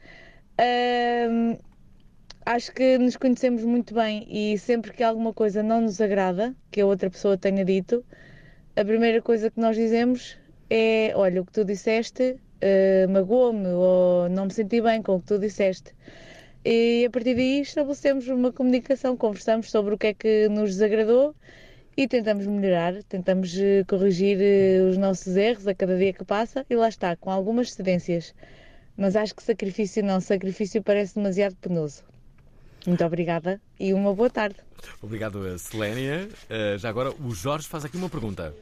Um, 1.31 1.59
acho 2.47 2.73
que 2.73 2.99
nos 2.99 3.17
conhecemos 3.17 3.65
muito 3.65 3.95
bem 3.95 4.27
e 4.29 4.59
sempre 4.59 4.93
que 4.93 5.03
alguma 5.03 5.33
coisa 5.33 5.63
não 5.63 5.81
nos 5.81 6.01
agrada, 6.01 6.55
que 6.71 6.81
a 6.81 6.87
outra 6.87 7.11
pessoa 7.11 7.37
tenha 7.37 7.65
dito, 7.65 8.05
a 8.77 8.85
primeira 8.85 9.21
coisa 9.21 9.51
que 9.51 9.61
nós 9.61 9.77
dizemos 9.77 10.39
é: 10.71 11.13
Olha, 11.17 11.43
o 11.43 11.45
que 11.45 11.53
tu 11.53 11.65
disseste 11.65 12.39
eh, 12.63 13.09
magoou-me 13.09 13.67
ou 13.67 14.29
não 14.29 14.45
me 14.45 14.53
senti 14.53 14.81
bem 14.81 15.03
com 15.03 15.17
o 15.17 15.21
que 15.21 15.27
tu 15.27 15.39
disseste. 15.39 15.93
E 16.65 17.05
a 17.05 17.11
partir 17.11 17.35
daí 17.35 17.61
estabelecemos 17.61 18.29
uma 18.29 18.53
comunicação, 18.53 19.17
conversamos 19.17 19.69
sobre 19.69 19.95
o 19.95 19.99
que 19.99 20.07
é 20.07 20.15
que 20.15 20.49
nos 20.49 20.71
desagradou 20.71 21.35
e 21.97 22.07
tentamos 22.07 22.47
melhorar, 22.47 23.03
tentamos 23.03 23.53
eh, 23.59 23.83
corrigir 23.89 24.39
eh, 24.41 24.81
os 24.89 24.97
nossos 24.97 25.37
erros 25.37 25.67
a 25.67 25.75
cada 25.75 25.99
dia 25.99 26.13
que 26.13 26.25
passa 26.25 26.65
e 26.71 26.77
lá 26.77 26.89
está, 26.89 27.17
com 27.17 27.33
algumas 27.33 27.73
cedências. 27.73 28.33
Mas 28.97 29.17
acho 29.17 29.35
que 29.35 29.43
sacrifício 29.43 30.05
não, 30.05 30.21
sacrifício 30.21 30.81
parece 30.85 31.17
demasiado 31.17 31.57
penoso. 31.57 32.05
Muito 32.87 33.05
obrigada 33.05 33.61
e 33.79 33.93
uma 33.93 34.15
boa 34.15 34.31
tarde. 34.31 34.57
Obrigado, 35.03 35.59
Selénia. 35.59 36.29
Já 36.79 36.89
agora, 36.89 37.11
o 37.11 37.33
Jorge 37.35 37.67
faz 37.67 37.85
aqui 37.85 37.97
uma 37.97 38.09
pergunta. 38.09 38.53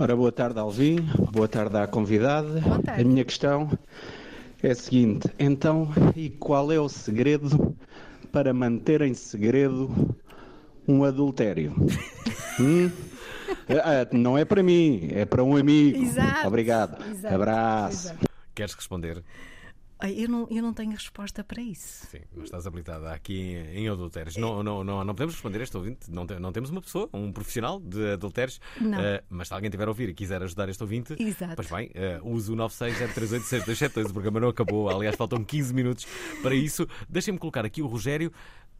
Ora, 0.00 0.16
boa 0.16 0.32
tarde, 0.32 0.58
Alvin. 0.58 0.96
Boa 1.30 1.46
tarde 1.46 1.76
à 1.76 1.86
convidada. 1.86 2.58
tarde. 2.82 3.02
A 3.02 3.04
minha 3.04 3.22
questão 3.22 3.70
é 4.62 4.70
a 4.70 4.74
seguinte: 4.74 5.28
então, 5.38 5.90
e 6.16 6.30
qual 6.30 6.72
é 6.72 6.80
o 6.80 6.88
segredo 6.88 7.76
para 8.32 8.54
manter 8.54 9.02
em 9.02 9.12
segredo 9.12 10.16
um 10.88 11.04
adultério? 11.04 11.74
Hum? 12.58 12.90
Ah, 13.70 14.06
não 14.12 14.36
é 14.36 14.44
para 14.44 14.62
mim, 14.62 15.08
é 15.12 15.24
para 15.24 15.42
um 15.42 15.56
amigo. 15.56 15.96
Exato, 15.96 16.46
Obrigado. 16.46 17.02
exato, 17.10 17.34
Abraço. 17.34 18.06
exato. 18.08 18.26
Queres 18.54 18.74
responder? 18.74 19.24
Eu 20.08 20.28
não, 20.28 20.46
eu 20.50 20.62
não 20.62 20.72
tenho 20.72 20.90
resposta 20.92 21.44
para 21.44 21.60
isso. 21.60 22.06
Sim, 22.10 22.20
mas 22.34 22.44
estás 22.44 22.66
habilitada 22.66 23.10
aqui 23.12 23.52
em, 23.52 23.80
em 23.84 23.88
adultérios. 23.88 24.36
Não, 24.36 24.62
não, 24.62 24.82
não, 24.82 25.04
não 25.04 25.14
podemos 25.14 25.34
responder 25.34 25.60
a 25.60 25.62
este 25.62 25.76
ouvinte. 25.76 26.10
Não, 26.10 26.26
te- 26.26 26.38
não 26.38 26.52
temos 26.52 26.70
uma 26.70 26.80
pessoa, 26.80 27.08
um 27.12 27.30
profissional 27.32 27.78
de 27.80 28.12
adultérios. 28.12 28.60
Não. 28.80 28.98
Eh, 29.00 29.22
mas 29.28 29.48
se 29.48 29.54
alguém 29.54 29.70
tiver 29.70 29.86
a 29.86 29.90
ouvir 29.90 30.08
e 30.08 30.14
quiser 30.14 30.42
ajudar 30.42 30.68
este 30.68 30.82
ouvinte, 30.82 31.14
Exato. 31.18 31.54
pois 31.56 31.70
bem, 31.70 31.90
uh, 32.22 32.28
use 32.28 32.50
o 32.50 32.56
960386272. 32.56 34.08
O 34.10 34.12
programa 34.12 34.40
não 34.40 34.48
acabou. 34.48 34.88
Aliás, 34.88 35.16
faltam 35.16 35.44
15 35.44 35.74
minutos 35.74 36.06
para 36.42 36.54
isso. 36.54 36.86
Deixem-me 37.08 37.38
colocar 37.38 37.64
aqui 37.64 37.82
o 37.82 37.86
Rogério, 37.86 38.32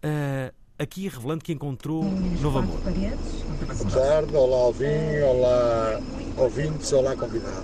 eh, 0.02 0.52
aqui 0.78 1.06
revelando 1.08 1.44
que 1.44 1.52
encontrou 1.52 2.04
novo 2.40 2.58
amor. 2.58 2.80
Boa 2.80 3.90
tarde, 3.90 4.34
olá 4.36 4.56
Alvin, 4.56 5.20
olá 5.22 6.00
ouvintes, 6.38 6.92
olá 6.92 7.14
convidada. 7.16 7.62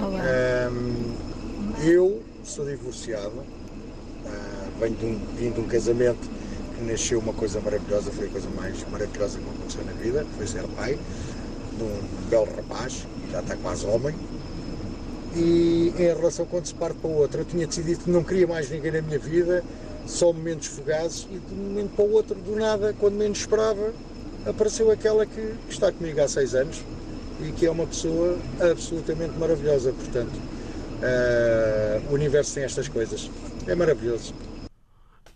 Olá. 0.00 0.20
Ahm, 0.20 1.84
eu 1.84 2.22
sou 2.44 2.66
divorciado, 2.66 3.42
ah, 4.26 4.68
venho 4.78 4.94
de 4.96 5.06
um, 5.06 5.18
vim 5.36 5.50
de 5.50 5.60
um 5.60 5.66
casamento 5.66 6.28
que 6.76 6.84
nasceu 6.84 7.18
uma 7.18 7.32
coisa 7.32 7.60
maravilhosa, 7.60 8.10
foi 8.10 8.26
a 8.26 8.30
coisa 8.30 8.48
mais 8.54 8.84
maravilhosa 8.90 9.38
que 9.38 9.44
me 9.44 9.50
aconteceu 9.50 9.84
na 9.84 9.92
vida, 9.92 10.26
foi 10.36 10.46
ser 10.46 10.62
pai 10.76 10.98
de 11.76 11.82
um 11.82 12.28
belo 12.28 12.48
rapaz, 12.56 13.06
já 13.30 13.40
está 13.40 13.56
quase 13.56 13.86
homem. 13.86 14.14
E 15.34 15.92
em 15.98 16.02
relação 16.02 16.46
quando 16.46 16.66
se 16.66 16.74
parte 16.74 16.96
para 16.98 17.10
o 17.10 17.16
outro, 17.16 17.40
eu 17.40 17.44
tinha 17.44 17.66
decidido 17.66 18.04
que 18.04 18.10
não 18.10 18.22
queria 18.22 18.46
mais 18.46 18.70
ninguém 18.70 18.92
na 18.92 19.02
minha 19.02 19.18
vida, 19.18 19.64
só 20.06 20.32
momentos 20.32 20.68
fugazes, 20.68 21.26
e 21.30 21.38
de 21.38 21.54
um 21.54 21.68
momento 21.68 21.90
para 21.96 22.04
o 22.04 22.12
outro, 22.12 22.34
do 22.36 22.54
nada, 22.56 22.94
quando 23.00 23.14
menos 23.14 23.38
esperava, 23.38 23.92
apareceu 24.46 24.90
aquela 24.90 25.24
que, 25.24 25.40
que 25.66 25.72
está 25.72 25.90
comigo 25.90 26.20
há 26.20 26.28
seis 26.28 26.54
anos 26.54 26.82
e 27.40 27.50
que 27.52 27.66
é 27.66 27.70
uma 27.70 27.86
pessoa 27.86 28.36
absolutamente 28.60 29.36
maravilhosa. 29.38 29.92
Portanto, 29.92 30.53
ah, 31.04 32.00
o 32.10 32.14
universo 32.14 32.54
tem 32.54 32.64
estas 32.64 32.88
coisas. 32.88 33.30
É 33.66 33.74
maravilhoso. 33.74 34.34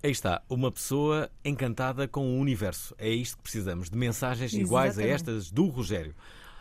Aí 0.03 0.11
está, 0.13 0.43
uma 0.49 0.71
pessoa 0.71 1.29
encantada 1.45 2.07
com 2.07 2.21
o 2.37 2.39
universo. 2.39 2.95
É 2.99 3.09
isto 3.09 3.37
que 3.37 3.43
precisamos, 3.43 3.91
de 3.91 3.97
mensagens 3.97 4.53
iguais 4.53 4.97
a 4.99 5.03
Exatamente. 5.03 5.15
estas 5.15 5.51
do 5.51 5.67
Rogério. 5.67 6.15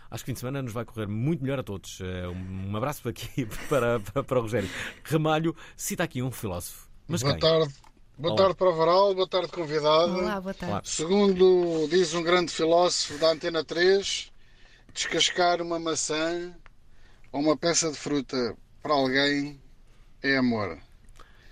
Acho 0.09 0.23
que 0.23 0.31
fim 0.31 0.33
de 0.33 0.39
semana 0.39 0.61
nos 0.61 0.71
vai 0.73 0.85
correr 0.85 1.05
muito 1.07 1.43
melhor 1.43 1.59
a 1.59 1.63
todos. 1.63 1.99
Eh, 2.01 2.27
Um 2.27 2.75
abraço 2.75 3.07
aqui 3.07 3.45
para, 3.69 3.99
para, 3.99 4.23
para 4.23 4.39
o 4.39 4.41
Rogério. 4.41 4.69
Ramalho 5.03 5.55
cita 5.75 6.03
aqui 6.03 6.23
um 6.23 6.31
filósofo. 6.31 6.87
Mas 7.07 7.21
boa 7.21 7.33
quem? 7.33 7.41
tarde. 7.41 7.73
Boa 8.17 8.33
Olá. 8.33 8.43
tarde 8.43 8.55
para 8.57 8.69
o 8.69 8.75
Varal, 8.75 9.13
boa 9.13 9.27
tarde 9.27 9.47
convidado. 9.49 10.13
Olá, 10.13 10.41
boa 10.41 10.53
tarde. 10.53 10.73
Olá. 10.73 10.81
Segundo 10.83 11.87
diz 11.89 12.15
um 12.15 12.23
grande 12.23 12.51
filósofo 12.51 13.19
da 13.19 13.31
Antena 13.31 13.63
3, 13.63 14.31
descascar 14.93 15.61
uma 15.61 15.77
maçã 15.77 16.55
ou 17.31 17.39
uma 17.41 17.55
peça 17.55 17.91
de 17.91 17.97
fruta 17.97 18.57
para 18.81 18.93
alguém 18.93 19.59
é 20.21 20.37
amor. 20.37 20.77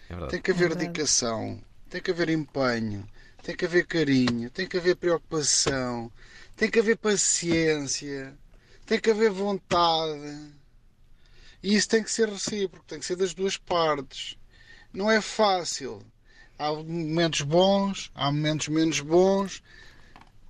É. 0.10 0.28
Tem 0.28 0.42
que 0.42 0.52
haver 0.52 0.70
verdade. 0.70 0.88
dedicação, 0.88 1.62
tem 1.90 2.02
que 2.02 2.12
haver 2.12 2.30
empenho, 2.30 3.08
tem 3.44 3.56
que 3.56 3.66
haver 3.66 3.86
carinho, 3.86 4.50
tem 4.50 4.68
que 4.68 4.78
haver 4.78 4.96
preocupação, 4.96 6.12
tem 6.56 6.70
que 6.70 6.80
haver 6.80 6.98
paciência, 6.98 8.34
tem 8.86 9.00
que 9.00 9.10
haver 9.12 9.32
vontade. 9.32 10.52
E 11.62 11.76
isso 11.76 11.90
tem 11.90 12.04
que 12.04 12.12
ser 12.12 12.30
recíproco, 12.30 12.86
tem 12.86 13.00
que 13.00 13.06
ser 13.06 13.16
das 13.16 13.34
duas 13.34 13.58
partes. 13.58 14.38
Não 14.94 15.10
é 15.10 15.20
fácil. 15.20 16.02
Há 16.58 16.72
momentos 16.72 17.42
bons, 17.42 18.12
há 18.14 18.32
momentos 18.32 18.68
menos 18.68 19.00
bons. 19.00 19.62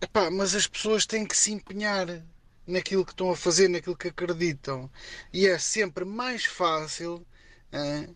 Epá, 0.01 0.29
mas 0.29 0.53
as 0.53 0.67
pessoas 0.67 1.05
têm 1.05 1.25
que 1.25 1.35
se 1.35 1.51
empenhar 1.51 2.21
naquilo 2.67 3.05
que 3.05 3.11
estão 3.11 3.31
a 3.31 3.35
fazer, 3.35 3.67
naquilo 3.69 3.95
que 3.97 4.07
acreditam. 4.09 4.89
E 5.33 5.47
é 5.47 5.57
sempre 5.59 6.05
mais 6.05 6.45
fácil 6.45 7.25
ah, 7.71 8.07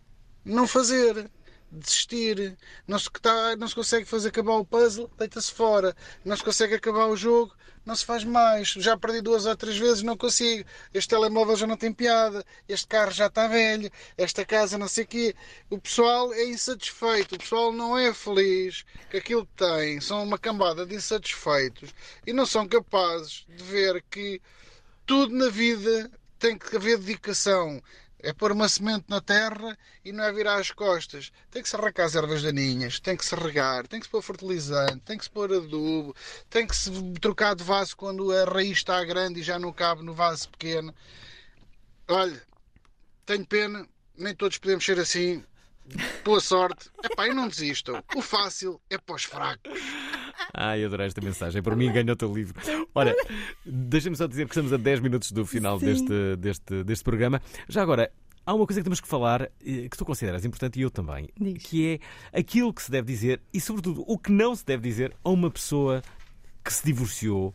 não 0.44 0.66
fazer, 0.66 1.30
desistir. 1.70 2.56
Não 2.86 2.98
se, 2.98 3.10
tá- 3.22 3.56
não 3.56 3.68
se 3.68 3.74
consegue 3.74 4.06
fazer 4.06 4.28
acabar 4.28 4.54
o 4.54 4.64
puzzle, 4.64 5.10
deita-se 5.18 5.52
fora. 5.52 5.94
Não 6.24 6.36
se 6.36 6.44
consegue 6.44 6.74
acabar 6.74 7.06
o 7.06 7.16
jogo, 7.16 7.54
não 7.84 7.94
se 7.96 8.04
faz 8.04 8.24
mais. 8.24 8.68
Já 8.68 8.96
perdi 8.96 9.20
duas 9.20 9.46
ou 9.46 9.56
três 9.56 9.76
vezes, 9.76 10.02
não 10.02 10.16
consigo. 10.16 10.68
Este 10.92 11.08
telemóvel 11.08 11.56
já 11.56 11.66
não 11.66 11.76
tem 11.76 11.92
piada, 11.92 12.44
este 12.68 12.86
carro 12.86 13.10
já 13.10 13.26
está 13.26 13.46
velho, 13.46 13.90
esta 14.16 14.44
casa 14.44 14.78
não 14.78 14.88
sei 14.88 15.04
o 15.04 15.06
quê. 15.06 15.34
O 15.68 15.78
pessoal 15.78 16.32
é 16.32 16.44
insatisfeito, 16.44 17.34
o 17.34 17.38
pessoal 17.38 17.72
não 17.72 17.96
é 17.96 18.12
feliz 18.12 18.84
com 19.10 19.16
aquilo 19.16 19.46
que 19.46 19.64
tem. 19.64 20.00
São 20.00 20.22
uma 20.22 20.38
cambada 20.38 20.86
de 20.86 20.94
insatisfeitos 20.94 21.94
e 22.26 22.32
não 22.32 22.46
são 22.46 22.68
capazes 22.68 23.46
de 23.48 23.62
ver 23.62 24.04
que 24.10 24.40
tudo 25.06 25.34
na 25.34 25.48
vida 25.48 26.10
tem 26.38 26.56
que 26.56 26.76
haver 26.76 26.98
dedicação. 26.98 27.82
É 28.22 28.32
pôr 28.32 28.52
uma 28.52 28.68
semente 28.68 29.06
na 29.08 29.20
terra 29.20 29.76
e 30.04 30.12
não 30.12 30.24
é 30.24 30.32
virar 30.32 30.56
as 30.56 30.70
costas. 30.70 31.32
Tem 31.50 31.62
que 31.62 31.68
se 31.68 31.76
arrancar 31.76 32.04
as 32.04 32.14
ervas 32.14 32.42
daninhas, 32.42 33.00
tem 33.00 33.16
que 33.16 33.24
se 33.24 33.34
regar, 33.34 33.86
tem 33.86 33.98
que 33.98 34.06
se 34.06 34.10
pôr 34.10 34.22
fertilizante, 34.22 35.00
tem 35.00 35.16
que 35.16 35.24
se 35.24 35.30
pôr 35.30 35.52
adubo, 35.52 36.14
tem 36.48 36.66
que 36.66 36.76
se 36.76 36.90
trocar 37.20 37.54
de 37.54 37.64
vaso 37.64 37.96
quando 37.96 38.30
a 38.32 38.44
raiz 38.44 38.78
está 38.78 39.02
grande 39.04 39.40
e 39.40 39.42
já 39.42 39.58
não 39.58 39.72
cabe 39.72 40.02
no 40.02 40.12
vaso 40.12 40.48
pequeno. 40.50 40.94
Olha, 42.08 42.42
tenho 43.24 43.46
pena, 43.46 43.86
nem 44.16 44.34
todos 44.34 44.58
podemos 44.58 44.84
ser 44.84 44.98
assim. 44.98 45.44
Boa 46.24 46.40
sorte. 46.40 46.90
Epá, 47.02 47.26
e 47.26 47.34
não 47.34 47.48
desistam. 47.48 48.02
O 48.14 48.22
fácil 48.22 48.80
é 48.90 48.98
para 48.98 49.16
os 49.16 49.24
fracos. 49.24 49.80
Ai, 50.54 50.84
adorei 50.84 51.06
esta 51.06 51.20
mensagem. 51.20 51.62
Por 51.62 51.76
mim, 51.76 51.92
ganha 51.92 52.12
o 52.12 52.16
teu 52.16 52.32
livro. 52.32 52.60
Ora, 52.94 53.14
deixa-me 53.64 54.16
só 54.16 54.26
dizer 54.26 54.44
que 54.46 54.50
estamos 54.52 54.72
a 54.72 54.76
10 54.76 55.00
minutos 55.00 55.32
do 55.32 55.44
final 55.46 55.78
Sim. 55.78 55.86
deste, 55.86 56.36
deste, 56.38 56.84
deste 56.84 57.04
programa. 57.04 57.40
Já 57.68 57.82
agora, 57.82 58.10
há 58.44 58.54
uma 58.54 58.66
coisa 58.66 58.80
que 58.80 58.84
temos 58.84 59.00
que 59.00 59.08
falar 59.08 59.42
eh, 59.64 59.88
que 59.88 59.96
tu 59.96 60.04
consideras 60.04 60.44
importante 60.44 60.78
e 60.78 60.82
eu 60.82 60.90
também, 60.90 61.28
que 61.60 62.00
é 62.32 62.38
aquilo 62.40 62.72
que 62.72 62.82
se 62.82 62.90
deve 62.90 63.06
dizer 63.12 63.40
e, 63.52 63.60
sobretudo, 63.60 64.04
o 64.06 64.18
que 64.18 64.32
não 64.32 64.54
se 64.56 64.64
deve 64.64 64.82
dizer 64.88 65.14
a 65.22 65.30
uma 65.30 65.50
pessoa 65.50 66.02
que 66.64 66.72
se 66.72 66.84
divorciou 66.84 67.54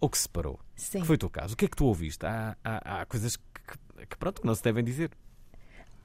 ou 0.00 0.08
que 0.10 0.16
se 0.18 0.24
separou. 0.24 0.58
Sim. 0.74 1.00
Que 1.00 1.06
foi 1.06 1.16
o 1.16 1.18
teu 1.18 1.30
caso. 1.30 1.54
O 1.54 1.56
que 1.56 1.64
é 1.64 1.68
que 1.68 1.76
tu 1.76 1.86
ouviste? 1.86 2.26
Há, 2.26 2.56
há, 2.64 3.00
há 3.02 3.06
coisas 3.06 3.36
que, 3.36 3.42
que- 3.66 4.06
que, 4.06 4.16
pronto, 4.18 4.40
que 4.42 4.46
não 4.46 4.54
se 4.54 4.62
devem 4.62 4.84
dizer. 4.84 5.10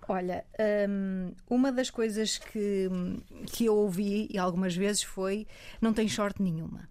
Olha, 0.08 0.44
hum, 0.90 1.34
uma 1.50 1.72
das 1.72 1.90
coisas 1.90 2.38
que, 2.38 2.90
que 3.48 3.66
eu 3.66 3.76
ouvi 3.76 4.28
e 4.32 4.38
algumas 4.38 4.76
vezes 4.76 5.04
foi: 5.04 5.48
não 5.80 5.94
tem 5.94 6.08
sorte 6.08 6.42
nenhuma. 6.42 6.90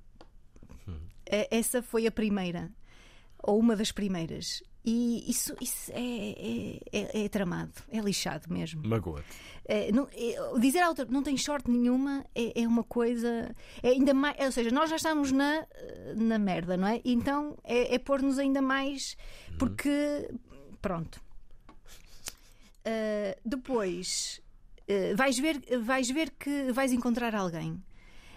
É- 1.27 1.49
Essa 1.59 1.83
foi 1.83 2.07
a 2.07 2.11
primeira, 2.11 2.71
ou 3.43 3.59
uma 3.59 3.77
das 3.77 3.93
primeiras. 3.93 4.63
E 4.85 5.31
isso, 5.31 5.55
isso 5.61 5.93
é, 5.93 6.01
é, 6.01 6.81
é- 7.21 7.25
é 7.25 7.29
tramado, 7.29 7.73
é 7.91 8.01
lixado 8.01 8.51
mesmo. 8.51 8.83
Magoa-te. 8.87 9.27
É, 9.69 9.91
é, 9.91 10.59
dizer 10.59 10.81
à 10.81 10.89
outra 10.89 11.05
não 11.05 11.23
tem 11.23 11.37
sorte 11.37 11.71
nenhuma 11.71 12.25
é, 12.35 12.63
é 12.63 12.67
uma 12.67 12.83
coisa. 12.83 13.55
É 13.83 13.89
ainda 13.91 14.15
mais, 14.15 14.39
ou 14.41 14.51
seja, 14.51 14.71
nós 14.71 14.89
já 14.89 14.97
estamos 14.97 15.31
na, 15.31 15.67
na 16.17 16.39
merda, 16.39 16.77
não 16.79 16.89
é? 16.89 17.01
Então 17.05 17.59
é, 17.63 17.95
é 17.95 17.99
pôr-nos 17.99 18.39
ainda 18.39 18.63
mais. 18.63 19.17
Porque. 19.59 20.31
Pronto. 20.81 21.21
Uh, 22.87 23.37
depois 23.45 24.41
uh, 24.89 25.15
vais, 25.15 25.39
ver, 25.39 25.61
vais 25.83 26.11
ver 26.11 26.31
que 26.31 26.73
vais 26.73 26.93
encontrar 26.93 27.35
alguém. 27.35 27.83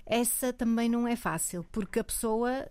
Essa 0.06 0.52
também 0.52 0.90
não 0.90 1.08
é 1.08 1.16
fácil, 1.16 1.66
porque 1.72 2.00
a 2.00 2.04
pessoa, 2.04 2.68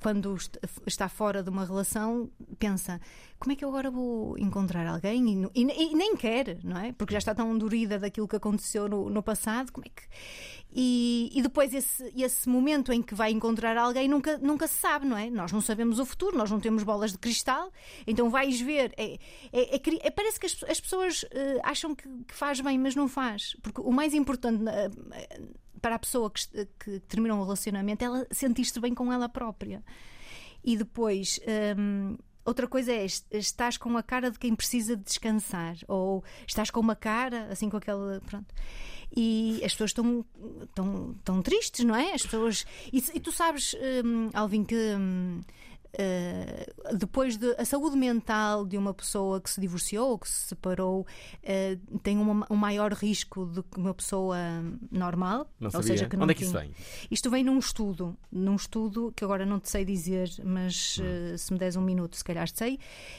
quando 0.00 0.34
est- 0.34 0.58
está 0.86 1.08
fora 1.08 1.42
de 1.42 1.48
uma 1.48 1.64
relação, 1.64 2.28
pensa: 2.58 3.00
como 3.38 3.52
é 3.52 3.56
que 3.56 3.64
eu 3.64 3.68
agora 3.68 3.90
vou 3.90 4.36
encontrar 4.38 4.86
alguém? 4.86 5.48
E, 5.54 5.62
e 5.62 5.92
e 5.92 5.94
nem 5.94 6.16
quer, 6.16 6.58
não 6.64 6.76
é? 6.78 6.92
Porque 6.92 7.12
já 7.12 7.18
está 7.18 7.34
tão 7.34 7.56
dorida 7.56 7.98
daquilo 8.00 8.26
que 8.26 8.34
aconteceu 8.36 8.88
no, 8.88 9.08
no 9.08 9.22
passado. 9.22 9.70
Como 9.72 9.86
é 9.86 9.90
que. 9.90 10.02
E, 10.74 11.30
e 11.34 11.42
depois 11.42 11.72
esse, 11.74 12.12
esse 12.16 12.48
momento 12.48 12.92
em 12.92 13.02
que 13.02 13.14
vai 13.14 13.30
encontrar 13.30 13.76
alguém 13.76 14.08
nunca, 14.08 14.38
nunca 14.38 14.66
se 14.66 14.74
sabe, 14.78 15.06
não 15.06 15.16
é? 15.16 15.28
Nós 15.30 15.52
não 15.52 15.60
sabemos 15.60 15.98
o 15.98 16.06
futuro, 16.06 16.36
nós 16.36 16.50
não 16.50 16.58
temos 16.58 16.82
bolas 16.82 17.12
de 17.12 17.18
cristal, 17.18 17.70
então 18.06 18.28
vais 18.30 18.60
ver. 18.60 18.92
É, 18.96 19.18
é- 19.52 19.76
é 19.76 19.80
é- 20.02 20.10
parece 20.10 20.40
que 20.40 20.46
as, 20.46 20.56
as 20.68 20.80
pessoas 20.80 21.24
eh, 21.30 21.60
acham 21.62 21.94
que, 21.94 22.08
que 22.26 22.34
faz 22.34 22.60
bem, 22.60 22.78
mas 22.78 22.96
não 22.96 23.06
faz. 23.06 23.54
Porque 23.62 23.80
o 23.82 23.92
mais 23.92 24.14
importante 24.14 24.62
para 25.82 25.96
a 25.96 25.98
pessoa 25.98 26.30
que, 26.30 26.46
que 26.78 27.00
termina 27.00 27.34
um 27.34 27.42
relacionamento 27.42 28.02
ela 28.04 28.26
sentir-se 28.30 28.78
bem 28.80 28.94
com 28.94 29.12
ela 29.12 29.28
própria. 29.28 29.82
E 30.64 30.76
depois. 30.76 31.38
hum, 31.76 32.16
Outra 32.44 32.66
coisa 32.66 32.90
é, 32.90 33.04
est- 33.04 33.32
estás 33.32 33.76
com 33.76 33.96
a 33.96 34.02
cara 34.02 34.28
de 34.28 34.36
quem 34.36 34.52
precisa 34.52 34.96
de 34.96 35.04
descansar, 35.04 35.76
ou 35.86 36.24
estás 36.44 36.72
com 36.72 36.80
uma 36.80 36.96
cara, 36.96 37.46
assim 37.52 37.70
com 37.70 37.76
aquela. 37.76 38.20
Pronto. 38.26 38.52
E 39.16 39.60
as 39.64 39.70
pessoas 39.70 39.90
estão, 39.90 40.24
estão, 40.62 41.14
estão 41.18 41.40
tristes, 41.40 41.84
não 41.84 41.94
é? 41.94 42.12
As 42.14 42.22
pessoas. 42.22 42.66
E, 42.92 42.98
e 43.14 43.20
tu 43.20 43.30
sabes, 43.30 43.76
hum, 44.04 44.28
Alvin, 44.34 44.64
que. 44.64 44.74
hum, 44.74 45.40
eh, 45.94 46.66
depois 46.94 47.36
de 47.36 47.54
a 47.58 47.64
saúde 47.64 47.96
mental 47.96 48.64
de 48.66 48.76
uma 48.78 48.94
pessoa 48.94 49.40
que 49.40 49.50
se 49.50 49.60
divorciou 49.60 50.10
ou 50.10 50.18
que 50.18 50.28
se 50.28 50.48
separou 50.48 51.06
eh, 51.42 51.78
tem 52.02 52.18
uma- 52.18 52.46
um 52.50 52.56
maior 52.56 52.92
risco 52.92 53.44
do 53.46 53.62
que 53.62 53.78
uma 53.78 53.92
pessoa 53.94 54.36
normal 54.90 55.46
Não 55.60 55.66
ou 55.68 55.70
sabia. 55.70 55.86
seja 55.88 56.06
que 56.08 56.16
não 56.16 56.24
Onde 56.24 56.32
é 56.32 56.34
que 56.34 56.44
isso 56.44 56.52
vem? 56.58 56.70
isto 57.10 57.30
vem 57.30 57.44
num 57.44 57.58
estudo, 57.58 58.16
num 58.30 58.56
estudo 58.56 59.12
que 59.16 59.24
agora 59.24 59.44
não 59.44 59.60
te 59.60 59.68
sei 59.70 59.84
dizer, 59.84 60.30
mas 60.44 60.98
Hum. 60.98 61.04
eh, 61.04 61.36
se 61.36 61.52
me 61.52 61.58
des 61.58 61.76
um 61.76 61.82
minuto, 61.82 62.16
se 62.16 62.24
calhar 62.24 62.48
sei. 62.48 62.78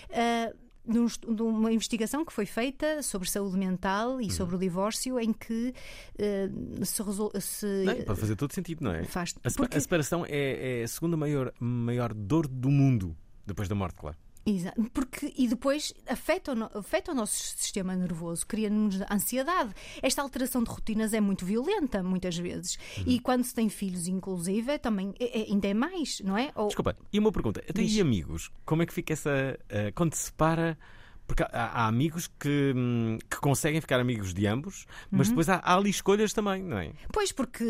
estu- 0.10 0.54
de 0.86 1.42
uma 1.42 1.72
investigação 1.72 2.26
que 2.26 2.34
foi 2.34 2.46
feita 2.46 3.02
sobre 3.02 3.30
saúde 3.30 3.58
mental 3.58 4.16
Uhum. 4.16 4.22
e 4.22 4.30
sobre 4.32 4.56
o 4.56 4.60
divórcio, 4.60 5.20
em 5.20 5.32
que 5.32 5.74
eh, 6.18 6.50
se, 6.84 7.02
resol- 7.02 7.32
se 7.40 7.66
Não, 7.86 8.02
pode 8.04 8.20
fazer 8.20 8.36
todo 8.36 8.52
sentido, 8.54 8.84
não 8.84 8.92
é? 8.94 9.04
Faz- 9.06 9.34
A, 9.44 9.50
porque- 9.56 9.78
a 9.78 9.80
separação 9.82 10.26
é, 10.28 10.82
é 10.82 10.84
a 10.84 10.88
segunda 10.88 11.16
maior, 11.16 11.54
maior 11.60 12.14
dor 12.14 12.48
do 12.48 12.70
mundo, 12.70 13.16
depois 13.46 13.68
da 13.70 13.76
morte, 13.76 13.96
claro. 13.96 14.18
Exa- 14.46 14.74
Porque, 14.94 15.34
e 15.38 15.48
depois 15.48 15.94
afeta 16.08 16.54
o, 16.54 16.78
afeta 16.80 17.12
o 17.14 17.16
nosso 17.16 17.34
sistema 17.58 17.96
nervoso, 17.96 18.46
cria-nos 18.46 19.00
ansiedade. 19.10 19.74
Esta 20.02 20.22
alteração 20.22 20.62
de 20.64 20.70
rotinas 20.70 21.14
é 21.14 21.22
muito 21.22 21.46
violenta, 21.46 22.04
muitas 22.04 22.38
vezes. 22.38 22.78
Uhum. 22.98 23.04
E 23.08 23.20
quando 23.22 23.44
se 23.46 23.54
tem 23.54 23.70
filhos, 23.70 24.08
inclusive, 24.08 24.72
é 24.74 24.78
também 24.78 25.14
é- 25.20 25.42
é- 25.44 25.52
ainda 25.52 25.68
é 25.68 25.74
mais, 25.74 26.20
não 26.20 26.38
é? 26.38 26.52
Ou- 26.56 26.68
Desculpa, 26.68 26.96
e 27.12 27.20
uma 27.20 27.32
pergunta. 27.32 27.62
Até 27.70 27.82
Diz. 27.84 27.94
e 27.96 28.02
amigos? 28.02 28.52
Como 28.66 28.82
é 28.84 28.86
que 28.86 28.94
fica 28.94 29.14
essa. 29.14 29.58
eh, 29.70 29.92
quando 29.94 30.14
se 30.14 30.26
separa. 30.26 30.78
Porque 31.26 31.42
há, 31.42 31.48
há 31.54 31.88
amigos 31.88 32.28
que, 32.38 32.74
hum, 32.76 33.18
que 33.32 33.38
conseguem 33.38 33.80
ficar 33.80 33.98
amigos 33.98 34.34
de 34.34 34.46
ambos, 34.46 34.86
mas 35.10 35.28
Uhum. 35.28 35.32
depois 35.36 35.48
há, 35.48 35.56
há 35.56 35.78
ali 35.78 35.90
escolhas 35.90 36.34
também, 36.34 36.62
não 36.62 36.78
é? 36.78 36.92
Pois, 37.14 37.32
porque 37.32 37.64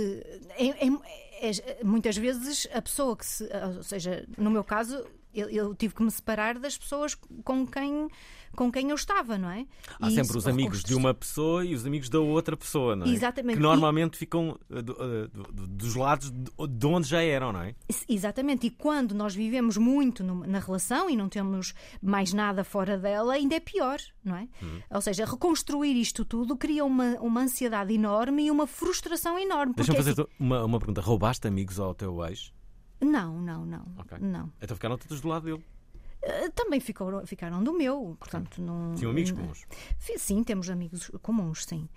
é- 0.57 0.87
é- 0.87 1.51
é- 1.51 1.83
muitas 1.83 2.17
vezes 2.17 2.67
a 2.73 2.81
pessoa 2.81 3.15
que 3.15 3.23
se. 3.23 3.47
Ou 3.77 3.83
seja, 3.83 4.25
no 4.39 4.49
meu 4.49 4.63
caso, 4.63 5.05
eu, 5.33 5.49
eu 5.49 5.75
tive 5.75 5.93
que 5.95 6.03
me 6.03 6.11
separar 6.11 6.57
das 6.59 6.77
pessoas 6.77 7.15
com 7.43 7.65
quem, 7.65 8.07
com 8.55 8.71
quem 8.71 8.89
eu 8.89 8.95
estava, 8.95 9.37
não 9.37 9.49
é? 9.49 9.65
Há 9.99 10.09
E 10.09 10.15
sempre 10.15 10.37
os 10.37 10.47
amigos 10.47 10.83
de 10.83 10.93
uma 10.95 11.13
pessoa 11.13 11.65
e 11.65 11.73
os 11.73 11.85
amigos 11.85 12.09
da 12.09 12.19
outra 12.19 12.55
pessoa, 12.55 12.95
não 12.95 13.05
é? 13.05 13.09
Exatamente. 13.09 13.57
Que 13.57 13.61
normalmente 13.63 14.17
ficam 14.17 14.59
eh, 14.69 14.81
do- 14.81 14.93
eh, 14.93 15.27
do- 15.33 15.43
do- 15.51 15.67
dos 15.67 15.95
lados 15.95 16.31
de 16.31 16.51
de 16.83 16.85
onde 16.87 17.07
já 17.07 17.21
eram, 17.21 17.51
não 17.53 17.61
é? 17.61 17.75
Exatamente, 18.07 18.67
e 18.67 18.69
quando 18.69 19.13
nós 19.15 19.33
vivemos 19.35 19.77
muito 19.77 20.23
na 20.23 20.59
relação 20.59 21.09
e 21.09 21.15
não 21.15 21.27
temos 21.29 21.73
mais 22.01 22.33
nada 22.33 22.63
fora 22.63 22.97
dela, 22.97 23.33
ainda 23.33 23.55
é 23.55 23.59
pior, 23.59 23.99
não 24.23 24.35
é? 24.35 24.47
Hum. 24.61 24.79
Ou 24.91 25.01
seja, 25.01 25.25
reconstruir 25.25 25.95
isto 25.99 26.23
tudo 26.25 26.55
cria 26.57 26.83
uma, 26.85 27.17
uma 27.19 27.41
ansiedade 27.41 27.93
enorme 27.93 28.45
e 28.45 28.51
uma 28.51 28.67
frustração 28.67 29.37
enorme. 29.39 29.73
Deixa-me 29.75 29.97
porque, 29.97 30.09
fazer 30.11 30.21
assim, 30.21 30.31
uma, 30.39 30.63
uma 30.63 30.79
pergunta. 30.79 31.01
Roubaste 31.01 31.47
amigos 31.47 31.79
ao 31.79 31.93
teu 31.93 32.23
ex? 32.25 32.51
Não, 33.03 33.41
não, 33.41 33.65
não. 33.65 33.85
Ok. 33.97 34.17
não. 34.19 34.51
Então 34.61 34.75
ficaram 34.75 34.97
todos 34.97 35.21
do 35.21 35.27
lado 35.27 35.45
dele. 35.45 35.63
Eh, 36.21 36.49
Também 36.49 36.79
ficou, 36.79 37.25
ficaram 37.27 37.63
do 37.63 37.73
meu, 37.73 38.15
portanto 38.19 38.61
não. 38.61 38.95
Tinham 38.95 39.11
amigos 39.11 39.31
comuns. 39.31 39.65
Sim, 40.17 40.43
temos 40.43 40.69
amigos 40.69 41.11
comuns, 41.21 41.65
sim. 41.65 41.87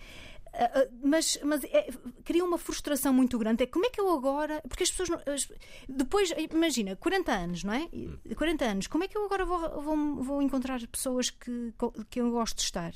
Ah, 0.58 0.70
ah, 0.74 0.88
mas 1.04 1.38
mas 1.44 1.62
é, 1.64 1.90
cria 2.24 2.42
uma 2.42 2.56
frustração 2.56 3.12
muito 3.12 3.38
grande. 3.38 3.62
É 3.62 3.66
como 3.66 3.84
é 3.84 3.90
que 3.90 4.00
eu 4.00 4.10
agora. 4.10 4.62
Porque 4.66 4.84
as 4.84 4.90
pessoas. 4.90 5.10
não- 5.10 5.34
as- 5.34 5.52
depois, 5.86 6.32
imagina, 6.50 6.96
40 6.96 7.30
anos, 7.32 7.62
não 7.62 7.74
é? 7.74 7.88
Hum. 7.92 8.16
40 8.34 8.64
anos, 8.64 8.86
como 8.86 9.04
é 9.04 9.08
que 9.08 9.18
eu 9.18 9.24
agora 9.26 9.44
vou, 9.44 9.82
vou, 9.82 10.22
vou 10.24 10.42
encontrar 10.42 10.80
pessoas 10.88 11.28
que, 11.28 11.74
que 12.08 12.20
eu 12.20 12.30
gosto 12.30 12.56
de 12.56 12.62
estar? 12.62 12.92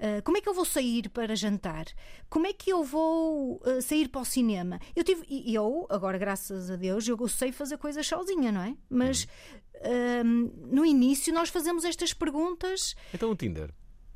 Ah, 0.00 0.22
como 0.22 0.38
é 0.38 0.40
que 0.40 0.48
eu 0.48 0.54
vou 0.54 0.64
sair 0.64 1.08
para 1.10 1.36
jantar? 1.36 1.84
Como 2.28 2.46
é 2.46 2.52
que 2.52 2.70
eu 2.70 2.82
vou 2.82 3.60
ah, 3.64 3.80
sair 3.82 4.08
para 4.08 4.22
o 4.22 4.24
cinema? 4.24 4.80
Eu 4.96 5.04
tive. 5.04 5.24
e 5.28 5.54
Eu, 5.54 5.86
agora, 5.90 6.16
graças 6.16 6.70
a 6.70 6.76
Deus, 6.76 7.06
eu 7.06 7.28
sei 7.28 7.52
fazer 7.52 7.76
coisas 7.76 8.06
sozinha, 8.06 8.50
não 8.50 8.62
é? 8.62 8.74
Mas. 8.88 9.28
ah, 9.82 10.24
no 10.24 10.84
início 10.84 11.32
nós 11.32 11.48
fazemos 11.48 11.84
estas 11.84 12.12
perguntas 12.12 12.94
Então 13.14 13.30
o 13.30 13.36
Tinder. 13.36 13.70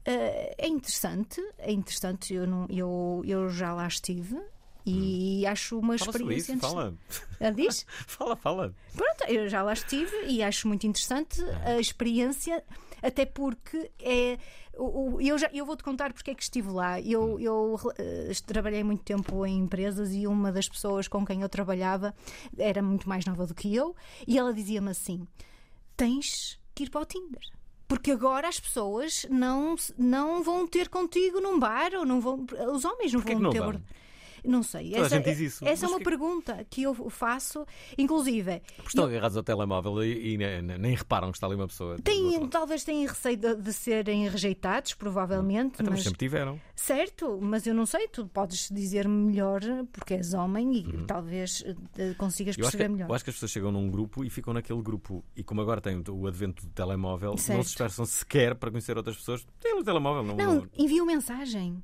Uh, 0.06 0.52
é 0.58 0.68
interessante, 0.68 1.40
é 1.56 1.72
interessante. 1.72 2.34
Eu, 2.34 2.46
não, 2.46 2.66
eu, 2.68 3.22
eu 3.24 3.48
já 3.48 3.72
lá 3.72 3.88
estive 3.88 4.38
e 4.86 5.46
acho 5.46 5.78
uma 5.78 5.94
Hum. 5.94 5.98
Fala 5.98 6.10
experiência 6.10 6.52
isso, 6.52 6.60
fala. 6.60 6.94
Ah, 7.40 7.50
diz? 7.50 7.86
fala, 8.06 8.36
fala. 8.36 8.74
Pronto, 8.94 9.24
eu 9.28 9.48
já 9.48 9.62
lá 9.62 9.72
estive 9.72 10.14
e 10.26 10.42
acho 10.42 10.68
muito 10.68 10.86
interessante 10.86 11.42
a 11.64 11.80
experiência, 11.80 12.62
até 13.02 13.24
porque 13.24 13.90
é. 13.98 14.38
O- 14.78 15.14
o- 15.16 15.20
Eu, 15.20 15.36
já, 15.38 15.48
eu 15.52 15.64
vou-te 15.66 15.82
contar 15.82 16.12
porque 16.12 16.30
é 16.30 16.34
que 16.34 16.42
estive 16.42 16.70
lá. 16.70 17.00
Eu, 17.00 17.38
eu 17.40 17.78
eh, 17.98 18.32
trabalhei 18.46 18.82
muito 18.84 19.02
tempo 19.02 19.44
em 19.46 19.58
empresas 19.58 20.12
e 20.12 20.26
uma 20.26 20.50
das 20.52 20.68
pessoas 20.68 21.08
com 21.08 21.24
quem 21.24 21.42
eu 21.42 21.48
trabalhava 21.48 22.14
era 22.58 22.82
muito 22.82 23.08
mais 23.08 23.24
nova 23.24 23.46
do 23.46 23.54
que 23.54 23.74
eu 23.74 23.94
e 24.26 24.38
ela 24.38 24.52
dizia-me 24.52 24.90
assim: 24.90 25.26
tens 25.96 26.58
que 26.74 26.84
ir 26.84 26.90
para 26.90 27.00
o 27.02 27.04
Tinder. 27.04 27.42
Porque 27.86 28.10
agora 28.10 28.48
as 28.48 28.58
pessoas 28.58 29.26
não, 29.30 29.76
não 29.98 30.42
vão 30.42 30.66
ter 30.66 30.88
contigo 30.88 31.38
num 31.40 31.58
bar 31.58 31.92
ou 31.94 32.04
não 32.06 32.20
vão. 32.20 32.44
Os 32.72 32.84
homens 32.84 33.12
não 33.12 33.20
Porquê 33.20 33.34
vão 33.34 33.42
não 33.42 33.50
ter. 33.50 33.60
vão? 33.60 33.80
Não 34.44 34.62
sei. 34.62 34.90
Toda 34.90 35.02
a 35.02 35.06
essa 35.06 35.16
gente 35.16 35.24
diz 35.24 35.40
é- 35.40 35.42
isso. 35.44 35.64
Essa 35.64 35.84
é 35.84 35.86
Mas 35.86 35.90
uma 35.92 35.98
que- 35.98 36.04
pergunta 36.04 36.66
que 36.68 36.82
eu 36.82 36.94
faço, 37.10 37.66
inclusive. 37.96 38.60
Porque 38.76 38.88
estão 38.88 39.04
agarrados 39.04 39.36
ao 39.36 39.42
telemóvel 39.42 40.04
e, 40.04 40.34
e 40.34 40.38
ne- 40.38 40.62
ne- 40.62 40.78
nem 40.78 40.94
reparam 40.94 41.30
que 41.30 41.36
está 41.36 41.46
ali 41.46 41.56
uma 41.56 41.66
pessoa. 41.66 41.96
Têm, 42.02 42.46
talvez 42.48 42.84
tenham 42.84 43.06
receio 43.08 43.36
de, 43.36 43.54
de 43.56 43.72
serem 43.72 44.28
rejeitados, 44.28 44.94
provavelmente. 44.94 45.74
Então, 45.80 45.86
mas 45.92 46.02
sempre 46.02 46.18
tiveram. 46.18 46.60
Certo, 46.74 47.38
mas 47.40 47.66
eu 47.66 47.74
não 47.74 47.86
sei, 47.86 48.08
tu 48.08 48.26
podes 48.26 48.68
dizer-me 48.70 49.14
melhor 49.32 49.60
porque 49.92 50.14
és 50.14 50.34
homem 50.34 50.76
e 50.76 51.04
talvez 51.06 51.64
eh, 51.96 52.14
consigas 52.18 52.56
Uhum. 52.56 52.62
Eu 52.62 52.66
acho, 52.68 52.72
que, 52.72 52.78
perceber 52.78 52.88
melhor. 52.88 53.08
eu 53.08 53.14
acho 53.14 53.24
que 53.24 53.30
as 53.30 53.36
pessoas 53.36 53.50
chegam 53.50 53.72
num 53.72 53.90
grupo 53.90 54.24
e 54.24 54.30
ficam 54.30 54.52
naquele 54.52 54.82
grupo. 54.82 55.24
E 55.36 55.42
como 55.42 55.60
agora 55.60 55.80
tem 55.80 56.02
o 56.08 56.26
advento 56.26 56.66
do 56.66 56.72
telemóvel, 56.72 57.30
não 57.30 57.36
Certo. 57.38 57.62
se 57.64 57.70
esforçam 57.70 58.04
sequer 58.04 58.54
para 58.54 58.70
conhecer 58.70 58.96
outras 58.96 59.16
pessoas. 59.16 59.46
Tem 59.60 59.74
o 59.78 59.82
telemóvel, 59.82 60.22
não. 60.22 60.36
Não, 60.36 60.54
não- 60.56 60.68
envia 60.76 61.04
mensagem. 61.04 61.82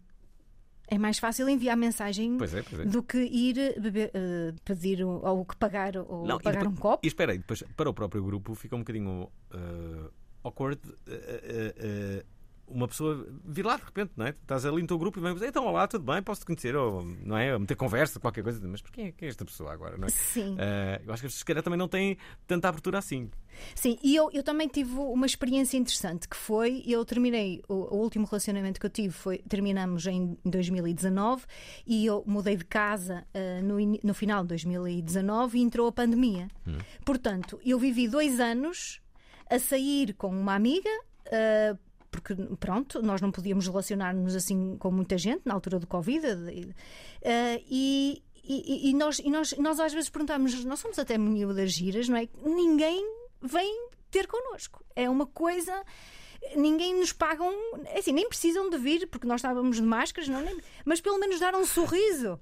É 0.93 0.99
mais 0.99 1.19
fácil 1.21 1.49
enviar 1.49 1.77
mensagem 1.77 2.37
Pois 2.37 2.53
é, 2.53 2.63
pois 2.63 2.81
é. 2.81 2.85
do 2.85 3.01
que 3.03 3.19
ir 3.19 3.81
beber, 3.81 4.11
eh, 4.13 4.53
pedir 4.65 5.05
o- 5.05 5.21
ou 5.25 5.45
que 5.45 5.55
pagar 5.57 5.97
ou 5.97 6.27
Não, 6.27 6.39
pagar 6.41 6.59
depois- 6.65 6.77
um 6.77 6.81
copo. 6.81 7.01
E 7.05 7.09
espera 7.09 7.31
aí, 7.31 7.39
depois 7.39 7.63
para 7.77 7.89
o 7.89 7.95
próprio 7.95 8.23
grupo 8.25 8.55
fica 8.57 8.75
um 8.75 8.81
bocadinho 8.81 9.31
uh, 9.55 10.11
awkward 10.43 10.81
uh, 10.85 10.91
uh, 10.91 12.21
uh, 12.21 12.25
uma 12.71 12.89
pessoa 12.89 13.27
vir 13.45 13.65
lá 13.65 13.77
de 13.77 13.85
repente, 13.85 14.13
não 14.17 14.27
é? 14.27 14.31
Estás 14.31 14.65
ali 14.65 14.81
no 14.81 14.89
teu 14.89 14.99
grupo 14.99 15.19
e 15.19 15.23
vem 15.23 15.35
dizer, 15.35 15.49
então 15.49 15.67
olá, 15.67 15.87
tudo 15.87 16.05
bem, 16.05 16.23
posso 16.23 16.41
te 16.41 16.47
conhecer, 16.47 16.77
ou, 16.77 17.03
não 17.03 17.37
é? 17.37 17.53
Ou 17.53 17.61
meter 17.61 17.75
conversa, 17.75 18.21
qualquer 18.21 18.43
coisa, 18.43 18.61
mas 18.67 18.81
por 18.81 18.91
quem 18.91 19.07
é, 19.07 19.13
quem 19.13 19.27
é 19.27 19.31
esta 19.31 19.45
pessoa 19.45 19.73
agora, 19.73 19.97
não 19.97 20.07
é? 20.07 20.11
Sim. 20.11 20.55
Uh, 20.55 21.03
eu 21.07 21.13
acho 21.13 21.23
que 21.23 21.27
as 21.27 21.33
pessoas 21.33 21.35
se 21.35 21.45
calhar 21.45 21.63
também 21.63 21.79
não 21.79 21.89
têm 21.89 22.17
tanta 22.47 22.69
abertura 22.69 22.99
assim. 22.99 23.31
Sim, 23.75 23.99
e 24.03 24.15
eu, 24.15 24.31
eu 24.33 24.43
também 24.43 24.69
tive 24.69 24.95
uma 24.95 25.27
experiência 25.27 25.77
interessante 25.77 26.29
que 26.29 26.37
foi, 26.37 26.83
eu 26.87 27.05
terminei, 27.05 27.63
o, 27.69 27.75
o 27.75 27.97
último 27.97 28.27
relacionamento 28.27 28.79
que 28.79 28.87
eu 28.87 28.91
tive 28.91 29.13
foi, 29.13 29.39
terminamos 29.39 30.07
em 30.07 30.39
2019 30.45 31.45
e 31.87 32.07
eu 32.07 32.23
mudei 32.27 32.57
de 32.57 32.65
casa 32.65 33.27
ah, 33.35 33.61
no, 33.63 33.77
no 34.03 34.15
final 34.15 34.43
de 34.43 34.49
2019 34.49 35.59
e 35.59 35.63
entrou 35.63 35.89
a 35.89 35.93
pandemia. 35.93 36.49
Portanto, 37.05 37.61
eu 37.65 37.79
vivi 37.79 38.09
dois 38.09 38.39
anos 38.39 39.01
a 39.51 39.59
sair 39.59 40.15
com 40.15 40.29
uma 40.29 40.55
amiga. 40.55 40.91
ah, 41.33 41.77
porque, 42.11 42.35
pronto, 42.59 43.01
nós 43.03 43.21
não 43.21 43.31
podíamos 43.31 43.67
relacionar-nos 43.67 44.35
assim 44.35 44.77
com 44.79 44.91
muita 44.91 45.17
gente 45.17 45.43
na 45.45 45.55
altura 45.55 45.79
do 45.79 45.87
Covid. 45.87 46.27
ah, 46.27 47.61
e, 47.71 48.23
e, 48.45 48.91
e 48.91 48.95
nós, 48.95 49.19
e 49.21 49.31
nós, 49.31 49.53
nós 49.59 49.79
às 49.81 49.93
vezes 49.93 50.11
perguntamos, 50.11 50.65
nós 50.65 50.81
somos 50.81 50.99
até 50.99 51.17
miúdas 51.17 51.73
giras, 51.73 52.09
não 52.09 52.17
é? 52.17 52.29
Ninguém 52.45 53.05
vem 53.41 53.89
ter 54.11 54.27
connosco. 54.27 54.85
É 54.97 55.09
uma 55.09 55.27
coisa. 55.27 55.85
Ninguém 56.57 56.99
nos 56.99 57.13
pagam, 57.13 57.53
é 57.85 57.99
assim, 57.99 58.13
nem 58.13 58.27
precisam 58.29 58.71
de 58.71 58.79
vir, 58.79 59.07
porque 59.09 59.27
nós 59.27 59.41
estávamos 59.41 59.77
de 59.77 59.83
máscaras, 59.83 60.29
não, 60.29 60.41
nem- 60.41 60.59
mas 60.85 61.01
pelo 61.01 61.19
menos 61.19 61.39
dar 61.39 61.55
um 61.55 61.67
sorriso. 61.67 62.41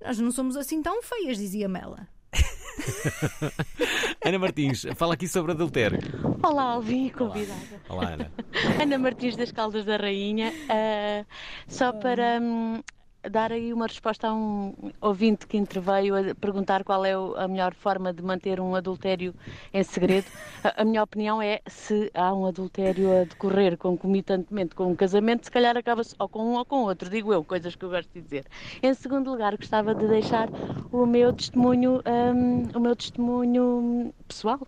Nós 0.00 0.18
não 0.18 0.30
somos 0.30 0.56
assim 0.56 0.82
tão 0.82 1.00
feias, 1.02 1.38
dizia 1.38 1.68
Mela. 1.68 2.08
Ana 4.24 4.38
Martins, 4.38 4.86
fala 4.96 5.14
aqui 5.14 5.28
sobre 5.28 5.52
adultério. 5.52 5.98
Olá, 6.42 6.72
Alvin, 6.72 7.10
convidada. 7.10 7.80
Olá, 7.88 8.10
Ana. 8.10 8.32
Ana 8.80 8.98
Martins 8.98 9.36
das 9.36 9.52
Caldas 9.52 9.84
da 9.84 9.96
Rainha. 9.96 10.52
Ah, 10.68 11.24
só 11.68 11.92
para 11.92 12.38
hum, 12.40 12.82
dar 13.30 13.52
aí 13.52 13.72
uma 13.72 13.86
resposta 13.86 14.28
a 14.28 14.34
um 14.34 14.74
ouvinte 15.00 15.46
que 15.46 15.56
interveio 15.56 16.14
a 16.30 16.34
perguntar 16.34 16.84
qual 16.84 17.04
é 17.04 17.12
a 17.14 17.48
melhor 17.48 17.74
forma 17.74 18.12
de 18.12 18.22
manter 18.22 18.60
um 18.60 18.74
adultério 18.74 19.34
em 19.72 19.82
segredo. 19.82 20.30
A, 20.62 20.82
a 20.82 20.84
minha 20.84 21.02
opinião 21.02 21.40
é 21.40 21.60
se 21.66 22.10
há 22.14 22.32
um 22.34 22.46
adultério 22.46 23.10
a 23.22 23.24
decorrer 23.24 23.76
concomitantemente 23.78 24.74
com 24.74 24.86
um 24.90 24.96
casamento, 24.96 25.44
se 25.44 25.50
calhar 25.50 25.76
acaba-se 25.76 26.14
ou 26.18 26.28
com 26.28 26.44
um 26.44 26.54
ou 26.54 26.64
com 26.64 26.82
outro, 26.84 27.08
digo 27.10 27.32
eu, 27.32 27.44
coisas 27.44 27.74
que 27.76 27.84
eu 27.84 27.90
gosto 27.90 28.10
de 28.14 28.22
dizer. 28.22 28.46
Em 28.82 28.94
segundo 28.94 29.30
lugar, 29.30 29.56
gostava 29.56 29.94
de 29.94 30.06
deixar 30.08 30.50
o 30.90 31.06
meu 31.06 31.32
testemunho, 31.32 32.02
hum, 32.34 32.62
o 32.74 32.80
meu 32.80 32.96
testemunho 32.96 34.12
pessoal, 34.28 34.60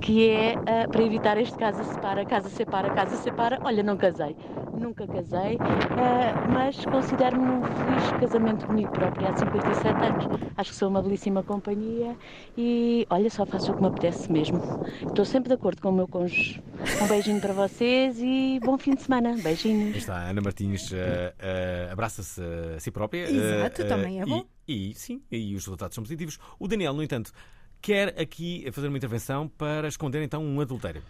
que 0.00 0.28
é 0.28 0.58
ah, 0.66 0.88
para 0.88 1.02
evitar 1.02 1.36
este 1.38 1.56
casa 1.56 1.84
separa, 1.84 2.26
casa 2.26 2.50
separa, 2.50 2.90
casa 2.90 3.16
separa. 3.16 3.60
Olha, 3.64 3.82
não 3.82 3.96
casei, 3.96 4.36
nunca 4.72 5.06
casei, 5.08 5.60
ah, 5.96 6.36
mas 6.42 6.84
considero-me 6.86 7.66
feliz 7.84 8.20
casamento 8.20 8.66
comigo 8.66 8.90
própria 8.92 9.28
há 9.30 9.36
57 9.36 10.04
anos. 10.04 10.24
Acho 10.56 10.70
que 10.70 10.76
sou 10.76 10.88
uma 10.88 11.02
belíssima 11.02 11.42
companhia 11.42 12.16
e 12.56 13.06
olha, 13.10 13.28
só 13.30 13.44
faço 13.46 13.72
o 13.72 13.74
que 13.76 13.80
me 13.82 13.88
apetece 13.88 14.30
mesmo. 14.30 14.60
Estou 15.06 15.24
sempre 15.24 15.48
de 15.48 15.54
acordo 15.54 15.80
com 15.82 15.88
o 15.88 15.92
meu 15.92 16.06
cônjuge. 16.08 16.62
Um 17.02 17.06
beijinho 17.08 17.40
para 17.40 17.52
vocês 17.52 18.16
e 18.20 18.60
bom 18.64 18.76
fim 18.78 18.94
de 18.94 19.02
semana. 19.02 19.30
Aí 19.34 19.42
Beijinhos. 19.42 19.96
está, 19.96 20.16
a 20.16 20.30
Ana 20.30 20.40
Martins 20.40 20.92
eh, 20.92 21.34
eh, 21.38 21.88
abraça-se 21.92 22.40
a 22.76 22.80
si 22.80 22.90
própria. 22.90 23.24
Exato, 23.30 23.82
eh, 23.82 23.84
também 23.84 24.20
é 24.20 24.24
e- 24.24 24.26
bom. 24.26 24.44
E, 24.68 24.94
sim, 24.94 25.20
e 25.30 25.54
os 25.54 25.64
resultados 25.64 25.94
são 25.94 26.02
positivos. 26.04 26.38
O 26.58 26.68
Daniel, 26.68 26.92
no 26.92 27.02
entanto, 27.02 27.32
quer 27.80 28.08
aqui 28.20 28.68
fazer 28.72 28.88
uma 28.88 28.96
intervenção 28.96 29.48
para 29.48 29.88
esconder 29.88 30.22
então 30.22 30.42
um 30.44 30.60
adultério. 30.60 31.02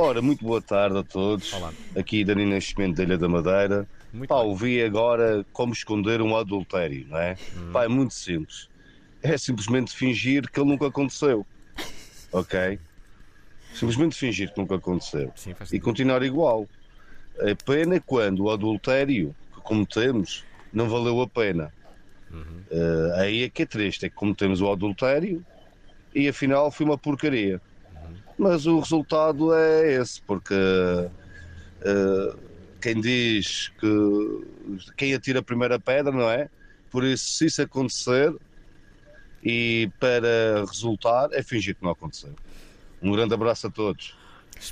Ora, 0.00 0.22
muito 0.22 0.44
boa 0.44 0.62
tarde 0.62 0.96
a 0.96 1.02
todos. 1.02 1.52
Aqui 1.98 2.24
Dani 2.24 2.46
Nascimento 2.46 2.96
da 2.96 3.02
Ilha 3.02 3.18
da 3.18 3.28
Madeira. 3.28 3.86
Pá, 4.26 4.36
ouvi 4.36 4.82
agora 4.82 5.44
como 5.52 5.72
esconder 5.72 6.20
um 6.22 6.36
adultério, 6.36 7.06
não 7.08 7.18
é? 7.18 7.36
Pá, 7.72 7.84
é 7.84 7.88
muito 7.88 8.14
simples. 8.14 8.68
É 9.22 9.36
simplesmente 9.36 9.94
fingir 9.94 10.50
que 10.50 10.58
ele 10.60 10.70
nunca 10.70 10.86
aconteceu. 10.86 11.46
Ok? 12.32 12.78
Simplesmente 13.74 14.16
fingir 14.16 14.52
que 14.52 14.58
nunca 14.60 14.76
aconteceu. 14.76 15.32
e 15.72 15.80
continuar 15.80 16.22
igual. 16.22 16.68
A 17.40 17.64
pena 17.64 17.96
é 17.96 18.00
quando 18.00 18.44
o 18.44 18.50
adultério 18.50 19.34
que 19.54 19.60
cometemos 19.60 20.44
não 20.72 20.88
valeu 20.88 21.20
a 21.20 21.28
pena. 21.28 21.72
Eh, 22.70 23.12
aí 23.16 23.42
é 23.44 23.48
que 23.48 23.62
é 23.62 23.66
triste, 23.66 24.06
é 24.06 24.08
que 24.08 24.14
cometemos 24.14 24.60
o 24.60 24.70
adultério 24.70 25.44
e 26.14 26.28
afinal 26.28 26.70
foi 26.70 26.84
uma 26.86 26.98
porcaria. 26.98 27.60
Mas 28.36 28.66
o 28.66 28.78
resultado 28.78 29.52
é 29.54 29.94
esse, 29.94 30.20
porque 30.22 30.54
eh, 30.54 32.34
quem 32.80 33.00
diz 33.00 33.70
que 33.78 34.86
quem 34.96 35.14
atira 35.14 35.40
a 35.40 35.42
primeira 35.42 35.78
pedra, 35.78 36.12
não 36.12 36.30
é? 36.30 36.48
Por 36.90 37.04
isso, 37.04 37.24
se 37.36 37.46
isso 37.46 37.62
acontecer 37.62 38.34
e 39.42 39.90
para 40.00 40.64
resultar, 40.66 41.28
é 41.32 41.42
fingir 41.42 41.76
que 41.76 41.82
não 41.82 41.90
aconteceu. 41.90 42.34
Um 43.00 43.12
grande 43.12 43.34
abraço 43.34 43.66
a 43.66 43.70
todos. 43.70 44.16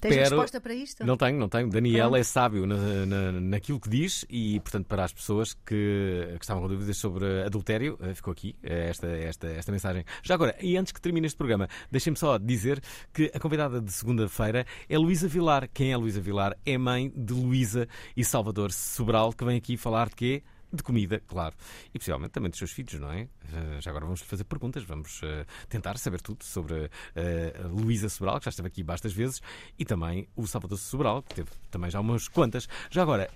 Tens 0.00 0.16
resposta 0.16 0.60
para 0.60 0.74
isto? 0.74 1.04
Não 1.06 1.16
tenho, 1.16 1.38
não 1.38 1.48
tenho. 1.48 1.68
Daniel 1.68 2.08
Pronto. 2.10 2.16
é 2.20 2.22
sábio 2.24 2.66
na, 2.66 2.76
na- 3.06 3.32
naquilo 3.32 3.78
que 3.80 3.88
diz 3.88 4.24
e, 4.28 4.58
portanto, 4.60 4.86
para 4.86 5.04
as 5.04 5.12
pessoas 5.12 5.54
que, 5.54 6.28
que 6.38 6.44
estavam 6.44 6.62
com 6.62 6.68
dúvidas 6.68 6.96
sobre 6.96 7.42
adultério, 7.44 7.98
eh, 8.02 8.14
ficou 8.14 8.32
aqui 8.32 8.54
eh, 8.62 8.88
esta, 8.90 9.06
esta, 9.06 9.46
esta 9.48 9.72
mensagem. 9.72 10.04
Já 10.22 10.34
agora, 10.34 10.54
e 10.60 10.76
antes 10.76 10.92
que 10.92 11.00
termine 11.00 11.26
este 11.26 11.36
programa, 11.36 11.68
deixem-me 11.90 12.16
só 12.16 12.38
dizer 12.38 12.80
que 13.12 13.30
a 13.34 13.38
convidada 13.38 13.80
de 13.80 13.92
segunda-feira 13.92 14.66
é 14.88 14.98
Luísa 14.98 15.28
Vilar. 15.28 15.68
Quem 15.72 15.92
é 15.92 15.96
Luísa 15.96 16.20
Vilar? 16.20 16.56
É 16.64 16.76
mãe 16.76 17.12
de 17.14 17.32
Luísa 17.32 17.88
e 18.16 18.24
Salvador 18.24 18.72
Sobral, 18.72 19.32
que 19.32 19.44
vem 19.44 19.56
aqui 19.56 19.76
falar 19.76 20.08
de 20.08 20.14
quê? 20.16 20.42
De 20.72 20.82
comida, 20.82 21.22
claro. 21.26 21.54
E 21.94 21.98
possivelmente 21.98 22.32
também 22.32 22.50
dos 22.50 22.58
seus 22.58 22.72
filhos, 22.72 22.94
não 23.00 23.10
é? 23.10 23.28
Eh, 23.52 23.80
Já 23.80 23.90
agora 23.90 24.04
vamos 24.04 24.20
lhe 24.20 24.26
fazer 24.26 24.44
perguntas, 24.44 24.82
vamos 24.82 25.20
eh, 25.22 25.46
tentar 25.68 25.96
saber 25.96 26.20
tudo 26.20 26.44
sobre 26.44 26.90
eh, 27.14 27.54
a 27.64 27.66
Luísa 27.68 28.08
Sobral, 28.08 28.38
que 28.38 28.46
já 28.46 28.50
esteve 28.50 28.68
aqui 28.68 28.82
bastas 28.82 29.12
vezes, 29.12 29.40
e 29.78 29.84
também 29.84 30.28
o 30.34 30.46
Salvador 30.46 30.76
Sobral, 30.78 31.22
que 31.22 31.36
teve 31.36 31.50
também 31.70 31.88
já 31.90 32.00
umas 32.00 32.26
quantas. 32.28 32.68
Já 32.90 33.02
agora, 33.02 33.30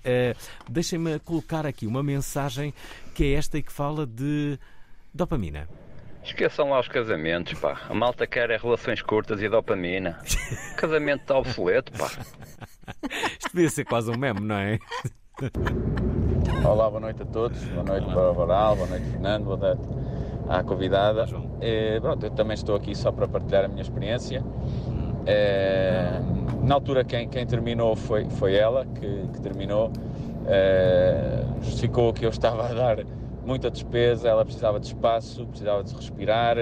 deixem-me 0.69 1.19
colocar 1.19 1.65
aqui 1.65 1.87
uma 1.87 2.03
mensagem 2.03 2.73
que 3.15 3.23
é 3.23 3.33
esta 3.33 3.57
e 3.57 3.63
que 3.63 3.71
fala 3.71 4.05
de 4.05 4.59
dopamina. 5.13 5.67
Esqueçam 6.23 6.69
lá 6.69 6.79
os 6.79 6.87
casamentos, 6.87 7.59
pá. 7.59 7.81
A 7.89 7.93
malta 7.95 8.27
quer 8.27 8.51
é 8.51 8.57
relações 8.57 9.01
curtas 9.01 9.41
e 9.41 9.49
dopamina. 9.49 10.19
Casamento 10.77 11.21
está 11.21 11.37
obsoleto, 11.37 11.91
pá. 11.93 12.07
Isto 13.39 13.53
devia 13.53 13.69
ser 13.69 13.85
quase 13.85 14.11
um 14.11 14.17
meme, 14.17 14.41
não 14.41 14.55
é? 14.55 14.77
Olá, 16.63 16.87
boa 16.87 16.99
noite 16.99 17.23
a 17.23 17.25
todos. 17.25 17.63
Boa 17.65 17.83
noite 17.83 18.05
para 18.05 18.29
o 18.29 18.33
Varal, 18.33 18.75
boa 18.75 18.87
noite 18.87 19.05
Fernando, 19.05 19.45
boa 19.45 19.57
noite 19.57 19.81
à 20.47 20.63
convidada. 20.63 21.25
Eh, 21.59 21.99
pronto, 21.99 22.25
eu 22.25 22.29
também 22.31 22.53
estou 22.53 22.75
aqui 22.75 22.93
só 22.93 23.11
para 23.11 23.27
partilhar 23.27 23.65
a 23.65 23.67
minha 23.67 23.81
experiência. 23.81 24.43
Eh, 25.25 26.21
na 26.61 26.75
altura 26.75 27.03
quem, 27.03 27.27
quem 27.27 27.45
terminou 27.47 27.95
foi, 27.95 28.29
foi 28.29 28.55
ela 28.55 28.85
que, 28.85 29.27
que 29.33 29.41
terminou. 29.41 29.91
Eh, 30.45 31.43
justificou 31.61 32.13
que 32.13 32.23
eu 32.25 32.29
estava 32.29 32.67
a 32.67 32.73
dar 32.73 33.03
muita 33.43 33.71
despesa, 33.71 34.29
ela 34.29 34.45
precisava 34.45 34.79
de 34.79 34.87
espaço, 34.87 35.47
precisava 35.47 35.83
de 35.83 35.95
respirar, 35.95 36.57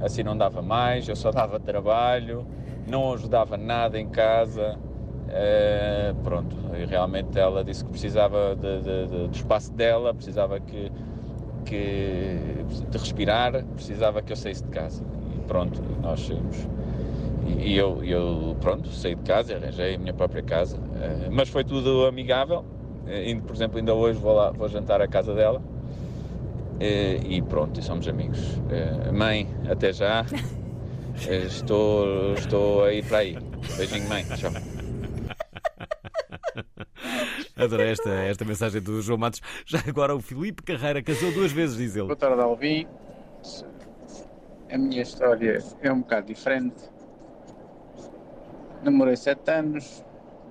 assim 0.00 0.24
não 0.24 0.36
dava 0.36 0.62
mais, 0.62 1.08
eu 1.08 1.14
só 1.14 1.30
dava 1.30 1.60
trabalho, 1.60 2.44
não 2.88 3.12
ajudava 3.12 3.56
nada 3.56 4.00
em 4.00 4.08
casa. 4.08 4.76
Eh, 5.28 6.14
pronto, 6.22 6.54
e 6.80 6.84
realmente 6.84 7.38
ela 7.38 7.64
disse 7.64 7.84
que 7.84 7.90
precisava 7.90 8.54
de, 8.54 8.80
de- 8.82 9.06
de- 9.08 9.28
do 9.28 9.34
espaço 9.34 9.72
dela, 9.72 10.14
precisava 10.14 10.60
que, 10.60 10.90
que 11.64 12.64
de 12.90 12.96
respirar, 12.98 13.64
precisava 13.74 14.22
que 14.22 14.32
eu 14.32 14.36
saísse 14.36 14.62
de 14.62 14.70
casa. 14.70 15.02
E 15.36 15.40
pronto, 15.46 15.82
nós 16.00 16.20
saímos. 16.26 16.56
E, 17.46 17.72
e 17.72 17.76
eu, 17.76 18.02
eu, 18.04 18.56
pronto, 18.60 18.88
saí 18.90 19.14
de 19.14 19.22
casa, 19.22 19.56
arranjei 19.56 19.94
a 19.96 19.98
minha 19.98 20.14
própria 20.14 20.42
casa, 20.42 20.78
Eh, 21.00 21.28
mas 21.30 21.48
foi 21.48 21.64
tudo 21.64 22.06
amigável. 22.06 22.64
Indo, 23.24 23.42
por 23.42 23.54
exemplo, 23.54 23.78
ainda 23.78 23.94
hoje 23.94 24.18
vou 24.18 24.34
lá, 24.34 24.50
vou 24.50 24.68
jantar 24.68 25.00
à 25.00 25.06
casa 25.06 25.32
dela. 25.34 25.60
e 26.80 27.40
pronto, 27.42 27.78
e 27.80 27.82
somos 27.82 28.06
amigos. 28.08 28.60
Mãe, 29.12 29.48
até 29.68 29.92
já. 29.92 30.24
Estou, 31.28 32.34
estou 32.34 32.84
a 32.84 32.92
ir 32.92 33.02
para 33.04 33.18
aí. 33.18 33.36
Beijinho, 33.76 34.08
mãe. 34.08 34.24
Tchau. 34.34 34.52
Adorei 37.56 37.90
esta, 37.90 38.10
esta 38.10 38.44
mensagem 38.44 38.82
do 38.82 39.00
João 39.00 39.18
Matos. 39.18 39.40
Já 39.64 39.78
agora 39.88 40.14
o 40.14 40.20
Filipe 40.20 40.62
Carreira 40.62 41.02
casou 41.02 41.32
duas 41.32 41.50
vezes, 41.52 41.78
diz 41.78 41.96
ele. 41.96 42.04
Boa 42.04 42.16
tarde, 42.16 42.42
Alvin. 42.42 42.86
A 44.70 44.76
minha 44.76 45.00
história 45.00 45.64
é 45.80 45.90
um 45.90 46.00
bocado 46.00 46.26
diferente. 46.26 46.76
Namorei 48.82 49.16
sete 49.16 49.50
anos, 49.50 50.04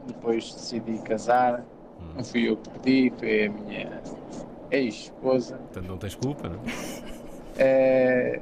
depois 0.07 0.51
decidi 0.51 0.97
casar. 1.03 1.63
Não 2.15 2.23
fui 2.23 2.49
eu 2.49 2.57
que 2.57 2.69
pedi, 2.79 3.13
foi 3.19 3.45
a 3.45 3.49
minha 3.51 4.01
ex-esposa. 4.71 5.57
Portanto, 5.57 5.87
não 5.87 5.97
tens 5.97 6.15
culpa, 6.15 6.49
não? 6.49 6.59
É, 7.57 8.41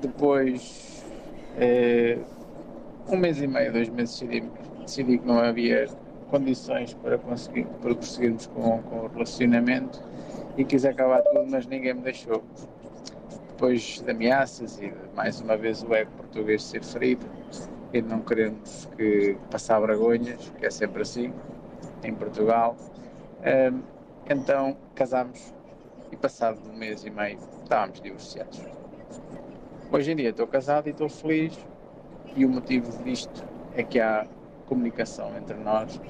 depois, 0.00 1.04
é, 1.56 2.18
um 3.08 3.16
mês 3.16 3.40
e 3.40 3.46
meio, 3.46 3.72
dois 3.72 3.88
meses, 3.88 4.20
decidi, 4.20 4.50
decidi 4.80 5.18
que 5.18 5.26
não 5.26 5.38
havia 5.38 5.86
condições 6.32 6.94
para 6.94 7.18
conseguir 7.18 7.66
para 7.82 7.94
prosseguirmos 7.94 8.46
com, 8.46 8.82
com 8.82 8.96
o 9.00 9.08
relacionamento 9.08 10.02
e 10.56 10.64
quis 10.64 10.84
acabar 10.84 11.22
tudo, 11.22 11.46
mas 11.50 11.66
ninguém 11.66 11.94
me 11.94 12.00
deixou. 12.00 12.42
Depois 13.50 14.00
de 14.00 14.10
ameaças 14.10 14.78
e 14.78 14.88
de, 14.88 15.14
mais 15.14 15.40
uma 15.40 15.56
vez 15.56 15.82
o 15.82 15.94
ego 15.94 16.10
português 16.16 16.64
ser 16.64 16.82
ferido 16.82 17.24
e 17.92 18.00
não 18.00 18.20
querermos 18.22 18.88
que 18.96 19.36
passar 19.50 19.78
vergonhas, 19.80 20.50
que 20.58 20.66
é 20.66 20.70
sempre 20.70 21.02
assim, 21.02 21.32
em 22.02 22.14
Portugal, 22.14 22.74
Ahm, 23.44 23.82
então 24.30 24.76
casámos 24.94 25.52
e 26.12 26.16
passado 26.16 26.60
um 26.70 26.76
mês 26.76 27.04
e 27.04 27.10
meio 27.10 27.40
estávamos 27.60 28.00
divorciados. 28.00 28.62
Hoje 29.90 30.12
em 30.12 30.16
dia 30.16 30.30
estou 30.30 30.46
casado 30.46 30.86
e 30.86 30.90
estou 30.90 31.08
feliz 31.08 31.58
e 32.36 32.44
o 32.44 32.48
motivo 32.48 33.02
disto 33.02 33.44
é 33.74 33.82
que 33.82 33.98
há 33.98 34.28
comunicação 34.66 35.36
entre 35.36 35.56
nós 35.56 36.00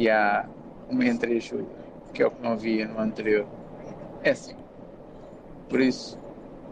e 0.00 0.08
há 0.08 0.48
uma 0.88 1.04
entreajuda, 1.04 1.68
que 2.14 2.22
é 2.22 2.26
o 2.26 2.30
que 2.30 2.42
não 2.42 2.52
havia 2.52 2.88
no 2.88 2.98
anterior. 2.98 3.46
É 4.24 4.30
assim. 4.30 4.56
Por 5.68 5.78
isso, 5.78 6.18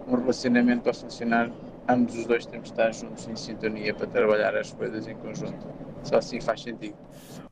um 0.07 0.17
relacionamento 0.17 0.83
para 0.85 0.95
funcionar, 0.95 1.51
ambos 1.87 2.17
os 2.17 2.25
dois 2.25 2.47
temos 2.47 2.65
de 2.65 2.71
estar 2.73 2.91
juntos 2.91 3.29
em 3.29 3.37
sintonia 3.37 3.93
para 3.93 4.07
trabalhar 4.07 4.57
as 4.57 4.73
coisas 4.73 5.07
em 5.07 5.15
conjunto. 5.17 5.67
Só 6.05 6.17
assim 6.17 6.41
faz 6.41 6.63
sentido. 6.63 6.97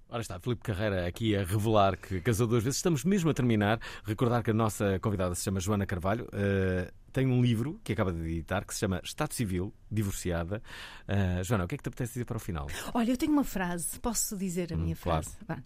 Ora 0.09 0.23
está, 0.23 0.41
Filipe 0.41 0.63
Carreira 0.63 1.07
aqui 1.07 1.37
a 1.37 1.45
revelar 1.45 1.99
que 1.99 2.23
casou 2.23 2.47
duas 2.47 2.65
vezes. 2.65 2.79
Estamos 2.79 3.05
mesmo 3.05 3.29
a 3.29 3.35
terminar. 3.35 3.79
Recordar 4.03 4.43
que 4.43 4.53
a 4.53 4.55
nossa 4.55 4.99
convidada 5.01 5.35
se 5.35 5.43
chama 5.43 5.61
Joana 5.61 5.85
Carvalho. 5.85 6.25
Uh, 6.33 6.91
tem 7.17 7.27
um 7.27 7.41
livro 7.41 7.81
que 7.83 7.95
acaba 7.95 8.13
de 8.13 8.21
editar 8.21 8.63
que 8.67 8.75
se 8.75 8.81
chama 8.81 9.01
Estado 9.03 9.33
Civil, 9.33 9.73
Divorciada. 9.91 10.63
Uh, 11.09 11.43
Joana, 11.43 11.65
o 11.65 11.67
que 11.69 11.75
é 11.75 11.79
que 11.79 11.83
te 11.83 11.89
apetece 11.89 12.13
dizer 12.13 12.27
para 12.27 12.37
o 12.37 12.41
final? 12.41 12.67
Olha, 12.93 13.11
eu 13.11 13.17
tenho 13.17 13.33
uma 13.33 13.43
frase, 13.43 13.99
posso 14.01 14.37
dizer 14.37 14.71
a 14.71 14.77
Hum, 14.77 14.81
minha 14.81 14.95
claro. 14.97 15.23
frase? 15.23 15.39
Vá. 15.49 15.63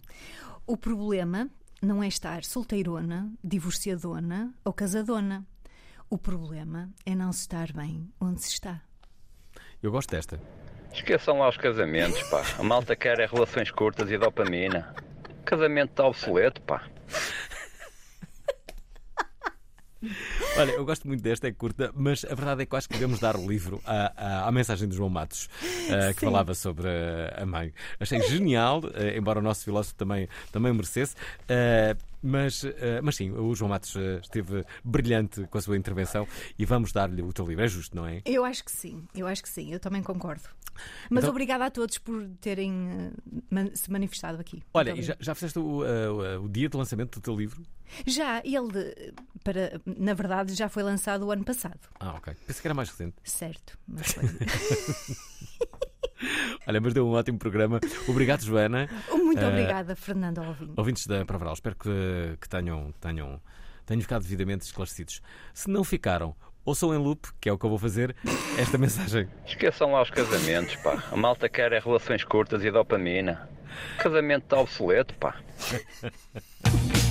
O 0.65 0.77
problema 0.77 1.49
não 1.81 2.01
é 2.01 2.07
estar 2.07 2.45
solteirona, 2.45 3.29
divorciadona 3.43 4.53
ou 4.63 4.71
casadona. 4.71 5.45
O 6.09 6.17
problema 6.17 6.89
é 7.05 7.13
não 7.13 7.33
se 7.33 7.41
estar 7.41 7.73
bem 7.73 8.09
onde 8.17 8.41
se 8.41 8.51
está. 8.53 8.81
Eu 9.83 9.91
gosto 9.91 10.11
desta. 10.11 10.39
Esqueçam 10.93 11.37
lá 11.39 11.49
os 11.49 11.57
casamentos, 11.57 12.23
pá. 12.29 12.43
A 12.59 12.63
malta 12.63 12.95
quer 12.95 13.19
é 13.19 13.25
relações 13.25 13.69
curtas 13.71 14.09
e 14.09 14.17
dopamina. 14.17 14.95
Casamento 15.43 15.89
está 15.91 16.05
obsoleto, 16.05 16.61
pá. 16.61 16.87
Olha, 20.57 20.71
eu 20.71 20.85
gosto 20.85 21.07
muito 21.07 21.21
desta, 21.21 21.47
é 21.47 21.51
curta, 21.51 21.91
mas 21.95 22.25
a 22.25 22.33
verdade 22.33 22.63
é 22.63 22.65
que 22.65 22.75
acho 22.75 22.87
que 22.87 22.93
devemos 22.93 23.19
dar 23.19 23.35
o 23.35 23.47
livro 23.47 23.81
à, 23.85 24.13
à, 24.15 24.47
à 24.47 24.51
mensagem 24.51 24.87
do 24.87 24.95
João 24.95 25.09
Matos, 25.09 25.49
eh, 25.89 26.13
que 26.13 26.21
falava 26.21 26.53
sobre 26.53 26.87
eh, 26.87 27.35
a 27.37 27.45
mãe. 27.45 27.73
Achei 27.99 28.21
genial, 28.21 28.81
eh, 28.95 29.17
embora 29.17 29.39
o 29.39 29.41
nosso 29.41 29.63
filósofo 29.63 29.95
também, 29.95 30.27
também 30.51 30.73
merecesse. 30.73 31.15
Mas, 32.21 32.63
eh, 32.63 33.01
mas 33.01 33.15
sim, 33.15 33.31
o 33.31 33.53
João 33.55 33.69
Matos 33.69 33.95
eh, 33.95 34.19
esteve 34.21 34.65
brilhante 34.83 35.45
com 35.47 35.57
a 35.57 35.61
sua 35.61 35.77
intervenção 35.77 36.27
e 36.57 36.65
vamos 36.65 36.91
dar-lhe 36.91 37.21
o 37.21 37.31
teu 37.33 37.45
livro. 37.45 37.63
É 37.63 37.67
justo, 37.67 37.95
não 37.95 38.05
é? 38.05 38.21
Eu 38.25 38.43
acho 38.45 38.63
que 38.63 38.71
sim, 38.71 39.03
eu 39.15 39.27
acho 39.27 39.41
que 39.43 39.49
sim, 39.49 39.71
eu 39.73 39.79
também 39.79 40.01
concordo. 40.03 40.43
Mas 41.09 41.23
Então- 41.23 41.31
obrigada 41.31 41.65
a 41.65 41.69
todos 41.71 41.97
por 41.97 42.25
terem 42.39 43.11
eh, 43.51 43.71
se 43.75 43.91
manifestado 43.91 44.39
aqui. 44.39 44.63
Olha, 44.73 44.99
já, 45.01 45.15
já 45.19 45.35
fizeste 45.35 45.59
o, 45.59 45.81
o- 45.83 46.45
o 46.45 46.49
dia 46.49 46.69
de 46.69 46.77
lançamento 46.77 47.19
do 47.19 47.21
teu 47.23 47.35
livro? 47.35 47.61
Já, 48.07 48.39
ele, 48.45 48.95
para, 49.43 49.81
na 49.85 50.13
verdade, 50.13 50.53
já 50.55 50.69
foi 50.69 50.81
lançado 50.81 51.25
o 51.25 51.31
ano 51.31 51.43
passado. 51.43 51.79
Ah, 51.99 52.13
ok. 52.13 52.33
Pensei 52.47 52.61
que 52.61 52.67
era 52.67 52.73
mais 52.73 52.89
recente. 52.89 53.15
Certo, 53.23 53.77
mas 53.87 54.13
foi. 54.13 54.23
Olha, 56.67 56.79
mas 56.81 56.93
deu 56.93 57.07
um 57.07 57.11
ótimo 57.11 57.37
programa. 57.39 57.79
Obrigado, 58.07 58.43
Joana. 58.43 58.87
Muito 59.11 59.41
Eh, 59.41 59.47
obrigada, 59.47 59.95
Fernando 59.95 60.39
Alvim. 60.39 60.73
Ouvintes 60.77 61.07
da 61.07 61.25
Provaral, 61.25 61.53
espero 61.53 61.75
que, 61.75 62.37
que 62.39 62.47
tenham, 62.49 62.93
tenham, 62.99 63.41
tenham 63.85 64.01
ficado 64.01 64.21
devidamente 64.23 64.65
esclarecidos. 64.65 65.21
Se 65.53 65.69
não 65.69 65.83
ficaram, 65.83 66.35
ouçam 66.65 66.93
em 66.93 66.97
loop, 66.97 67.27
que 67.39 67.49
é 67.49 67.53
o 67.53 67.57
que 67.57 67.65
eu 67.65 67.69
vou 67.69 67.79
fazer, 67.79 68.15
esta 68.57 68.77
mensagem. 68.79 69.27
Esqueçam 69.45 69.91
lá 69.91 70.01
os 70.01 70.09
casamentos, 70.09 70.75
pá. 70.77 71.03
A 71.11 71.15
malta 71.15 71.49
quer 71.49 71.71
é 71.73 71.79
relações 71.79 72.23
curtas 72.23 72.63
e 72.63 72.71
dopamina. 72.71 73.49
Casamento 73.97 74.43
está 74.43 74.59
obsoleto, 74.59 75.13
pá. 75.15 75.35